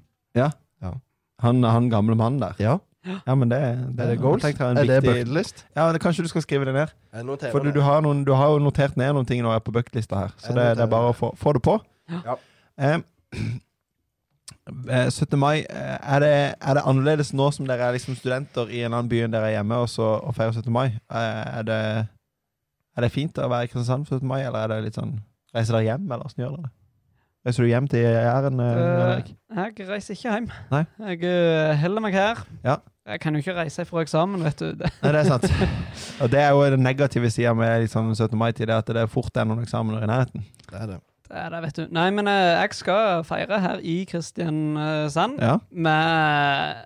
Han, 1.43 1.62
han 1.63 1.89
gamle 1.91 2.15
mannen 2.17 2.41
der. 2.41 2.56
Ja. 2.62 2.78
Ja, 3.08 3.36
men 3.36 3.52
det, 3.52 3.60
det, 3.96 4.06
Er 4.06 4.12
det 4.13 4.17
goals? 4.22 4.43
jeg 4.43 4.56
tenkte 4.56 4.65
jeg 4.67 4.78
Er 4.78 4.89
det 4.89 4.98
viktig- 5.04 5.13
bucketlist? 5.13 5.65
Ja, 5.76 5.91
det, 5.93 6.02
Kanskje 6.04 6.26
du 6.26 6.32
skal 6.32 6.43
skrive 6.46 6.65
det 6.67 6.74
ned? 6.76 6.96
For 7.52 7.60
du, 7.63 7.72
du, 7.72 7.82
har 7.82 8.02
noen, 8.06 8.26
du 8.28 8.34
har 8.38 8.52
jo 8.56 8.60
notert 8.63 8.98
ned 8.98 9.13
noen 9.17 9.28
ting 9.28 9.41
nå 9.46 9.54
på 9.60 9.74
bucketlista 9.76 10.26
her, 10.26 10.36
så 10.38 10.54
det, 10.54 10.67
det 10.78 10.86
er 10.86 10.91
bare 10.91 11.13
å 11.13 11.15
få, 11.15 11.32
få 11.39 11.56
det 11.58 11.63
på. 11.65 11.80
Ja. 12.12 12.38
Eh, 14.67 15.06
eh, 15.06 15.10
17. 15.10 15.39
mai, 15.39 15.65
eh, 15.70 15.98
er 16.15 16.20
det, 16.20 16.34
er 16.62 16.74
det 16.78 16.84
annerledes 16.86 17.34
nå 17.34 17.50
som 17.56 17.67
dere 17.67 17.88
er 17.88 17.96
liksom 17.96 18.15
studenter 18.15 18.70
i 18.72 18.84
en 18.84 18.93
annen 18.93 19.10
by 19.12 19.24
enn 19.26 19.34
dere 19.34 19.50
er 19.52 19.58
hjemme 19.58 19.80
og, 19.84 19.89
så, 19.91 20.17
og 20.22 20.36
feirer 20.36 20.56
17. 20.56 20.72
mai? 20.74 20.88
Eh, 20.88 21.43
er, 21.60 21.67
det, 21.67 21.80
er 22.98 23.06
det 23.06 23.12
fint 23.13 23.39
å 23.39 23.50
være 23.52 23.67
i 23.67 23.72
Kristiansand 23.72 24.08
for 24.10 24.20
17. 24.20 24.28
mai, 24.28 24.41
eller 24.43 24.65
er 24.65 24.76
det 24.76 24.84
litt 24.89 25.00
sånn 25.00 25.17
Reiser 25.56 25.78
dere 25.78 25.88
hjem, 25.88 26.10
eller 26.12 26.28
åssen 26.28 26.43
gjør 26.43 26.58
dere 26.58 26.67
det? 26.67 26.74
Reiser 27.48 27.63
du 27.63 27.70
hjem 27.72 27.86
til 27.88 28.04
Jæren? 28.04 28.60
Uh, 28.60 29.30
jeg 29.56 29.88
reiser 29.88 30.17
ikke 30.17 30.34
hjem. 30.34 30.48
Nei. 30.74 30.82
Jeg 31.15 31.78
holder 31.80 32.04
meg 32.04 32.17
her. 32.17 32.41
Ja. 32.65 32.76
Jeg 33.08 33.20
kan 33.24 33.36
jo 33.36 33.39
ikke 33.39 33.54
reise 33.56 33.86
fra 33.88 34.02
eksamen, 34.04 34.41
vet 34.43 34.60
du. 34.60 34.72
Det. 34.82 34.89
Nei, 35.04 35.12
det 35.15 35.20
er 35.22 35.30
sant. 35.30 35.46
Og 36.22 36.32
det 36.34 36.41
er 36.43 36.50
jo 36.52 36.65
den 36.74 36.84
negative 36.84 37.30
sida 37.32 37.54
med 37.56 37.86
liksom 37.86 38.10
17. 38.15 38.36
mai-tid, 38.39 38.67
det 38.67 38.76
at 38.76 38.89
det 38.91 39.04
er 39.06 39.12
fort 39.12 39.38
er 39.39 39.48
noen 39.48 39.63
eksamener 39.63 40.04
i 40.04 40.10
nærheten. 40.12 40.43
Det 40.67 40.82
er 40.82 40.89
det. 40.91 40.98
det 41.30 41.38
er 41.46 41.50
det, 41.54 41.62
vet 41.63 41.80
du. 41.80 41.86
Nei, 41.96 42.10
men 42.17 42.28
eh, 42.28 42.50
jeg 42.58 42.74
skal 42.82 43.24
feire 43.28 43.60
her 43.63 43.80
i 43.80 43.96
Kristiansand 44.10 45.39
Ja. 45.39 45.54
med 45.72 46.84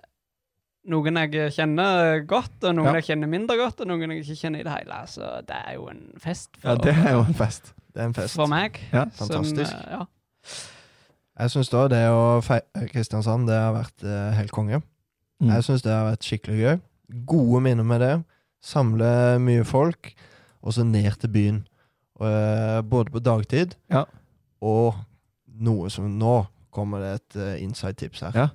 noen 0.92 1.18
jeg 1.24 1.50
kjenner 1.56 2.22
godt, 2.26 2.54
og 2.66 2.74
noen 2.78 2.92
Ja. 2.92 2.94
jeg 3.00 3.08
kjenner 3.10 3.30
mindre 3.30 3.56
godt, 3.58 3.80
og 3.82 3.90
noen 3.90 4.10
jeg 4.14 4.22
ikke 4.22 4.38
kjenner 4.44 4.62
i 4.62 4.66
det 4.66 4.76
hele. 4.76 5.00
Så 5.10 5.32
det 5.48 5.58
er 5.58 5.74
jo 5.74 5.88
en 5.90 6.04
fest 6.22 6.54
For, 6.60 6.70
ja, 6.70 6.76
det 6.86 6.94
er 7.02 7.12
jo 7.18 7.24
en 7.26 7.34
fest. 7.42 7.74
Det 7.92 8.00
er 8.02 8.06
en 8.12 8.14
fest. 8.14 8.34
for 8.38 8.46
meg. 8.50 8.78
Ja, 8.94 9.04
fantastisk. 9.18 9.70
Som, 9.74 9.82
eh, 9.90 9.98
ja. 9.98 10.06
Jeg 11.42 11.50
syns 11.50 11.70
da 11.72 11.84
det 11.88 12.02
å 12.12 12.24
feire 12.44 12.86
Kristiansand, 12.92 13.46
det 13.50 13.58
har 13.58 13.74
vært 13.74 14.02
eh, 14.06 14.32
helt 14.38 14.52
konge. 14.54 14.82
Mm. 15.42 15.50
Jeg 15.56 15.66
syns 15.66 15.82
det 15.82 15.92
har 15.92 16.06
vært 16.06 16.26
skikkelig 16.26 16.58
gøy. 16.62 16.80
Gode 17.26 17.60
minner 17.64 17.86
med 17.86 18.00
det. 18.00 18.12
Samle 18.62 19.38
mye 19.42 19.64
folk, 19.66 20.12
og 20.62 20.76
så 20.76 20.84
ned 20.86 21.18
til 21.18 21.32
byen. 21.34 21.62
Og, 22.20 22.26
eh, 22.28 22.82
både 22.86 23.10
på 23.10 23.22
dagtid 23.22 23.74
Ja. 23.90 24.04
og 24.62 24.94
noe 25.48 25.90
som 25.90 26.06
Nå 26.18 26.46
kommer 26.72 27.00
det 27.00 27.10
et 27.14 27.36
uh, 27.36 27.62
inside-tips 27.62 28.20
her. 28.20 28.32
Ja. 28.34 28.46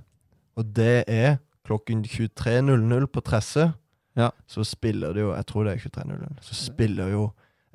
Og 0.58 0.73
det 0.73 1.04
er 1.08 1.38
klokken 1.67 2.04
23.00 2.04 3.06
på 3.12 3.21
Tresse. 3.21 3.73
Ja. 4.17 4.32
Så 4.47 4.63
spiller 4.65 5.13
det 5.13 5.21
jo 5.21 5.34
Jeg 5.36 5.45
tror 5.45 5.63
det 5.67 5.73
er 5.76 5.89
23.00. 5.89 6.39
Så 6.41 6.56
spiller 6.56 7.12
jo 7.12 7.28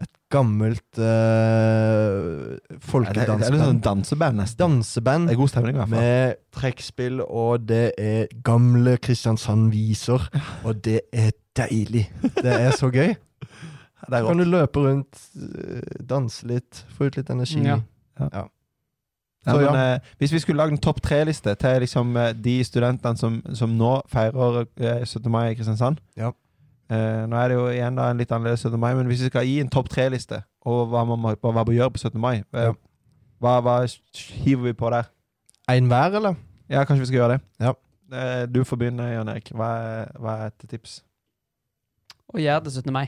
et 0.02 0.10
gammelt 0.32 0.98
uh, 0.98 2.56
folkedanseband. 2.88 3.42
det, 3.42 3.58
er 3.60 3.66
sånn 3.66 3.82
danseband, 3.84 4.40
nesten. 4.40 4.60
Danseband 4.62 5.28
Det 5.28 5.34
er 5.36 5.40
god 5.42 5.52
stemning, 5.52 5.76
i 5.76 5.80
hvert 5.82 5.90
fall. 5.92 5.98
med 5.98 6.40
trekkspill, 6.56 7.20
og 7.26 7.66
det 7.68 7.82
er 8.00 8.32
gamle 8.46 8.96
Kristiansand-viser. 9.02 10.24
Og 10.64 10.80
det 10.84 11.02
er 11.12 11.32
deilig. 11.58 12.06
Det 12.38 12.54
er 12.54 12.72
så 12.76 12.88
gøy. 12.92 13.12
Det 13.12 14.18
er 14.18 14.24
Kan 14.26 14.40
du 14.40 14.44
løpe 14.48 14.80
rundt, 14.82 15.20
eh, 15.38 16.00
danse 16.10 16.46
litt, 16.48 16.84
få 16.96 17.06
ut 17.06 17.16
litt 17.20 17.30
energi. 17.30 17.60
Ja. 17.62 17.78
Ja, 18.18 18.46
Så 19.52 19.56
men, 19.58 19.74
ja. 19.74 19.94
eh, 19.94 20.00
hvis 20.18 20.32
vi 20.32 20.38
skulle 20.42 20.58
lagd 20.62 20.72
en 20.76 20.78
topp 20.82 21.00
tre-liste 21.02 21.54
til 21.58 21.80
liksom, 21.82 22.16
eh, 22.16 22.32
de 22.32 22.56
studentene 22.64 23.18
som, 23.18 23.40
som 23.58 23.72
nå 23.78 23.96
feirer 24.10 24.64
eh, 24.78 25.04
17. 25.04 25.30
mai 25.30 25.50
i 25.50 25.54
Kristiansand 25.58 25.98
Ja. 26.16 26.30
Eh, 26.92 27.22
Nå 27.30 27.38
er 27.40 27.50
det 27.52 27.56
jo 27.58 27.66
igjen 27.72 27.98
da 27.98 28.08
en 28.12 28.20
litt 28.20 28.32
annerledes 28.34 28.64
17. 28.66 28.78
mai, 28.80 28.92
men 28.98 29.08
hvis 29.10 29.24
vi 29.24 29.30
skal 29.32 29.46
gi 29.48 29.58
en 29.62 29.70
topp 29.72 29.90
tre-liste 29.92 30.42
over 30.68 30.90
hva 30.92 31.04
man 31.08 31.22
må, 31.22 31.34
hva 31.40 31.52
man 31.56 31.72
gjøre 31.74 31.94
på 31.94 32.02
17. 32.02 32.18
mai, 32.22 32.42
uh, 32.54 32.68
Ja. 32.68 32.74
hva, 33.42 33.54
hva 33.64 33.76
hiver 34.44 34.68
vi 34.70 34.74
på 34.78 34.90
der? 34.94 35.08
En 35.72 35.88
hver, 35.90 36.18
eller? 36.20 36.36
Ja, 36.70 36.84
kanskje 36.84 37.06
vi 37.06 37.10
skal 37.10 37.20
gjøre 37.22 37.36
det? 37.36 37.40
Ja. 37.60 37.72
Uh, 38.12 38.44
du 38.52 38.60
får 38.68 38.76
begynne, 38.78 39.08
Jan 39.14 39.28
Erik. 39.32 39.50
Hva 39.56 39.70
hva 40.20 40.36
er 40.44 40.52
et 40.52 40.68
tips? 40.70 41.00
Å 42.32 42.40
gjøre 42.40 42.64
det 42.66 42.72
17. 42.72 42.92
mai. 42.92 43.06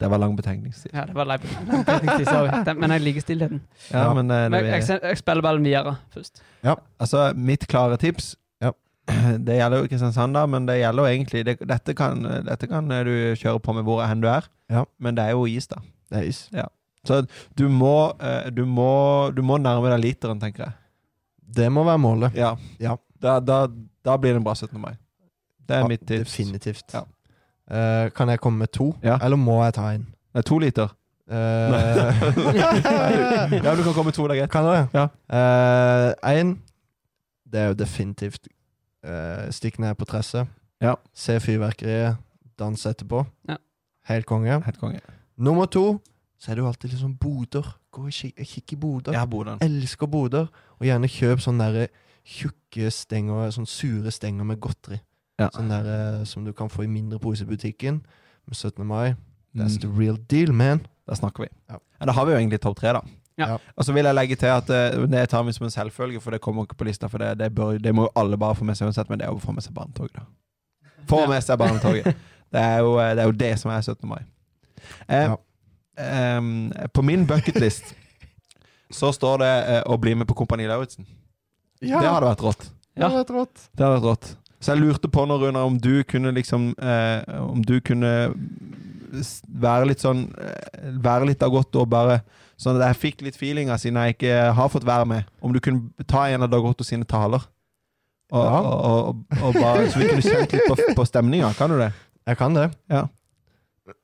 Det 0.00 0.06
var 0.10 0.18
lang 0.22 0.36
betenkningstid. 0.38 0.92
Ja, 0.94 1.04
det 1.06 1.14
var 1.14 1.24
lang 1.26 1.40
betenkningstid, 1.42 2.26
sorry. 2.28 2.64
Den- 2.64 2.78
Men 2.80 2.90
jeg 2.90 3.00
liker 3.02 3.20
stillheten. 3.20 3.60
Ja, 3.90 4.04
Ja. 4.04 4.14
men, 4.14 4.30
eh, 4.30 4.48
Men 4.48 4.64
jeg, 4.64 4.82
jeg, 4.88 5.00
jeg 5.02 5.18
spiller 5.18 5.42
ballen 5.42 5.64
videre 5.64 5.96
først. 6.14 6.42
Altså, 7.00 7.32
mitt 7.34 7.66
klare 7.68 7.96
tips 7.98 8.36
Ja. 8.62 8.70
Det 9.46 9.56
gjelder 9.58 9.78
jo 9.82 9.86
Kristiansand, 9.88 10.34
da, 10.34 10.46
men 10.46 10.66
det 10.66 10.78
gjelder 10.80 11.02
jo 11.02 11.08
egentlig 11.16 11.44
det, 11.44 11.58
dette, 11.68 11.94
kan, 11.94 12.22
dette 12.46 12.66
kan 12.68 12.88
du 12.88 13.34
kjøre 13.34 13.58
på 13.60 13.74
med 13.74 13.84
hvor 13.84 14.02
enn 14.06 14.20
du 14.22 14.28
er, 14.28 14.44
Ja. 14.70 14.84
men 15.00 15.14
det 15.14 15.24
er 15.24 15.30
jo 15.30 15.46
is, 15.46 15.66
da. 15.66 15.76
Det 16.10 16.18
er 16.18 16.28
is. 16.28 16.48
Så 17.06 17.26
du 17.56 17.68
må, 17.68 18.12
eh, 18.20 18.50
du 18.50 18.64
må, 18.66 19.32
du 19.34 19.42
må 19.42 19.56
nærme 19.58 19.88
deg 19.96 20.00
literen, 20.04 20.38
tenker 20.40 20.64
jeg. 20.66 20.72
Det 21.56 21.72
må 21.72 21.84
være 21.84 21.98
målet. 21.98 22.34
Ja. 22.36 22.54
Ja. 22.78 22.96
Da, 23.20 23.40
da, 23.40 23.66
da 24.04 24.16
blir 24.16 24.32
det 24.34 24.36
en 24.36 24.44
bra 24.44 24.54
17. 24.54 24.78
mai. 24.80 24.92
Det 25.66 25.76
er 25.76 25.80
Ja, 25.80 25.86
mitt 25.88 26.06
tips. 26.06 26.36
Definitivt. 26.36 26.84
Ja. 26.94 27.02
Eh, 27.70 28.10
kan 28.16 28.28
jeg 28.32 28.40
komme 28.40 28.58
med 28.64 28.72
to, 28.72 28.94
Ja. 29.04 29.18
eller 29.22 29.36
må 29.36 29.62
jeg 29.64 29.74
ta 29.74 29.90
en? 29.92 30.06
Det 30.32 30.40
er 30.44 30.48
to 30.48 30.58
liter. 30.58 30.88
Uh, 31.28 31.34
ja, 32.56 33.74
du 33.76 33.82
kan 33.84 33.92
komme 33.92 34.08
med 34.08 34.14
to, 34.16 34.24
det 34.28 34.36
er 34.38 34.40
greit. 34.46 34.50
Kan 34.50 34.64
det? 34.64 34.88
Ja. 34.96 35.08
Én, 36.24 36.54
det 37.44 37.60
er 37.60 37.66
jo 37.68 37.74
definitivt 37.76 38.48
uh, 39.04 39.50
stikk 39.52 39.76
ned 39.78 39.94
på 40.00 40.06
tresset. 40.08 40.48
Ja. 40.80 40.94
Se 41.12 41.36
fyrverkeriet, 41.40 42.16
danse 42.58 42.88
etterpå. 42.94 43.26
Ja. 43.48 43.58
Helt 44.08 44.24
konge. 44.26 44.56
Helt 44.64 44.80
konge. 44.80 45.00
Nummer 45.36 45.66
to, 45.66 45.98
så 46.40 46.50
er 46.50 46.56
det 46.56 46.64
jo 46.64 46.70
alltid 46.70 46.96
sånn 46.96 47.16
boder. 47.20 47.66
Gå 47.92 48.06
og 48.08 48.14
kikk, 48.14 48.40
kikk 48.48 48.72
i 48.72 48.80
boder. 48.80 49.12
Ja, 49.16 49.26
Boden. 49.28 49.60
Elsker 49.64 50.08
boder. 50.08 50.48
Og 50.78 50.86
gjerne 50.88 51.10
kjøp 51.12 51.42
sånne 51.44 51.68
der 51.74 51.92
tjukke 52.28 52.88
stenger, 52.92 53.50
sånne 53.54 53.68
sure 53.70 54.12
stenger 54.14 54.48
med 54.48 54.60
godteri. 54.64 55.00
Ja. 55.38 55.48
Sånn 55.54 55.68
der, 55.70 55.86
eh, 56.20 56.24
som 56.26 56.44
du 56.44 56.52
kan 56.52 56.68
få 56.68 56.82
i 56.84 56.86
mindre 56.90 57.18
pose 57.22 57.42
i 57.44 57.46
butikken. 57.46 58.00
Med 58.48 58.56
17. 58.56 58.84
mai. 58.86 59.14
That's 59.54 59.76
Mm. 59.76 59.80
the 59.80 59.88
real 60.00 60.16
deal, 60.28 60.52
man. 60.52 60.80
Da 61.06 61.14
snakker 61.14 61.44
vi. 61.44 61.48
Ja. 61.70 61.78
Ja, 62.00 62.06
da 62.06 62.12
har 62.12 62.26
vi 62.26 62.32
jo 62.32 62.38
egentlig 62.38 62.60
topp 62.60 62.76
tre, 62.76 62.92
da. 62.92 63.00
Ja. 63.38 63.46
Ja. 63.48 63.58
Og 63.76 63.84
så 63.84 63.92
vil 63.94 64.04
jeg 64.04 64.14
legge 64.14 64.36
til 64.36 64.46
at 64.50 64.68
eh, 64.70 65.06
det 65.06 65.28
tar 65.30 65.42
vi 65.44 65.52
som 65.52 65.64
en 65.64 65.70
selvfølge, 65.70 66.20
for 66.20 66.30
det 66.30 66.40
kommer 66.40 66.62
ikke 66.66 66.76
på 66.76 66.84
lista. 66.84 67.06
For 67.08 67.18
det, 67.18 67.38
det, 67.38 67.54
bør, 67.54 67.78
det 67.78 67.94
må 67.94 68.02
jo 68.02 68.10
alle 68.16 68.36
bare 68.36 68.54
få 68.54 68.64
med 68.64 68.74
seg 68.76 68.86
uansett, 68.88 69.08
men 69.08 69.18
det 69.18 69.26
er 69.26 69.30
jo 69.30 69.38
å 69.38 69.44
få 69.46 69.52
med 69.54 69.62
seg 69.62 69.74
barnetoget, 69.74 70.12
da. 70.14 70.22
Få 71.08 71.20
Ja. 71.20 71.26
med 71.28 71.42
seg 71.44 71.58
barnetoget. 71.58 72.04
Det 72.52 72.60
er, 72.60 72.78
jo, 72.80 72.94
eh, 72.98 73.14
det 73.14 73.18
er 73.22 73.26
jo 73.26 73.32
det 73.32 73.58
som 73.60 73.70
er 73.70 73.80
17. 73.82 74.08
mai. 74.08 74.22
Eh, 75.08 75.34
em, 75.98 76.72
på 76.94 77.02
min 77.04 77.26
bucketlist 77.26 77.94
så 78.90 79.10
står 79.12 79.38
det 79.42 79.50
eh, 79.68 79.82
å 79.84 79.98
bli 80.00 80.14
med 80.14 80.26
på 80.26 80.34
Kompani 80.34 80.64
Lauritzen. 80.66 81.04
Ja, 81.82 82.00
Det 82.00 82.08
hadde 82.08 82.26
vært 82.30 82.40
rått. 82.46 82.70
Ja. 82.96 83.08
det 83.08 83.30
rått. 83.30 83.68
Det 83.76 83.84
hadde 83.84 83.98
vært 84.00 84.08
rått. 84.08 84.36
Så 84.60 84.74
jeg 84.74 84.82
lurte 84.82 85.08
på 85.08 85.22
når, 85.28 85.38
Runar, 85.46 85.66
om 85.70 85.76
du 85.78 86.02
kunne 86.02 86.32
liksom 86.34 86.72
eh, 86.82 87.20
Om 87.38 87.60
du 87.62 87.76
kunne 87.80 88.10
være 89.48 89.86
litt 89.92 90.02
sånn 90.02 90.24
eh, 90.34 90.88
Være 91.04 91.28
litt 91.30 91.42
av 91.46 91.52
godt 91.54 91.78
og 91.78 91.86
bare 91.92 92.18
Sånn 92.58 92.74
at 92.80 92.88
jeg 92.88 92.98
fikk 93.04 93.20
litt 93.22 93.36
feelinga 93.38 93.76
siden 93.78 94.00
jeg 94.02 94.16
ikke 94.16 94.32
har 94.58 94.70
fått 94.72 94.82
være 94.82 95.04
med. 95.06 95.28
Om 95.46 95.52
du 95.54 95.60
kunne 95.62 96.06
ta 96.10 96.24
en 96.26 96.42
av 96.42 96.50
Dag 96.50 96.64
Otto 96.66 96.82
sine 96.82 97.06
taler. 97.06 97.44
Og, 98.34 98.40
Ja. 98.42 98.56
og, 98.58 98.80
og, 98.82 99.36
og 99.46 99.54
bare, 99.54 99.84
så 99.92 100.00
vi 100.02 100.08
kunne 100.10 100.24
kjent 100.26 100.56
litt 100.56 100.66
på, 100.66 100.74
på 100.98 101.04
stemninga. 101.06 101.52
Kan 101.54 101.70
du 101.70 101.76
det? 101.78 101.92
Jeg 102.26 102.40
kan 102.40 102.58
det. 102.58 102.64
Ja. 102.90 103.04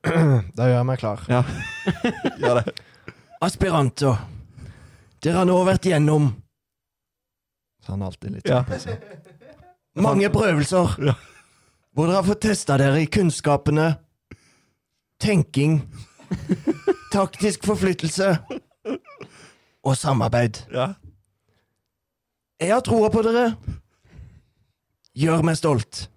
Da 0.55 0.69
gjør 0.69 0.77
jeg 0.79 0.87
meg 0.87 1.01
klar. 1.03 1.25
Ja. 1.27 1.41
Gjør 2.39 2.61
det. 2.61 2.73
Aspiranter, 3.43 4.23
dere 5.19 5.41
har 5.41 5.51
nå 5.51 5.59
vært 5.67 5.91
gjennom 5.91 6.31
Så 7.83 7.91
han 7.91 8.07
alltid 8.07 8.37
litt 8.39 8.47
Ja. 8.49 8.63
Mange 9.95 10.29
prøvelser 10.29 10.95
Ja. 11.05 11.13
hvor 11.95 12.07
dere 12.09 12.15
har 12.19 12.23
fått 12.27 12.41
testa 12.41 12.77
dere 12.77 13.01
i 13.01 13.05
kunnskapene, 13.07 13.95
tenking, 15.19 15.81
taktisk 17.13 17.63
forflyttelse 17.65 18.33
og 19.85 19.95
samarbeid. 19.97 20.59
Ja. 20.73 20.93
Jeg 22.59 22.73
har 22.73 22.81
troa 22.81 23.09
på 23.11 23.21
dere. 23.23 23.55
Gjør 25.15 25.43
meg 25.47 25.55
stolt. 25.59 26.07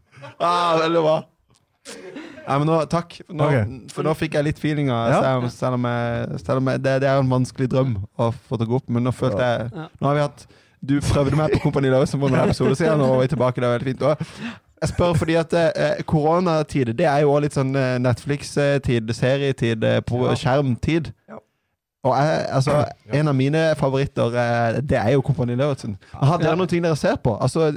Ah, 0.43 0.79
veldig 0.83 1.03
bra. 1.05 1.17
Ja, 2.49 2.57
men 2.59 2.67
nå, 2.67 2.79
takk. 2.91 3.19
Nå, 3.29 3.45
okay. 3.45 3.65
For 3.93 4.03
nå 4.07 4.15
fikk 4.19 4.35
jeg 4.39 4.47
litt 4.49 4.59
feelinga, 4.59 4.97
Ja. 5.13 5.21
selv, 5.23 5.51
selv 5.53 5.75
om, 5.79 5.85
jeg, 5.85 6.41
selv 6.43 6.57
om 6.63 6.71
jeg, 6.73 6.83
det, 6.83 6.95
det 7.05 7.09
er 7.11 7.19
en 7.21 7.31
vanskelig 7.31 7.69
drøm 7.71 7.93
å 8.19 8.31
få 8.33 8.57
til 8.59 8.67
å 8.67 8.71
gå 8.73 8.77
opp. 8.81 8.89
Men 8.89 9.05
nå 9.07 9.13
følte 9.15 9.39
jeg 9.45 9.71
Ja. 9.75 9.89
Nå 10.01 10.09
har 10.09 10.15
vi 10.19 10.21
hatt 10.25 10.47
Du 10.87 11.01
prøvde 11.01 11.37
meg 11.37 11.51
på 11.53 11.59
Kompani 11.65 11.91
Lauritzen 11.91 12.21
for 12.21 12.29
noen 12.31 12.49
episoder 12.49 12.75
siden, 12.79 13.01
og 13.01 13.23
er 13.25 13.27
tilbake. 13.33 13.61
Det 13.61 13.69
var 13.69 13.79
veldig 13.79 13.93
fint. 13.93 14.03
også. 14.03 14.53
jeg 14.81 14.89
spør 14.93 15.15
fordi 15.19 15.35
at 15.35 15.53
eh, 15.59 16.03
koronatid, 16.07 16.93
det 16.95 17.07
er 17.07 17.19
jo 17.25 17.33
også 17.33 17.43
litt 17.43 17.57
sånn 17.59 17.75
eh, 17.77 17.99
Netflix-tid, 17.99 19.11
serietid, 19.15 19.85
eh, 19.85 20.01
på 20.07 20.21
Ja. 20.29 20.35
skjermtid. 20.39 21.13
Ja. 21.29 21.39
Og 22.07 22.15
jeg, 22.15 22.47
altså, 22.55 22.85
en 23.13 23.29
av 23.29 23.35
mine 23.35 23.75
favoritter, 23.77 24.37
eh, 24.39 24.81
det 24.81 24.99
er 25.01 25.11
jo 25.17 25.21
Kompani 25.27 25.57
Lauritzen. 25.59 25.97
Har 26.13 26.39
dere 26.39 26.51
Ja. 26.53 26.55
noen 26.55 26.69
ting 26.71 26.83
dere 26.83 26.97
ser 26.97 27.17
på? 27.17 27.35
Altså, 27.43 27.73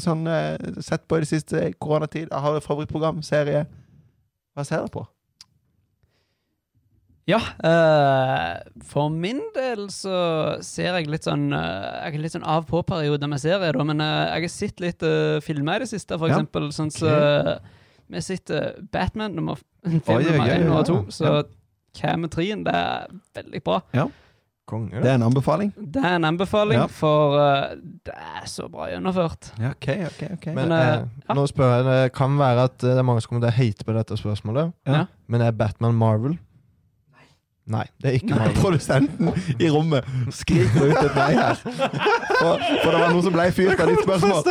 sånn 0.00 0.26
eh, 0.26 0.56
Sett 0.80 1.04
på 1.06 1.16
i 1.16 1.20
det 1.20 1.28
siste 1.28 1.72
koronatid. 1.78 2.28
Jeg 2.30 2.40
har 2.40 2.56
et 2.56 2.64
favorittprogram, 2.64 3.20
serie. 3.22 3.66
Hva 4.56 4.64
ser 4.64 4.76
dere 4.80 4.88
på? 4.88 5.04
Ja, 7.30 7.38
uh, 7.38 8.58
for 8.90 9.10
min 9.14 9.40
del 9.54 9.86
så 9.94 10.14
ser 10.66 10.96
jeg 10.98 11.10
litt 11.12 11.26
sånn 11.28 11.48
uh, 11.54 12.04
Jeg 12.08 12.16
er 12.16 12.22
litt 12.24 12.34
sånn 12.34 12.46
av 12.48 12.66
på-periode 12.70 13.28
med 13.30 13.42
serier, 13.42 13.76
da, 13.76 13.86
men 13.86 14.02
uh, 14.02 14.34
jeg 14.34 14.46
har 14.48 14.54
sett 14.56 14.82
litt 14.82 15.04
uh, 15.06 15.38
filmer 15.44 15.78
i 15.80 15.84
det 15.86 15.90
siste, 15.92 16.18
for 16.18 16.30
Ja. 16.30 16.38
eksempel. 16.38 16.70
Sånn 16.74 16.90
så 16.94 17.12
Vi 18.10 18.20
sitter 18.26 18.72
Batman 18.90 19.36
nummer, 19.38 19.60
film 19.86 20.16
Oi, 20.16 20.24
nummer 20.26 20.48
én 20.50 20.64
ja, 20.66 20.72
og 20.80 20.86
to, 20.88 20.96
ja. 21.06 21.14
så 21.14 21.34
3 21.94 22.16
det 22.66 22.74
er 22.74 23.06
veldig 23.34 23.60
bra. 23.66 23.80
Konge. 24.70 25.00
Det 25.02 25.08
er 25.10 25.16
en 25.18 25.24
anbefaling. 25.26 25.72
Det 25.74 25.98
er 26.04 26.12
en 26.20 26.26
anbefaling, 26.28 26.78
Ja. 26.78 26.84
for 26.86 27.34
uh, 27.38 27.72
det 28.06 28.14
er 28.14 28.44
så 28.46 28.68
bra 28.70 28.86
gjennomført. 28.86 29.48
Ja, 29.58 29.72
ok, 29.74 29.88
ok, 30.06 30.20
ok. 30.36 30.46
Men 30.54 30.68
Men, 30.68 30.72
uh, 30.72 31.08
ja. 31.28 31.34
nå 31.34 31.46
spør 31.50 31.72
jeg, 31.76 31.86
det 31.88 32.12
kan 32.14 32.36
være 32.38 32.68
at 32.70 32.76
det 32.78 32.92
er 32.98 33.02
mange 33.06 33.22
som 33.24 33.32
kommer 33.32 33.48
til 33.48 33.50
å 33.50 33.58
hate 33.58 33.86
på 33.88 33.96
dette 33.96 34.18
spørsmålet, 34.20 34.72
Ja. 34.86 34.92
Ja. 35.00 35.06
men 35.26 35.42
er 35.42 35.50
Batman 35.58 35.94
Marvel? 35.98 36.38
Nei, 37.70 37.84
det 38.02 38.08
er 38.10 38.16
ikke 38.18 38.34
Nei, 38.34 38.48
produsenten 38.56 39.28
i 39.62 39.68
rommet 39.70 40.06
skriker 40.34 40.90
ut 40.90 40.96
et 41.04 41.14
nei 41.18 41.28
her. 41.36 41.60
For, 41.60 42.58
for 42.58 42.90
det 42.90 42.98
var 42.98 43.12
noen 43.12 43.24
som 43.26 43.34
ble 43.34 43.44
fyrt 43.54 43.82
av 43.82 43.90
ditt 43.92 44.02
spørsmål. 44.02 44.48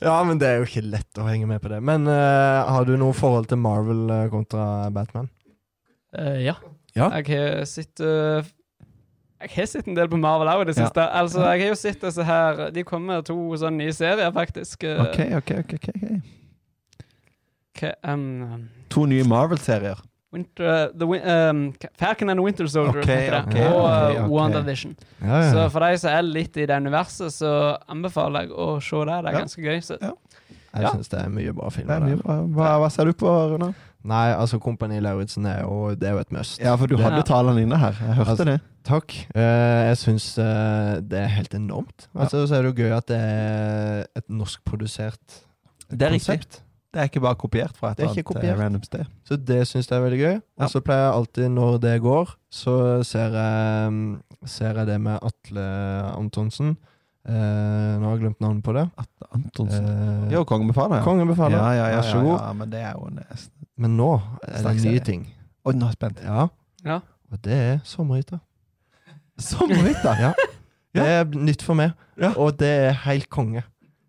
Ja, 0.00 0.14
men 0.24 0.40
det 0.40 0.48
er 0.48 0.62
jo 0.62 0.68
ikke 0.68 0.84
lett 0.86 1.20
å 1.20 1.26
henge 1.28 1.48
med 1.50 1.60
på 1.64 1.68
det. 1.72 1.80
Men 1.84 2.08
uh, 2.08 2.64
har 2.70 2.86
du 2.88 2.94
noe 3.00 3.12
forhold 3.16 3.50
til 3.50 3.60
Marvel 3.60 4.06
eh, 4.14 4.26
kontra 4.32 4.88
Batman? 4.94 5.28
Uh, 6.16 6.38
ja. 6.40 6.56
Ja. 6.96 7.10
Jeg 7.18 7.26
har 7.34 7.64
sett 7.66 8.00
uh, 8.00 8.46
Jeg 9.42 9.50
har 9.56 9.68
sett 9.68 9.88
en 9.90 9.96
del 9.98 10.08
på 10.12 10.20
Marvel 10.22 10.48
òg 10.52 10.64
i 10.64 10.70
det 10.70 10.76
Ja. 10.78 10.86
siste. 10.86 11.04
Altså, 11.20 11.42
jeg 11.50 11.64
har 11.66 11.74
jo 11.74 11.78
sett 11.80 12.00
disse 12.06 12.24
her 12.28 12.64
De 12.72 12.84
kommer 12.86 13.18
med 13.18 13.28
to 13.28 13.36
sånne 13.60 13.82
nye 13.82 13.92
serier, 13.96 14.32
faktisk. 14.32 14.86
Ok, 15.04 15.20
ok, 15.42 15.54
ok. 15.60 15.76
ok, 15.76 15.88
okay. 17.74 17.92
um, 18.08 18.70
To 18.94 19.04
nye 19.10 19.26
Marvel-serier. 19.28 20.00
Winter, 20.34 20.90
the, 20.98 21.06
Win- 21.08 21.24
um, 21.30 21.62
Falcon 22.00 22.28
and 22.34 22.38
the 22.40 22.44
Winter 22.44 22.66
Soldier 22.68 23.00
okay, 23.04 23.20
heter 23.28 23.38
det. 23.38 23.54
ok, 23.54 23.74
og 23.74 23.84
okay, 23.84 24.18
okay. 24.18 24.28
WandaVision. 24.34 24.96
Ja, 25.22 25.40
Så 25.54 25.64
for 25.72 25.86
de 25.86 25.98
som 26.02 26.10
er 26.10 26.22
litt 26.26 26.56
i 26.60 26.66
det 26.66 26.76
universet, 26.82 27.32
så 27.32 27.54
anbefaler 27.88 28.48
jeg 28.48 28.50
å 28.58 28.68
se 28.82 28.96
det. 29.08 29.16
Det 29.22 29.30
er 29.30 29.32
Ja. 29.32 29.40
ganske 29.40 29.62
gøy. 29.64 29.80
Så. 29.88 29.98
Ja. 30.02 30.12
Jeg 30.74 30.82
Ja. 30.82 30.90
syns 30.90 31.08
det 31.08 31.20
er 31.22 31.28
mye 31.30 31.52
bra 31.54 31.68
filmer 31.70 31.96
er 31.96 32.00
mye 32.10 32.16
bra. 32.22 32.36
Hva, 32.50 32.70
hva 32.82 32.90
ser 32.90 33.04
du 33.06 33.12
på, 33.12 33.30
Rune? 33.54 33.74
Nei, 34.04 34.34
altså 34.34 34.58
Kompani 34.60 34.98
Lauritzen 35.00 35.46
er 35.46 35.62
jo 35.62 35.94
Det 35.94 36.08
er 36.08 36.12
jo 36.12 36.18
et 36.18 36.32
must. 36.32 36.58
Ja, 36.60 36.74
for 36.76 36.86
du 36.86 36.96
Ja. 36.98 37.08
hadde 37.08 37.22
talene 37.24 37.62
inne 37.62 37.78
her. 37.78 37.92
Jeg 37.92 38.16
hørte 38.18 38.28
Altså, 38.34 38.44
det. 38.44 38.60
Takk. 38.84 39.14
Uh, 39.34 39.88
jeg 39.88 39.96
syns 39.96 40.26
uh, 40.38 41.00
det 41.00 41.18
er 41.22 41.28
helt 41.28 41.54
enormt. 41.54 42.08
Altså, 42.14 42.44
Så 42.46 42.52
er 42.58 42.62
det 42.62 42.74
jo 42.76 42.82
gøy 42.82 42.92
at 42.96 43.06
det 43.06 43.16
er 43.16 44.04
et 44.16 44.28
norskprodusert 44.28 45.40
Det 45.90 46.02
er 46.02 46.10
riktig. 46.10 46.60
Det 46.94 47.00
er 47.02 47.08
ikke 47.10 47.20
bare 47.24 47.34
kopiert 47.34 47.74
fra 47.76 47.90
et 47.90 47.96
Det 47.98 48.04
er 48.06 48.08
ikke 48.12 48.22
annet 48.22 48.28
kopiert. 48.30 48.54
eh, 48.54 48.60
random 48.62 48.82
sted. 48.86 49.06
Så 49.26 49.36
det 49.44 49.60
syns 49.66 49.88
jeg 49.90 49.98
er 49.98 50.04
veldig 50.04 50.18
gøy. 50.20 50.36
Og 50.62 50.70
så 50.70 50.80
pleier 50.86 51.00
jeg 51.08 51.14
alltid, 51.18 51.48
når 51.50 51.78
det 51.82 51.94
går, 52.04 52.34
så 52.54 52.74
ser 53.04 53.34
jeg, 53.34 53.92
mm, 53.92 54.22
ser 54.46 54.74
jeg 54.78 54.86
det 54.92 55.00
med 55.00 55.18
Atle 55.26 55.64
Antonsen. 56.14 56.76
Eh, 57.26 57.32
nå 57.98 58.04
har 58.04 58.14
jeg 58.14 58.20
glemt 58.22 58.40
navnet 58.44 58.62
på 58.62 58.72
det. 58.76 58.86
Atle 59.00 59.28
Antonsen. 59.34 59.84
Eh, 59.90 60.32
Jo, 60.36 60.44
Kongen 60.44 60.68
befaler. 60.70 60.96
ja. 61.00 61.02
Kongen 61.04 61.26
befaler. 61.26 61.56
Ja, 61.58 61.70
ja, 61.72 61.86
ja, 61.90 62.00
Vær 62.00 62.10
så 62.12 62.22
god. 62.22 62.38
Ja, 62.38 62.46
ja, 62.46 62.52
men 62.52 62.70
det 62.70 62.80
er 62.80 62.92
jo 62.92 63.10
nesten 63.10 63.50
Men 63.76 63.96
nå 63.96 64.10
er 64.46 64.62
det 64.62 64.64
nye 64.64 64.88
en 64.88 64.92
ny 64.94 64.98
ting. 65.04 65.26
Oi, 65.66 65.72
nå 65.74 65.86
er 65.86 65.88
jeg 65.90 65.98
spent. 65.98 66.22
Ja, 66.24 66.46
Ja. 66.84 67.00
og 67.32 67.42
det 67.42 67.52
er 67.52 67.78
sommerhytta. 67.84 68.38
Sommerhytta! 69.38 70.14
Ja. 70.20 70.32
Det 70.94 71.02
er 71.10 71.24
nytt 71.34 71.62
for 71.66 71.74
meg, 71.74 71.92
Ja. 72.20 72.30
og 72.38 72.56
det 72.58 72.68
er 72.68 72.92
helt 72.92 73.28
konge. 73.28 73.64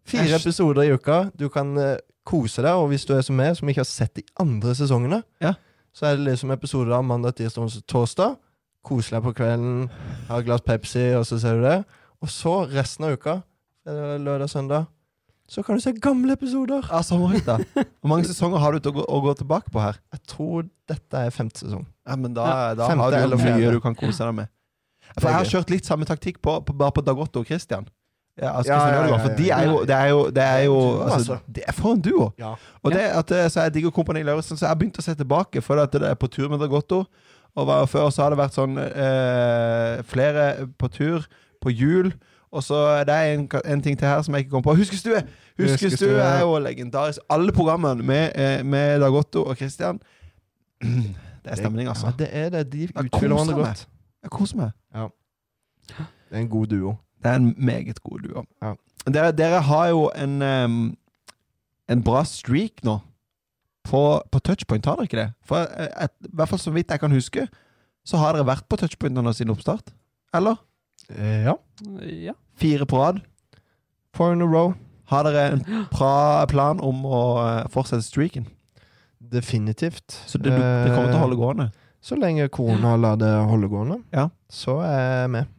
Fire 0.06 0.22
Æsj. 0.28 0.36
episoder 0.46 0.84
i 0.84 0.92
uka. 0.94 1.32
Du 1.40 1.48
kan 1.50 1.76
eh, 1.78 1.98
kose 2.26 2.64
deg, 2.66 2.74
og 2.74 2.90
hvis 2.92 3.06
du 3.06 3.14
er 3.16 3.22
som 3.26 3.38
meg, 3.38 3.54
som 3.58 3.70
ikke 3.70 3.84
har 3.84 3.90
sett 3.90 4.16
de 4.18 4.24
andre 4.42 4.74
sesongene, 4.78 5.22
Ja. 5.42 5.54
så 5.94 6.08
er 6.10 6.18
det 6.18 6.26
liksom 6.32 6.52
episoder 6.52 6.96
av 6.98 7.04
mandag, 7.06 7.36
tirsdag, 7.38 7.64
onsdag, 7.68 7.86
torsdag. 7.88 8.36
Kose 8.86 9.16
deg 9.16 9.24
på 9.26 9.34
kvelden, 9.34 9.90
ha 10.30 10.40
et 10.40 10.46
glass 10.46 10.62
Pepsi, 10.62 11.14
og 11.18 11.24
så 11.26 11.40
ser 11.42 11.56
du 11.58 11.64
det. 11.66 11.78
Og 12.22 12.30
så 12.30 12.56
resten 12.70 13.06
av 13.08 13.16
uka, 13.18 13.40
lørdag, 13.86 14.50
søndag, 14.50 14.88
så 15.50 15.62
kan 15.64 15.78
du 15.78 15.82
se 15.82 15.94
gamle 16.02 16.34
episoder. 16.34 16.82
Ja, 16.90 17.02
Sommerhytta. 17.06 17.60
Hvor 18.02 18.10
mange 18.10 18.26
sesonger 18.26 18.58
har 18.62 18.72
du 18.74 18.80
til 18.80 18.92
å 18.92 18.96
gå, 19.00 19.06
å 19.06 19.22
gå 19.22 19.34
tilbake 19.38 19.70
på 19.74 19.82
her? 19.82 19.98
Jeg 20.14 20.22
tror 20.28 20.70
dette 20.90 21.14
er 21.22 21.30
femte 21.34 21.62
sesong. 21.62 21.86
Ja, 22.08 22.16
men 22.18 22.34
da, 22.34 22.46
Ja, 22.46 22.74
da 22.78 22.88
femte 22.90 23.12
har 23.22 23.30
du 23.30 23.38
mye 23.38 23.72
du 23.74 23.80
kan 23.84 23.94
kose 23.98 24.26
deg 24.26 24.34
med. 24.34 24.50
For 25.20 25.30
jeg 25.30 25.38
har 25.38 25.46
kjørt 25.46 25.70
litt 25.70 25.86
samme 25.86 26.06
taktikk 26.10 26.42
på, 26.42 26.58
på, 26.66 26.74
bare 26.78 26.92
på 26.98 27.04
Dagotto 27.06 27.44
og 27.44 27.46
Christian. 27.50 27.86
Ja, 28.42 28.58
altså 28.58 28.74
Ja, 28.74 28.88
ja, 28.88 28.96
ja, 28.96 29.08
ja, 29.08 29.18
for 29.24 29.36
de 29.38 29.50
er 29.50 29.64
jo, 29.64 29.82
det 29.88 29.96
er 29.96 30.06
jo, 30.06 30.30
det 30.30 30.44
er 30.44 30.58
jo 30.66 31.02
altså, 31.02 31.16
altså. 31.18 31.38
Det 31.56 31.64
er 31.68 31.72
for 31.72 31.94
en 31.94 32.02
duo! 32.02 32.32
Ja. 32.40 32.54
Og 32.84 32.92
det 32.92 33.00
at 33.00 33.32
eh, 33.32 33.50
så 33.50 33.62
jeg 33.62 33.74
digger 33.74 33.90
Kompani 33.96 34.24
Lauritzen, 34.24 34.58
så 34.58 34.66
jeg 34.66 34.70
har 34.70 34.76
begynt 34.76 35.00
å 35.00 35.06
se 35.06 35.16
tilbake, 35.16 35.62
for 35.64 35.80
at 35.80 35.94
det 35.94 36.04
er 36.10 36.18
på 36.20 36.28
tur 36.28 36.50
med 36.52 36.60
Dragotto. 36.60 37.06
Og 37.56 37.68
var, 37.68 37.86
før 37.88 38.10
så 38.12 38.26
har 38.26 38.34
det 38.34 38.40
vært 38.42 38.58
sånn 38.58 38.76
eh, 38.78 40.02
flere 40.04 40.68
på 40.78 40.90
tur 40.92 41.24
på 41.64 41.72
jul. 41.72 42.12
Og 42.52 42.64
så 42.64 42.82
det 43.08 43.16
er 43.16 43.38
en, 43.38 43.48
en 43.66 43.82
ting 43.84 43.96
til 44.00 44.08
her 44.08 44.20
som 44.24 44.36
jeg 44.36 44.46
ikke 44.46 44.58
kom 44.58 44.66
på. 44.68 44.76
Huskestue! 44.76 45.22
Huskestue 45.56 45.88
Huskestue. 45.88 46.20
er 46.20 46.42
jo 46.44 46.60
legendarisk. 46.60 47.24
Alle 47.32 47.56
programmene 47.56 48.04
med, 48.04 48.36
eh, 48.36 48.60
med 48.66 49.00
Dagotto 49.00 49.46
og 49.48 49.56
Christian 49.56 50.02
Det 51.46 51.52
er 51.54 51.56
stemning, 51.56 51.88
altså. 51.88 52.12
Ja, 52.12 52.14
det 52.20 52.30
er 52.32 52.50
det. 52.50 52.66
De 52.74 52.88
utfyller 52.90 53.36
hverandre 53.36 53.56
godt. 53.56 53.88
Jeg 54.24 54.32
koser 54.34 54.58
meg. 54.58 54.76
Det 55.88 56.32
er 56.32 56.40
en 56.42 56.50
god 56.50 56.68
duo. 56.68 56.96
Det 57.26 57.32
er 57.32 57.40
en 57.42 57.50
meget 57.58 57.98
god 58.06 58.22
duo. 58.22 58.44
Ja. 58.62 58.76
Dere, 59.10 59.32
dere 59.38 59.62
har 59.66 59.88
jo 59.92 60.06
en 60.18 60.38
um, 60.46 60.78
En 61.90 62.02
bra 62.06 62.24
streak 62.26 62.84
nå 62.86 63.00
på, 63.86 64.00
på 64.34 64.40
touchpoint, 64.42 64.86
har 64.90 64.96
dere 64.98 65.06
ikke 65.06 65.20
det? 65.20 65.28
For 65.46 65.62
eh, 65.62 65.92
et, 66.08 66.14
I 66.26 66.32
hvert 66.40 66.50
fall 66.50 66.62
så 66.62 66.72
vidt 66.74 66.90
jeg 66.90 67.02
kan 67.04 67.14
huske, 67.14 67.44
så 68.06 68.18
har 68.18 68.34
dere 68.34 68.48
vært 68.48 68.66
på 68.70 68.80
touchpoint 68.82 69.18
under 69.22 69.36
sin 69.38 69.52
oppstart. 69.54 69.92
Eller? 70.34 70.58
Eh, 71.14 71.46
ja. 71.46 71.54
ja. 72.02 72.34
Fire 72.58 72.88
på 72.90 72.98
rad. 72.98 73.20
Four 74.18 74.34
in 74.34 74.42
a 74.42 74.48
row. 74.50 74.74
Har 75.12 75.28
dere 75.30 75.44
en 75.54 75.62
bra 75.94 76.46
plan 76.50 76.82
om 76.82 77.06
å 77.06 77.22
eh, 77.44 77.68
fortsette 77.74 78.08
streaken? 78.08 78.48
Definitivt. 79.22 80.18
Så 80.26 80.42
det, 80.42 80.54
det 80.58 80.90
kommer 80.96 81.12
til 81.12 81.20
å 81.20 81.26
holde 81.28 81.38
gående? 81.40 81.70
Så 82.06 82.18
lenge 82.18 82.50
korona 82.54 82.96
lar 83.02 83.22
det 83.22 83.30
holde 83.50 83.70
gående, 83.70 84.00
Ja. 84.14 84.28
så 84.50 84.80
er 84.86 85.22
jeg 85.26 85.30
med. 85.38 85.54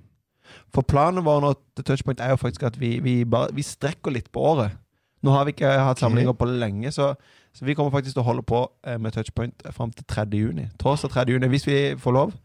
For 0.76 0.84
planen 0.84 1.24
vår 1.24 1.40
nå 1.40 1.54
til 1.78 1.86
touchpoint 1.88 2.20
er 2.20 2.34
jo 2.34 2.40
faktisk 2.40 2.66
at 2.68 2.76
vi, 2.80 2.98
vi, 3.00 3.22
bare, 3.24 3.48
vi 3.56 3.64
strekker 3.64 4.12
litt 4.12 4.28
på 4.34 4.42
året. 4.44 4.76
Nå 5.24 5.32
har 5.32 5.46
vi 5.48 5.54
ikke 5.56 5.70
hatt 5.80 6.02
samlinger 6.02 6.36
på 6.36 6.46
lenge, 6.50 6.92
så, 6.92 7.14
så 7.56 7.64
vi 7.64 7.74
kommer 7.74 7.94
faktisk 7.94 8.18
til 8.18 8.22
å 8.22 8.26
holde 8.26 8.44
på 8.46 8.60
eh, 8.86 8.98
med 9.00 9.16
touchpoint 9.16 9.64
fram 9.72 9.94
til 9.96 10.04
3. 10.12 10.26
juni. 10.36 10.68
Torsdag 10.82 11.14
3. 11.16 11.24
juni, 11.32 11.48
hvis 11.50 11.64
vi 11.66 11.78
får 11.98 12.14
lov. 12.18 12.36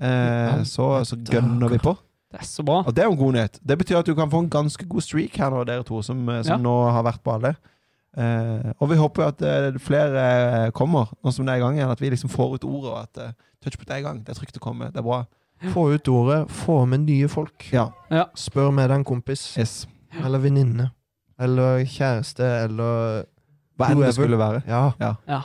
Eh, 0.00 0.64
så, 0.66 0.88
så 1.06 1.20
gønner 1.28 1.76
vi 1.76 1.78
på. 1.84 1.92
Det 2.34 2.40
er 2.40 2.48
så 2.48 2.64
bra. 2.66 2.80
Og 2.82 2.96
det 2.96 3.04
er 3.04 3.06
jo 3.06 3.14
en 3.14 3.20
god 3.20 3.36
nyhet. 3.36 3.60
Det 3.62 3.76
betyr 3.78 4.00
at 4.00 4.08
du 4.08 4.16
kan 4.18 4.32
få 4.32 4.40
en 4.42 4.50
ganske 4.50 4.88
god 4.90 5.04
streak 5.06 5.36
her 5.38 5.52
nå, 5.54 5.62
dere 5.68 5.86
to, 5.86 6.00
som, 6.02 6.24
eh, 6.32 6.42
som 6.42 6.56
Ja. 6.56 6.62
nå 6.64 6.74
har 6.96 7.04
vært 7.06 7.22
på 7.22 7.36
alle. 7.36 7.54
Eh, 8.16 8.72
og 8.78 8.90
vi 8.90 8.98
håper 8.98 9.22
jo 9.22 9.28
at 9.28 9.42
eh, 9.42 9.78
flere 9.82 10.24
eh, 10.24 10.68
kommer, 10.74 11.12
nå 11.22 11.32
som 11.34 11.46
det 11.46 11.54
er 11.54 11.60
i 11.60 11.64
gang 11.66 11.78
igjen. 11.78 11.92
At 11.94 12.02
vi 12.02 12.10
liksom 12.10 12.32
får 12.32 12.56
ut 12.56 12.66
ordet, 12.66 12.90
og 12.90 12.98
at 13.04 13.22
uh, 13.22 13.54
touchpoint 13.62 13.90
er 13.90 14.02
i 14.02 14.06
gang. 14.06 14.24
Det 14.24 14.34
er 14.34 14.40
trygt 14.40 14.58
å 14.58 14.64
komme. 14.64 14.90
Det 14.94 15.02
er 15.02 15.06
bra. 15.06 15.24
Få 15.72 15.86
ut 15.94 16.08
ordet, 16.08 16.50
få 16.50 16.84
med 16.86 17.00
nye 17.06 17.28
folk. 17.28 17.68
Ja. 17.72 17.88
Spør 18.36 18.70
med 18.74 18.88
deg 18.90 18.98
en 19.00 19.04
kompis, 19.04 19.56
Yes. 19.58 19.86
eller 20.24 20.38
venninne, 20.38 20.90
eller 21.40 21.84
kjæreste, 21.84 22.44
eller 22.64 23.24
Hva 23.78 23.88
enn 23.90 24.00
det 24.04 24.14
skulle 24.14 24.38
være. 24.38 24.62
Ja. 24.68 24.92
Ja. 25.00 25.40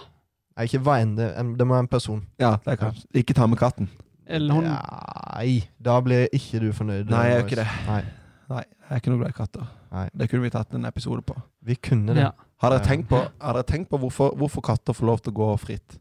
Nei, 0.58 0.66
ikke 0.68 0.82
hva 0.84 0.98
enn 1.02 1.16
det 1.16 1.34
en- 1.38 1.56
Det 1.58 1.66
må 1.68 1.74
være 1.74 1.80
en 1.80 1.88
person. 1.88 2.26
Ja, 2.40 2.58
det 2.66 2.78
kan 2.80 2.94
Ikke 3.16 3.34
ta 3.34 3.48
med 3.48 3.58
katten. 3.58 3.88
Eller 4.28 4.54
hun 4.54 4.64
Nei, 4.66 5.68
da 5.82 6.00
blir 6.02 6.28
ikke 6.34 6.60
du 6.60 6.72
fornøyd. 6.74 7.10
Nei, 7.10 7.24
jeg 7.30 7.42
gjør 7.42 7.48
ikke 7.48 7.56
det. 7.56 7.68
Nei, 7.88 8.04
Nei, 8.50 8.64
jeg 8.66 8.92
er 8.92 8.96
ikke 9.00 9.10
noe 9.10 9.18
glad 9.20 9.30
i 9.30 9.38
katter. 9.38 9.68
Nei. 9.92 10.10
Det 10.18 10.30
kunne 10.30 10.42
vi 10.44 10.50
tatt 10.50 10.74
en 10.74 10.86
episode 10.86 11.22
på. 11.22 11.36
Vi 11.64 11.76
kunne 11.76 12.14
det. 12.14 12.18
ja. 12.24 12.32
Har 12.62 12.70
dere 12.72 12.84
tenkt 12.84 13.08
på, 13.10 13.16
har 13.42 13.54
dere 13.54 13.64
tenkt 13.64 13.90
på 13.90 13.98
hvorfor, 13.98 14.36
hvorfor 14.36 14.62
katter 14.62 14.94
får 14.94 15.06
lov 15.06 15.20
til 15.22 15.32
å 15.32 15.36
gå 15.36 15.60
fritt? 15.60 15.98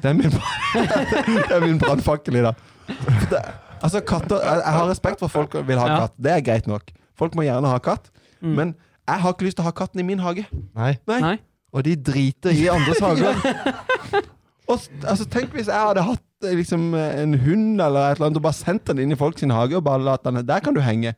Det 0.00 0.04
er 0.04 0.12
min, 0.14 0.30
det 0.74 1.50
er 1.50 1.60
min 1.66 1.78
brannfakkel 1.80 2.36
i 2.36 2.42
dag. 2.42 2.54
Det- 3.30 3.44
Altså, 3.84 4.00
katter 4.00 4.40
jeg, 4.40 4.60
jeg 4.64 4.72
har 4.72 4.86
respekt 4.88 5.18
for 5.20 5.26
at 5.26 5.32
folk 5.32 5.54
vil 5.68 5.78
ha 5.78 5.86
Ja. 5.86 5.96
katt. 6.06 6.12
Det 6.16 6.30
er 6.32 6.40
greit 6.40 6.66
nok. 6.66 6.82
Folk 7.18 7.34
må 7.36 7.42
gjerne 7.44 7.68
ha 7.68 7.78
katt. 7.78 8.06
Mm. 8.40 8.54
Men 8.56 8.74
jeg 9.08 9.20
har 9.20 9.32
ikke 9.34 9.44
lyst 9.44 9.56
til 9.58 9.62
å 9.62 9.68
ha 9.68 9.72
katten 9.76 10.00
i 10.00 10.02
min 10.08 10.18
hage. 10.24 10.46
Nei. 10.74 10.94
Nei. 11.06 11.20
Nei. 11.20 11.34
Og 11.74 11.82
de 11.84 11.94
driter 11.96 12.50
i 12.56 12.64
andres 12.72 12.98
hager. 13.04 13.34
Og, 14.68 14.78
s- 14.78 14.88
altså, 15.04 15.26
tenk 15.28 15.52
hvis 15.52 15.66
jeg 15.68 15.76
hadde 15.76 16.00
hatt 16.06 16.22
eh, 16.48 16.54
liksom, 16.56 16.94
en 16.96 17.34
hund 17.44 17.80
eller 17.84 18.08
et 18.12 18.16
eller 18.16 18.30
annet 18.30 18.40
og 18.40 18.46
bare 18.46 18.56
sendt 18.56 18.86
den 18.88 18.98
inn 19.04 19.12
i 19.12 19.18
folk 19.20 19.38
sin 19.38 19.50
hage 19.52 19.76
og 19.76 19.84
bare 19.84 20.00
latt 20.00 20.24
den 20.24 20.40
Der 20.46 20.60
kan 20.64 20.72
du 20.74 20.80
henge. 20.80 21.12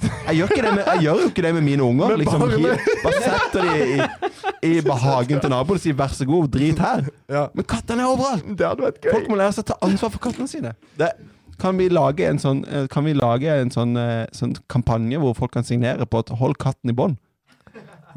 Jeg 0.00 0.36
gjør, 0.36 0.52
ikke 0.52 0.62
det 0.64 0.74
med, 0.76 0.84
jeg 0.86 1.02
gjør 1.04 1.22
jo 1.22 1.30
ikke 1.30 1.42
det 1.44 1.50
med 1.56 1.64
mine 1.66 1.82
unger. 1.82 2.14
Liksom, 2.20 2.44
bare 2.44 2.76
bare 3.02 3.22
setter 3.24 3.66
de 3.66 3.72
i, 3.88 4.70
i 4.70 4.94
hagen 5.04 5.42
til 5.42 5.52
naboen 5.52 5.80
og 5.80 5.82
sier 5.82 5.96
'vær 5.98 6.14
så 6.16 6.28
god, 6.28 6.48
drit 6.54 6.80
her'. 6.80 7.08
Ja. 7.28 7.46
Men 7.54 7.66
kattene 7.68 8.06
er 8.06 8.12
overalt! 8.12 8.46
Det 8.46 8.66
hadde 8.66 8.86
vært 8.86 9.00
gøy. 9.02 9.12
Folk 9.16 9.28
må 9.32 9.40
lære 9.40 9.56
seg 9.58 9.66
å 9.66 9.70
ta 9.72 9.78
ansvar 9.86 10.14
for 10.14 10.24
kattene 10.28 10.48
sine. 10.48 10.74
Det, 11.00 11.10
kan 11.60 11.76
vi 11.76 11.88
lage 11.92 12.28
en 12.28 12.38
sånn, 12.40 12.62
eh, 12.68 12.86
kan 12.92 13.04
vi 13.04 13.12
lage 13.16 13.50
en 13.62 13.72
sånn, 13.72 13.96
eh, 14.00 14.26
sånn 14.32 14.54
kampanje 14.72 15.20
hvor 15.20 15.34
folk 15.36 15.52
kan 15.52 15.66
signere 15.66 16.06
på 16.06 16.22
at 16.24 16.32
'hold 16.32 16.56
katten 16.58 16.90
i 16.90 16.96
bånd'? 16.96 17.18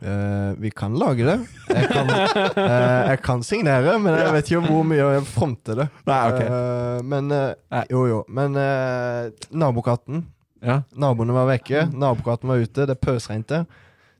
Uh, 0.04 0.52
vi 0.60 0.70
kan 0.72 0.96
lage 1.00 1.24
det. 1.24 1.40
Jeg 1.70 1.88
kan, 1.88 2.10
uh, 2.10 3.10
jeg 3.12 3.20
kan 3.24 3.44
signere, 3.44 4.00
men 4.00 4.18
jeg 4.20 4.34
vet 4.34 4.50
ikke 4.52 4.68
hvor 4.68 4.84
mye 4.84 5.00
jeg 5.00 5.24
fronter 5.30 5.80
det. 5.80 5.88
Nei, 6.10 6.32
okay. 6.32 6.48
uh, 6.50 7.00
men 7.08 7.30
Nei. 7.30 7.84
Jo, 7.90 8.02
jo. 8.10 8.24
Men 8.28 8.58
eh, 8.60 9.32
nabokatten 9.52 10.26
Ja. 10.64 10.78
Naboene 10.96 11.34
var 11.36 11.48
vekke, 11.50 11.86
nabokatten 11.92 12.48
var 12.50 12.62
ute, 12.64 12.86
det 12.88 12.96
pøsregnet. 13.04 13.66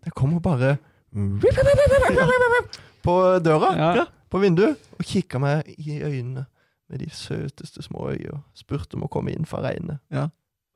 Det 0.04 0.12
kommer 0.18 0.42
bare 0.44 0.78
på 3.06 3.16
døra, 3.46 3.70
Ja. 3.78 4.06
på 4.32 4.40
vinduet, 4.42 4.76
og 5.00 5.06
kikka 5.06 5.40
meg 5.40 5.70
i 5.78 6.00
øynene 6.04 6.46
med 6.90 7.00
de 7.00 7.10
søteste 7.10 7.84
små 7.86 8.10
øyne 8.12 8.34
og 8.34 8.42
spurte 8.58 8.96
om 8.98 9.06
å 9.06 9.12
komme 9.12 9.32
inn 9.34 9.46
for 9.46 9.64
regnet. 9.66 10.00
Ja. 10.12 10.28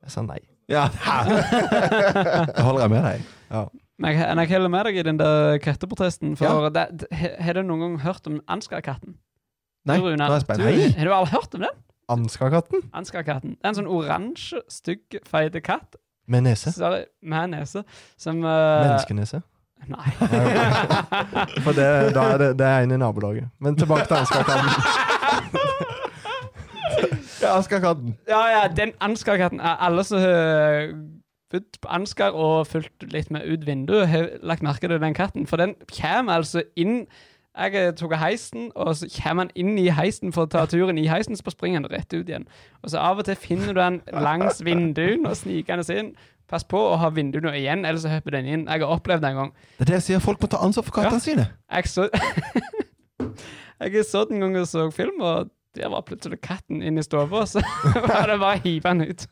Jeg 0.04 0.14
sa 0.14 0.22
nei. 0.22 0.38
Ja, 0.68 0.86
det 0.92 2.62
holder 2.64 2.82
jeg 2.84 2.90
med 2.92 3.02
deg. 3.06 3.22
Men 3.98 4.12
jeg, 4.14 4.20
men 4.28 4.42
jeg 4.44 4.50
holder 4.52 4.70
med 4.72 4.84
deg 4.88 4.98
i 5.00 5.04
den 5.08 5.18
der 5.18 5.58
katteprotesten. 5.64 6.36
For 6.38 6.68
det, 6.70 6.84
det, 7.02 7.08
har 7.42 7.56
du 7.58 7.62
noen 7.66 7.80
gang 7.82 7.96
hørt 8.04 8.28
om 8.30 8.38
Ansgar-katten? 8.46 9.16
Nei, 9.88 9.96
Du, 9.98 10.04
nå 10.04 10.24
er 10.26 10.34
jeg 10.36 10.44
spent. 10.44 10.62
Har 10.98 11.08
du 11.08 11.14
aldri 11.16 11.32
hørt 11.34 11.54
om 11.56 11.64
den? 11.64 11.76
Ansgar-katten 12.08 12.88
Ansgar-katten. 12.96 13.56
Det 13.58 13.66
er 13.66 13.72
en 13.74 13.78
sånn 13.82 13.90
oransje, 13.92 14.62
stygg, 14.72 15.20
feit 15.28 15.56
katt 15.64 15.98
med 16.28 16.44
nese. 16.44 16.72
Sorry, 16.76 17.04
med 17.22 17.54
nese 17.54 17.84
som 18.20 18.42
uh, 18.44 18.84
Menneskenese. 18.84 19.40
Nei. 19.88 20.10
For 21.64 21.72
det, 21.76 21.84
er 21.86 22.40
det, 22.42 22.48
det 22.58 22.66
er 22.66 22.82
en 22.82 22.92
i 22.92 22.98
nabolaget. 23.00 23.48
Men 23.62 23.78
tilbake 23.78 24.08
til 24.10 24.20
Ansgar-katten. 24.22 24.72
Ja, 27.38 27.52
Ansgar-katten. 27.54 28.16
Ja, 28.28 28.40
ja, 28.50 28.68
den 28.76 28.92
Ansgar-katten 29.00 29.60
alle 29.62 30.02
som 30.04 30.18
har 30.18 30.88
født 31.52 31.78
på 31.80 31.88
Ansgar 31.88 32.34
og 32.36 32.66
fulgt 32.66 33.06
litt 33.12 33.30
med 33.30 33.46
ut 33.46 33.66
vinduet, 33.66 34.08
har 34.08 34.28
lagt 34.42 34.64
merke 34.66 34.88
til 34.88 35.00
den 35.00 35.14
katten. 35.14 35.46
For 35.46 35.56
den 35.60 35.76
kommer 35.92 36.42
altså 36.42 36.64
inn 36.76 37.06
Jeg 37.58 37.94
tok 37.98 38.12
heisen, 38.20 38.68
og 38.78 38.92
så 38.96 39.08
kommer 39.10 39.46
han 39.48 39.52
inn 39.58 39.72
i 39.82 39.88
heisen 39.90 40.30
for 40.32 40.46
å 40.46 40.50
ta 40.52 40.62
turen 40.70 40.98
i 41.00 41.08
heisen, 41.10 41.34
så 41.36 41.50
springer 41.50 41.80
han 41.82 41.90
rett 41.90 42.12
ut 42.14 42.28
igjen. 42.28 42.44
Og 42.84 42.92
så 42.92 43.00
av 43.02 43.18
og 43.18 43.26
til 43.26 43.34
finner 43.36 43.74
du 43.74 43.80
han 43.82 44.00
langs 44.14 44.60
vinduene 44.64 45.26
og 45.32 45.36
snikende 45.40 45.86
inn. 45.98 46.12
Pass 46.48 46.62
på 46.64 46.78
å 46.80 46.94
ha 46.96 47.10
vinduene 47.12 47.50
igjen, 47.58 47.82
ellers 47.84 48.06
så 48.06 48.12
hopper 48.14 48.38
den 48.38 48.46
inn. 48.48 48.62
Jeg 48.70 48.80
har 48.80 48.94
opplevd 48.94 49.20
det 49.26 49.32
en 49.34 49.40
gang. 49.42 49.50
Det 49.76 49.84
er 49.84 49.90
det 49.90 49.96
jeg 49.98 50.06
sier, 50.06 50.22
folk 50.24 50.40
må 50.40 50.48
ta 50.48 50.62
ansvar 50.64 50.86
for 50.86 50.96
kattene 51.00 51.18
Ja. 51.18 51.24
sine. 51.26 51.48
Jeg 51.74 51.90
så 51.92 52.06
Jeg 53.80 54.04
så 54.08 54.24
den 54.30 54.40
gang 54.40 54.56
og 54.58 54.66
så 54.66 54.90
film, 54.90 55.20
og 55.20 55.50
der 55.76 55.88
var 55.92 56.00
plutselig 56.06 56.40
katten 56.42 56.80
inne 56.82 57.02
i 57.02 57.02
stua, 57.06 57.26
så 57.46 57.60
var 58.08 58.26
det 58.30 58.38
bare 58.40 58.56
å 58.56 58.62
hive 58.64 58.88
den 58.94 59.04
ut. 59.10 59.26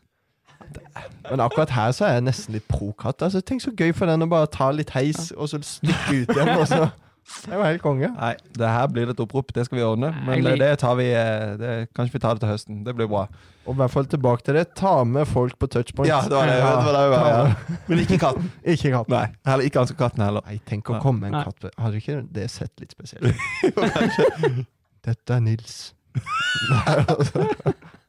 Men 1.31 1.39
akkurat 1.43 1.69
her 1.71 1.91
så 1.95 2.05
er 2.07 2.13
jeg 2.17 2.23
nesten 2.27 2.53
litt 2.55 2.67
pro 2.67 2.91
katt. 2.99 3.21
Altså, 3.23 3.41
tenk 3.41 3.61
så 3.63 3.71
gøy 3.71 3.91
for 3.95 4.05
den 4.09 4.23
å 4.23 4.29
bare 4.31 4.47
ta 4.51 4.69
litt 4.75 4.91
heis, 4.95 5.31
og 5.35 5.49
så 5.51 5.59
stikke 5.63 6.21
ut 6.23 6.31
igjen. 6.35 6.53
Og 6.59 6.67
så. 6.67 6.87
Det 7.27 7.51
er 7.51 7.59
jo 7.59 7.63
helt 7.65 7.83
konge. 7.83 8.07
Nei, 8.15 8.33
det 8.55 8.67
her 8.71 8.87
blir 8.91 9.07
litt 9.07 9.17
et 9.17 9.21
opprop. 9.23 9.49
Det 9.55 9.65
skal 9.67 9.77
vi 9.79 9.83
ordne. 9.83 10.09
Men 10.25 10.39
Jeg 10.39 10.45
det, 10.45 10.55
det 10.61 10.79
tar 10.79 10.95
vi 10.99 11.07
eh, 11.11 11.53
det, 11.59 11.71
Kanskje 11.95 12.15
vi 12.15 12.21
tar 12.23 12.37
det 12.37 12.43
til 12.43 12.51
høsten. 12.53 12.77
Det 12.85 12.93
blir 12.95 13.09
bra. 13.11 13.25
Og 13.67 13.75
i 13.75 13.79
hvert 13.81 13.91
fall 13.91 14.07
tilbake 14.07 14.45
til 14.47 14.55
det. 14.55 14.63
Ta 14.79 14.93
med 15.03 15.27
folk 15.27 15.57
på 15.59 15.67
touchpoint. 15.71 16.07
Ja, 16.07 16.21
det 16.23 16.37
var 16.37 16.47
det. 16.47 16.55
det, 16.55 16.63
var 16.63 16.95
det, 16.95 17.09
var, 17.11 17.27
ja. 17.27 17.79
Men 17.89 18.03
ikke 18.05 18.19
katten. 18.23 18.47
Ikke 18.73 18.93
katten. 18.95 19.15
Nei, 19.17 19.25
heller 19.49 19.67
ikke 19.67 19.83
Ansgar-katten 19.83 20.23
heller. 20.23 20.47
Nei, 20.47 20.61
tenk 20.71 20.93
å 20.93 21.01
komme 21.03 21.27
med 21.27 21.35
en 21.35 21.51
katt. 21.51 21.67
Hadde 21.83 21.99
ikke 21.99 22.17
det 22.39 22.47
sett 22.53 22.73
litt 22.83 22.95
spesielt 22.95 23.27
ut? 23.27 24.63
Dette 25.07 25.35
er 25.35 25.43
Nils. 25.43 25.77
Nei, 26.15 26.97
altså. 27.03 27.47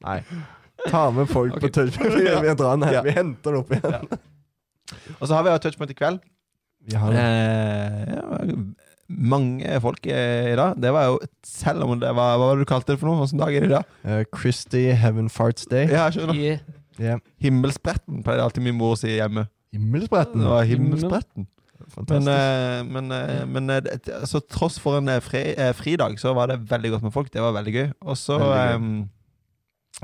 Nei. 0.06 0.18
Ta 0.86 1.08
med 1.14 1.26
folk 1.30 1.58
på 1.58 1.70
touchpoint. 1.74 2.14
Vi, 2.14 2.22
vi. 2.22 2.30
Ja. 2.94 3.02
Vi 3.02 3.14
henter 3.18 3.50
den 3.50 3.62
opp 3.64 3.74
igjen. 3.74 4.10
Og 5.18 5.26
så 5.26 5.34
har 5.34 5.42
vi 5.44 5.50
jo 5.52 5.62
touchpoint 5.66 5.90
i 5.90 5.98
kveld. 5.98 6.22
Vi 6.88 6.96
har 6.96 7.12
det. 7.12 7.24
Eh, 7.24 8.14
ja, 8.14 8.54
mange 9.08 9.80
folk 9.80 10.06
eh, 10.06 10.52
i 10.52 10.56
dag. 10.58 10.76
Det 10.76 10.92
var 10.92 11.06
jo 11.08 11.18
Selv 11.46 11.86
om 11.86 11.94
det 12.00 12.10
var 12.12 12.36
Hva 12.36 12.46
var 12.50 12.58
det 12.58 12.66
du 12.66 12.68
kalte 12.68 12.92
det 12.92 13.00
for 13.00 13.08
noe? 13.08 13.22
Hvilken 13.22 13.40
dag 13.40 13.54
er 13.56 13.64
det 13.64 13.70
i 13.70 13.74
dag? 13.76 13.92
Uh, 14.04 14.24
Christy 14.36 14.82
Heaven 14.92 15.30
Farts 15.32 15.66
Day. 15.70 15.86
Ja, 15.88 16.08
skjønner. 16.12 16.36
Yeah. 16.36 16.58
Yeah. 16.98 17.22
Himmelspretten 17.40 18.24
pleier 18.26 18.42
alltid 18.44 18.66
min 18.66 18.76
mor 18.76 18.96
å 18.96 18.98
si 19.00 19.14
hjemme. 19.14 19.46
Himmelspretten. 19.72 20.42
Det 20.42 20.50
var 20.50 20.66
himmelspretten. 20.68 21.46
Men, 21.78 21.92
Fantastisk. 21.94 22.28
eh, 22.28 22.82
men, 22.84 23.12
eh, 23.14 23.44
men 23.48 23.70
så 23.70 24.16
altså, 24.18 24.40
tross 24.50 24.78
for 24.82 24.98
en 24.98 25.08
eh, 25.08 25.20
fri, 25.24 25.54
eh, 25.56 25.70
fridag, 25.72 26.18
så 26.20 26.34
var 26.36 26.50
det 26.50 26.58
veldig 26.68 26.90
godt 26.96 27.06
med 27.06 27.14
folk. 27.14 27.30
Det 27.32 27.40
var 27.40 27.54
veldig 27.56 27.74
gøy. 27.74 27.86
Og 28.02 28.18
så 28.18 28.36
eh, 28.52 28.76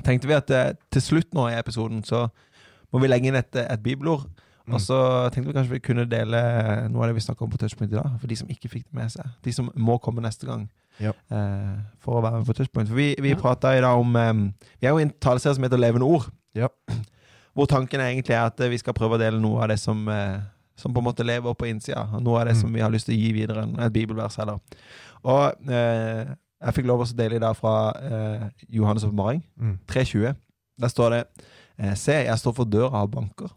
tenkte 0.07 0.31
vi 0.31 0.37
at 0.39 0.51
eh, 0.55 0.71
til 0.95 1.05
slutt 1.05 1.35
nå 1.37 1.49
i 1.51 1.59
episoden 1.59 2.01
så 2.07 2.29
må 2.95 3.03
vi 3.03 3.11
legge 3.11 3.29
inn 3.29 3.37
et, 3.39 3.51
eh, 3.59 3.67
et 3.75 3.83
bibelord. 3.85 4.25
Mm. 4.67 4.75
Og 4.75 4.81
så 4.81 4.97
tenkte 5.35 5.51
vi 5.51 5.57
kanskje 5.59 5.75
vi 5.75 5.81
kunne 5.85 6.07
dele 6.09 6.39
noe 6.89 7.03
av 7.05 7.11
det 7.11 7.17
vi 7.19 7.21
snakka 7.27 7.45
om 7.45 7.51
på 7.53 7.59
Touchpoint 7.61 7.93
i 7.93 7.97
dag, 7.99 8.15
for 8.21 8.27
de 8.31 8.37
som 8.41 8.49
ikke 8.49 8.71
fikk 8.73 8.85
det 8.89 8.95
med 8.97 9.11
seg. 9.13 9.27
De 9.45 9.53
som 9.53 9.71
må 9.77 9.99
komme 10.01 10.23
neste 10.25 10.47
gang 10.49 10.69
Ja. 11.01 11.11
uh, 11.31 11.77
for 12.01 12.17
å 12.17 12.23
være 12.23 12.39
med 12.39 12.47
på 12.49 12.55
Touchpoint. 12.57 12.89
For 12.89 12.95
vi, 12.97 13.15
vi 13.21 13.31
Ja. 13.35 13.37
prata 13.37 13.75
i 13.77 13.81
dag 13.83 13.99
om 13.99 14.17
um, 14.17 14.55
Vi 14.81 14.87
er 14.87 14.91
jo 14.91 14.99
i 14.99 15.03
en 15.03 15.11
taleserie 15.21 15.55
som 15.55 15.63
heter 15.65 15.77
Levende 15.77 16.07
ord. 16.07 16.31
Ja. 16.55 16.69
Hvor 17.55 17.67
tanken 17.67 18.01
er 18.01 18.09
egentlig 18.15 18.35
er 18.35 18.47
at 18.47 18.61
eh, 18.61 18.69
vi 18.71 18.79
skal 18.79 18.95
prøve 18.95 19.15
å 19.15 19.19
dele 19.21 19.39
noe 19.41 19.61
av 19.63 19.69
det 19.69 19.79
som, 19.79 20.09
uh, 20.09 20.41
som 20.77 20.95
på 20.95 20.99
en 21.03 21.05
måte 21.07 21.23
lever 21.27 21.55
på 21.55 21.69
innsida. 21.69 22.07
Noe 22.21 22.41
av 22.41 22.47
det 22.49 22.55
Mm. 22.57 22.61
som 22.61 22.73
vi 22.73 22.81
har 22.81 22.91
lyst 22.91 23.07
til 23.07 23.15
å 23.15 23.21
gi 23.21 23.33
videre. 23.33 23.67
Et 23.85 23.93
bibelvers 23.93 24.39
eller. 24.39 24.59
Og 25.25 25.69
eh, 25.71 26.25
jeg 26.65 26.75
fikk 26.75 26.87
lov 26.87 27.01
å 27.05 27.11
dele 27.17 27.37
i 27.37 27.39
dag 27.43 27.55
fra 27.57 27.93
Johannes' 28.73 29.05
oppmaring, 29.05 29.43
Mm. 29.61 29.79
3.20. 29.87 30.35
Der 30.81 30.89
står 30.89 31.11
det 31.11 31.25
eh, 31.79 31.95
Se, 31.95 32.13
jeg 32.25 32.39
står 32.39 32.53
for 32.55 32.65
døra 32.65 33.03
og 33.05 33.11
banker. 33.13 33.51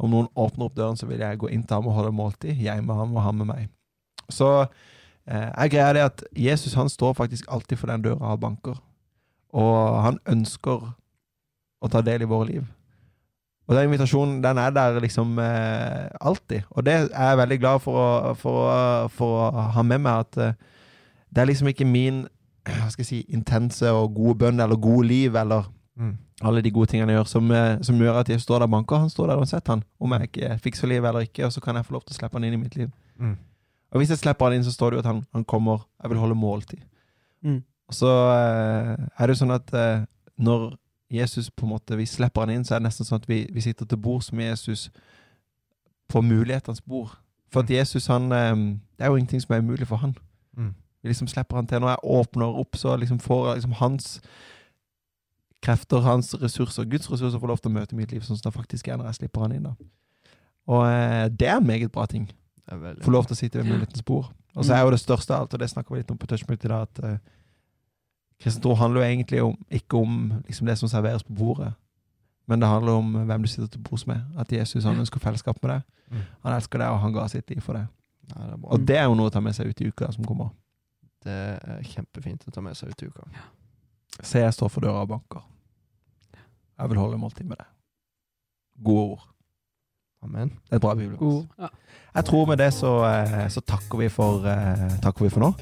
Om 0.00 0.14
noen 0.14 0.30
åpner 0.38 0.66
opp 0.66 0.76
døren, 0.78 0.96
så 0.96 1.08
vil 1.08 1.20
jeg 1.20 1.38
gå 1.40 1.50
inn 1.52 1.66
til 1.66 1.76
ham 1.76 1.90
og 1.90 1.98
holde 1.98 2.14
måltid. 2.16 2.56
Jeg 2.56 2.84
med 2.84 2.96
ham 2.96 3.12
og 3.16 3.24
han 3.24 3.36
med 3.42 3.50
meg. 3.50 3.68
Så 4.32 4.48
eh, 4.62 5.50
er 5.50 5.72
greia 5.72 5.92
det 5.96 6.06
at 6.06 6.24
Jesus 6.36 6.76
han 6.78 6.88
står 6.88 7.18
faktisk 7.18 7.50
alltid 7.52 7.80
for 7.80 7.92
den 7.92 8.06
døra 8.06 8.34
og 8.34 8.40
banker. 8.40 8.80
Og 9.52 10.02
han 10.04 10.20
ønsker 10.30 10.86
å 11.80 11.90
ta 11.90 12.02
del 12.04 12.24
i 12.24 12.30
våre 12.30 12.48
liv. 12.48 12.68
Og 13.68 13.76
den 13.76 13.86
invitasjonen 13.86 14.40
den 14.42 14.58
er 14.58 14.72
der 14.74 14.98
liksom 15.02 15.38
eh, 15.38 16.08
alltid. 16.20 16.66
Og 16.70 16.86
det 16.86 16.96
er 17.12 17.28
jeg 17.28 17.38
veldig 17.38 17.58
glad 17.60 17.82
for 17.84 18.00
å, 18.00 18.34
for, 18.34 18.64
å, 18.66 19.08
for 19.14 19.44
å 19.46 19.66
ha 19.76 19.84
med 19.86 20.02
meg 20.06 20.24
at 20.24 20.40
eh, 20.42 20.56
det 21.30 21.42
er 21.42 21.50
liksom 21.52 21.70
ikke 21.70 21.86
min 21.86 22.24
hva 22.66 22.88
skal 22.90 23.04
jeg 23.04 23.10
si, 23.10 23.20
intense 23.30 23.92
og 23.94 24.16
gode 24.16 24.40
bønn 24.42 24.60
eller 24.60 24.80
gode 24.80 25.06
liv 25.12 25.38
eller 25.38 25.68
Mm. 25.98 26.16
alle 26.42 26.62
de 26.62 26.70
gode 26.70 26.86
tingene 26.86 27.12
jeg 27.12 27.18
gjør, 27.18 27.28
som, 27.28 27.50
eh, 27.50 27.80
som 27.82 27.98
gjør 27.98 28.20
at 28.20 28.28
jeg 28.28 28.40
står 28.40 28.58
der 28.58 28.68
og 28.68 28.70
banker. 28.70 28.96
Han 28.96 29.10
står 29.10 29.26
der 29.26 29.36
uansett, 29.36 29.66
han. 29.68 29.82
Om 30.00 30.12
jeg 30.12 30.28
ikke 30.28 30.58
fikser 30.64 30.88
livet 30.88 31.08
eller 31.08 31.26
ikke, 31.26 31.44
og 31.44 31.52
så 31.52 31.60
kan 31.60 31.76
jeg 31.76 31.84
få 31.84 31.92
lov 31.92 32.04
til 32.06 32.14
å 32.14 32.18
slippe 32.18 32.38
han 32.38 32.44
inn 32.44 32.56
i 32.56 32.62
mitt 32.62 32.76
liv. 32.76 32.90
Mm. 33.18 33.36
Og 33.90 34.00
hvis 34.00 34.10
jeg 34.10 34.18
slipper 34.18 34.46
han 34.46 34.54
inn, 34.54 34.64
så 34.64 34.72
står 34.72 34.90
det 34.90 34.96
jo 34.96 35.02
at 35.04 35.10
han, 35.10 35.24
han 35.32 35.44
kommer 35.44 35.86
Jeg 36.02 36.10
vil 36.10 36.18
holde 36.18 36.34
måltid. 36.34 36.78
Mm. 37.42 37.62
Og 37.88 37.94
så 37.94 38.06
eh, 38.06 38.96
er 39.18 39.26
det 39.26 39.34
jo 39.34 39.40
sånn 39.42 39.56
at 39.56 39.72
eh, 39.74 40.04
når 40.38 40.76
Jesus 41.10 41.50
på 41.50 41.66
en 41.66 41.72
måte 41.72 41.96
Vi 41.98 42.06
slipper 42.06 42.44
han 42.44 42.50
inn, 42.54 42.64
så 42.64 42.74
er 42.74 42.78
det 42.78 42.86
nesten 42.86 43.08
sånn 43.08 43.18
at 43.18 43.28
vi, 43.28 43.42
vi 43.50 43.64
sitter 43.64 43.86
til 43.86 43.98
bords 43.98 44.30
med 44.32 44.52
Jesus 44.52 44.90
på 46.10 46.22
mulighetenes 46.22 46.80
bord. 46.80 47.16
For 47.50 47.64
at 47.64 47.70
Jesus, 47.70 48.06
han 48.06 48.30
eh, 48.32 48.54
Det 48.96 49.04
er 49.04 49.10
jo 49.10 49.18
ingenting 49.18 49.42
som 49.42 49.56
er 49.56 49.64
umulig 49.64 49.88
for 49.90 49.96
han. 49.96 50.14
Mm. 50.56 50.74
Vi 51.02 51.08
liksom 51.08 51.28
slipper 51.28 51.56
han 51.56 51.66
til. 51.66 51.80
Når 51.80 51.96
jeg 51.96 52.04
åpner 52.04 52.60
opp, 52.62 52.76
så 52.76 52.96
liksom 52.96 53.18
får 53.20 53.46
jeg 53.48 53.60
liksom 53.60 53.72
hans 53.72 54.20
krefter, 55.64 56.02
hans 56.04 56.34
ressurser, 56.40 56.86
Guds 56.88 57.10
ressurser, 57.10 57.40
får 57.40 57.52
lov 57.52 57.62
til 57.62 57.70
å 57.70 57.76
møte 57.78 57.96
mitt 57.98 58.12
liv 58.14 58.24
sånn 58.24 58.38
som 58.38 58.48
det 58.48 58.56
faktisk 58.56 58.88
er 58.88 59.00
når 59.00 59.10
jeg 59.10 59.20
slipper 59.20 59.44
han 59.44 59.56
inn. 59.56 59.68
da. 59.68 59.74
Og 60.70 60.84
eh, 60.86 61.26
det 61.32 61.48
er 61.48 61.58
en 61.58 61.66
meget 61.66 61.92
bra 61.92 62.06
ting. 62.10 62.28
Få 63.02 63.12
lov 63.12 63.26
til 63.26 63.34
å 63.34 63.40
sitte 63.40 63.58
ved 63.58 63.68
mulighetens 63.68 64.04
bord. 64.06 64.30
Og 64.54 64.66
så 64.66 64.74
er 64.74 64.84
jo 64.84 64.94
det 64.94 65.02
største 65.02 65.34
av 65.34 65.44
alt, 65.44 65.54
og 65.54 65.62
det 65.62 65.70
snakker 65.70 65.94
vi 65.94 66.00
litt 66.00 66.10
om 66.10 66.18
på 66.18 66.26
Touchpoint 66.30 66.64
i 66.66 66.70
dag, 66.70 66.88
at 66.88 67.04
eh, 67.06 67.18
kristen 68.42 68.62
tro 68.64 68.74
handler 68.78 69.02
jo 69.02 69.08
egentlig 69.08 69.42
om, 69.44 69.54
ikke 69.70 70.00
om 70.00 70.16
liksom 70.46 70.70
det 70.70 70.76
som 70.80 70.90
serveres 70.90 71.26
på 71.26 71.36
bordet, 71.38 71.70
men 72.50 72.62
det 72.62 72.70
handler 72.70 72.98
om 72.98 73.12
hvem 73.28 73.44
du 73.44 73.50
sitter 73.50 73.68
til 73.70 73.82
bords 73.86 74.06
med. 74.10 74.24
At 74.38 74.52
Jesus 74.52 74.84
han 74.84 74.98
ønsker 74.98 75.22
fellesskap 75.22 75.60
med 75.62 75.70
deg. 75.70 75.84
Mm. 76.10 76.22
Han 76.46 76.56
elsker 76.56 76.82
deg, 76.82 76.90
og 76.90 76.98
han 77.04 77.14
ga 77.14 77.28
sitt 77.30 77.50
liv 77.52 77.60
for 77.62 77.78
deg. 77.78 77.86
Ja, 78.32 78.48
det. 78.50 78.58
Og 78.64 78.88
det 78.88 78.96
er 78.98 79.06
jo 79.06 79.14
noe 79.18 79.30
å 79.30 79.34
ta 79.34 79.42
med 79.44 79.54
seg 79.54 79.70
ut 79.70 79.82
i 79.82 79.90
uka 79.90 80.10
som 80.14 80.26
kommer. 80.26 80.50
Det 81.22 81.36
er 81.60 81.84
kjempefint 81.86 82.46
å 82.48 82.54
ta 82.54 82.64
med 82.64 82.78
seg 82.78 82.90
ut 82.90 83.04
i 83.04 83.10
uka. 83.10 83.28
Se, 84.22 84.38
jeg 84.38 84.54
står 84.54 84.68
for 84.68 84.84
døra 84.84 85.04
og 85.04 85.08
banker. 85.08 85.44
Jeg 86.80 86.90
vil 86.90 86.98
holde 86.98 87.18
måltid 87.20 87.44
med 87.48 87.60
deg. 87.60 87.68
Gode 88.84 89.04
ord. 89.12 89.26
Amen. 90.22 90.48
Det 90.48 90.72
er 90.72 90.76
et 90.76 90.82
bra 90.82 90.94
bibelvers. 90.94 91.46
Ja. 91.58 91.68
Jeg 92.14 92.24
tror 92.24 92.46
med 92.46 92.56
det 92.60 92.72
så, 92.76 92.92
eh, 93.08 93.48
så 93.48 93.60
takker, 93.60 93.98
vi 93.98 94.08
for, 94.08 94.44
eh, 94.46 95.00
takker 95.00 95.24
vi 95.24 95.30
for 95.30 95.40
nå. 95.40 95.52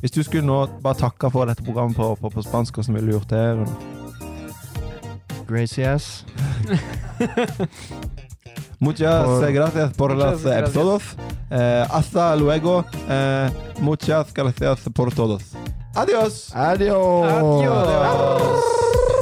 Hvis 0.00 0.10
du 0.10 0.22
skulle 0.22 0.46
nå 0.46 0.66
bare 0.82 0.94
takke 0.94 1.30
for 1.30 1.44
dette 1.44 1.64
programmet 1.64 1.96
på, 1.96 2.14
på, 2.14 2.28
på 2.30 2.42
spansk, 2.42 2.74
hvordan 2.74 2.94
ville 2.94 3.06
du 3.06 3.18
gjort 3.18 3.30
det? 3.30 3.66
Gracias. 5.48 6.26
Muchas 8.78 9.24
Por- 9.24 9.52
gracias 9.52 9.92
por 9.94 10.14
Muchas 10.14 10.32
los 10.32 10.42
gracias. 10.42 10.68
episodios. 10.70 11.02
Eh, 11.50 11.86
hasta 11.90 12.36
luego. 12.36 12.84
Eh, 13.08 13.50
muchas 13.80 14.32
gracias 14.34 14.80
por 14.92 15.12
todos. 15.14 15.42
Adiós. 15.94 16.50
Adios. 16.54 17.32
Adios. 17.32 19.15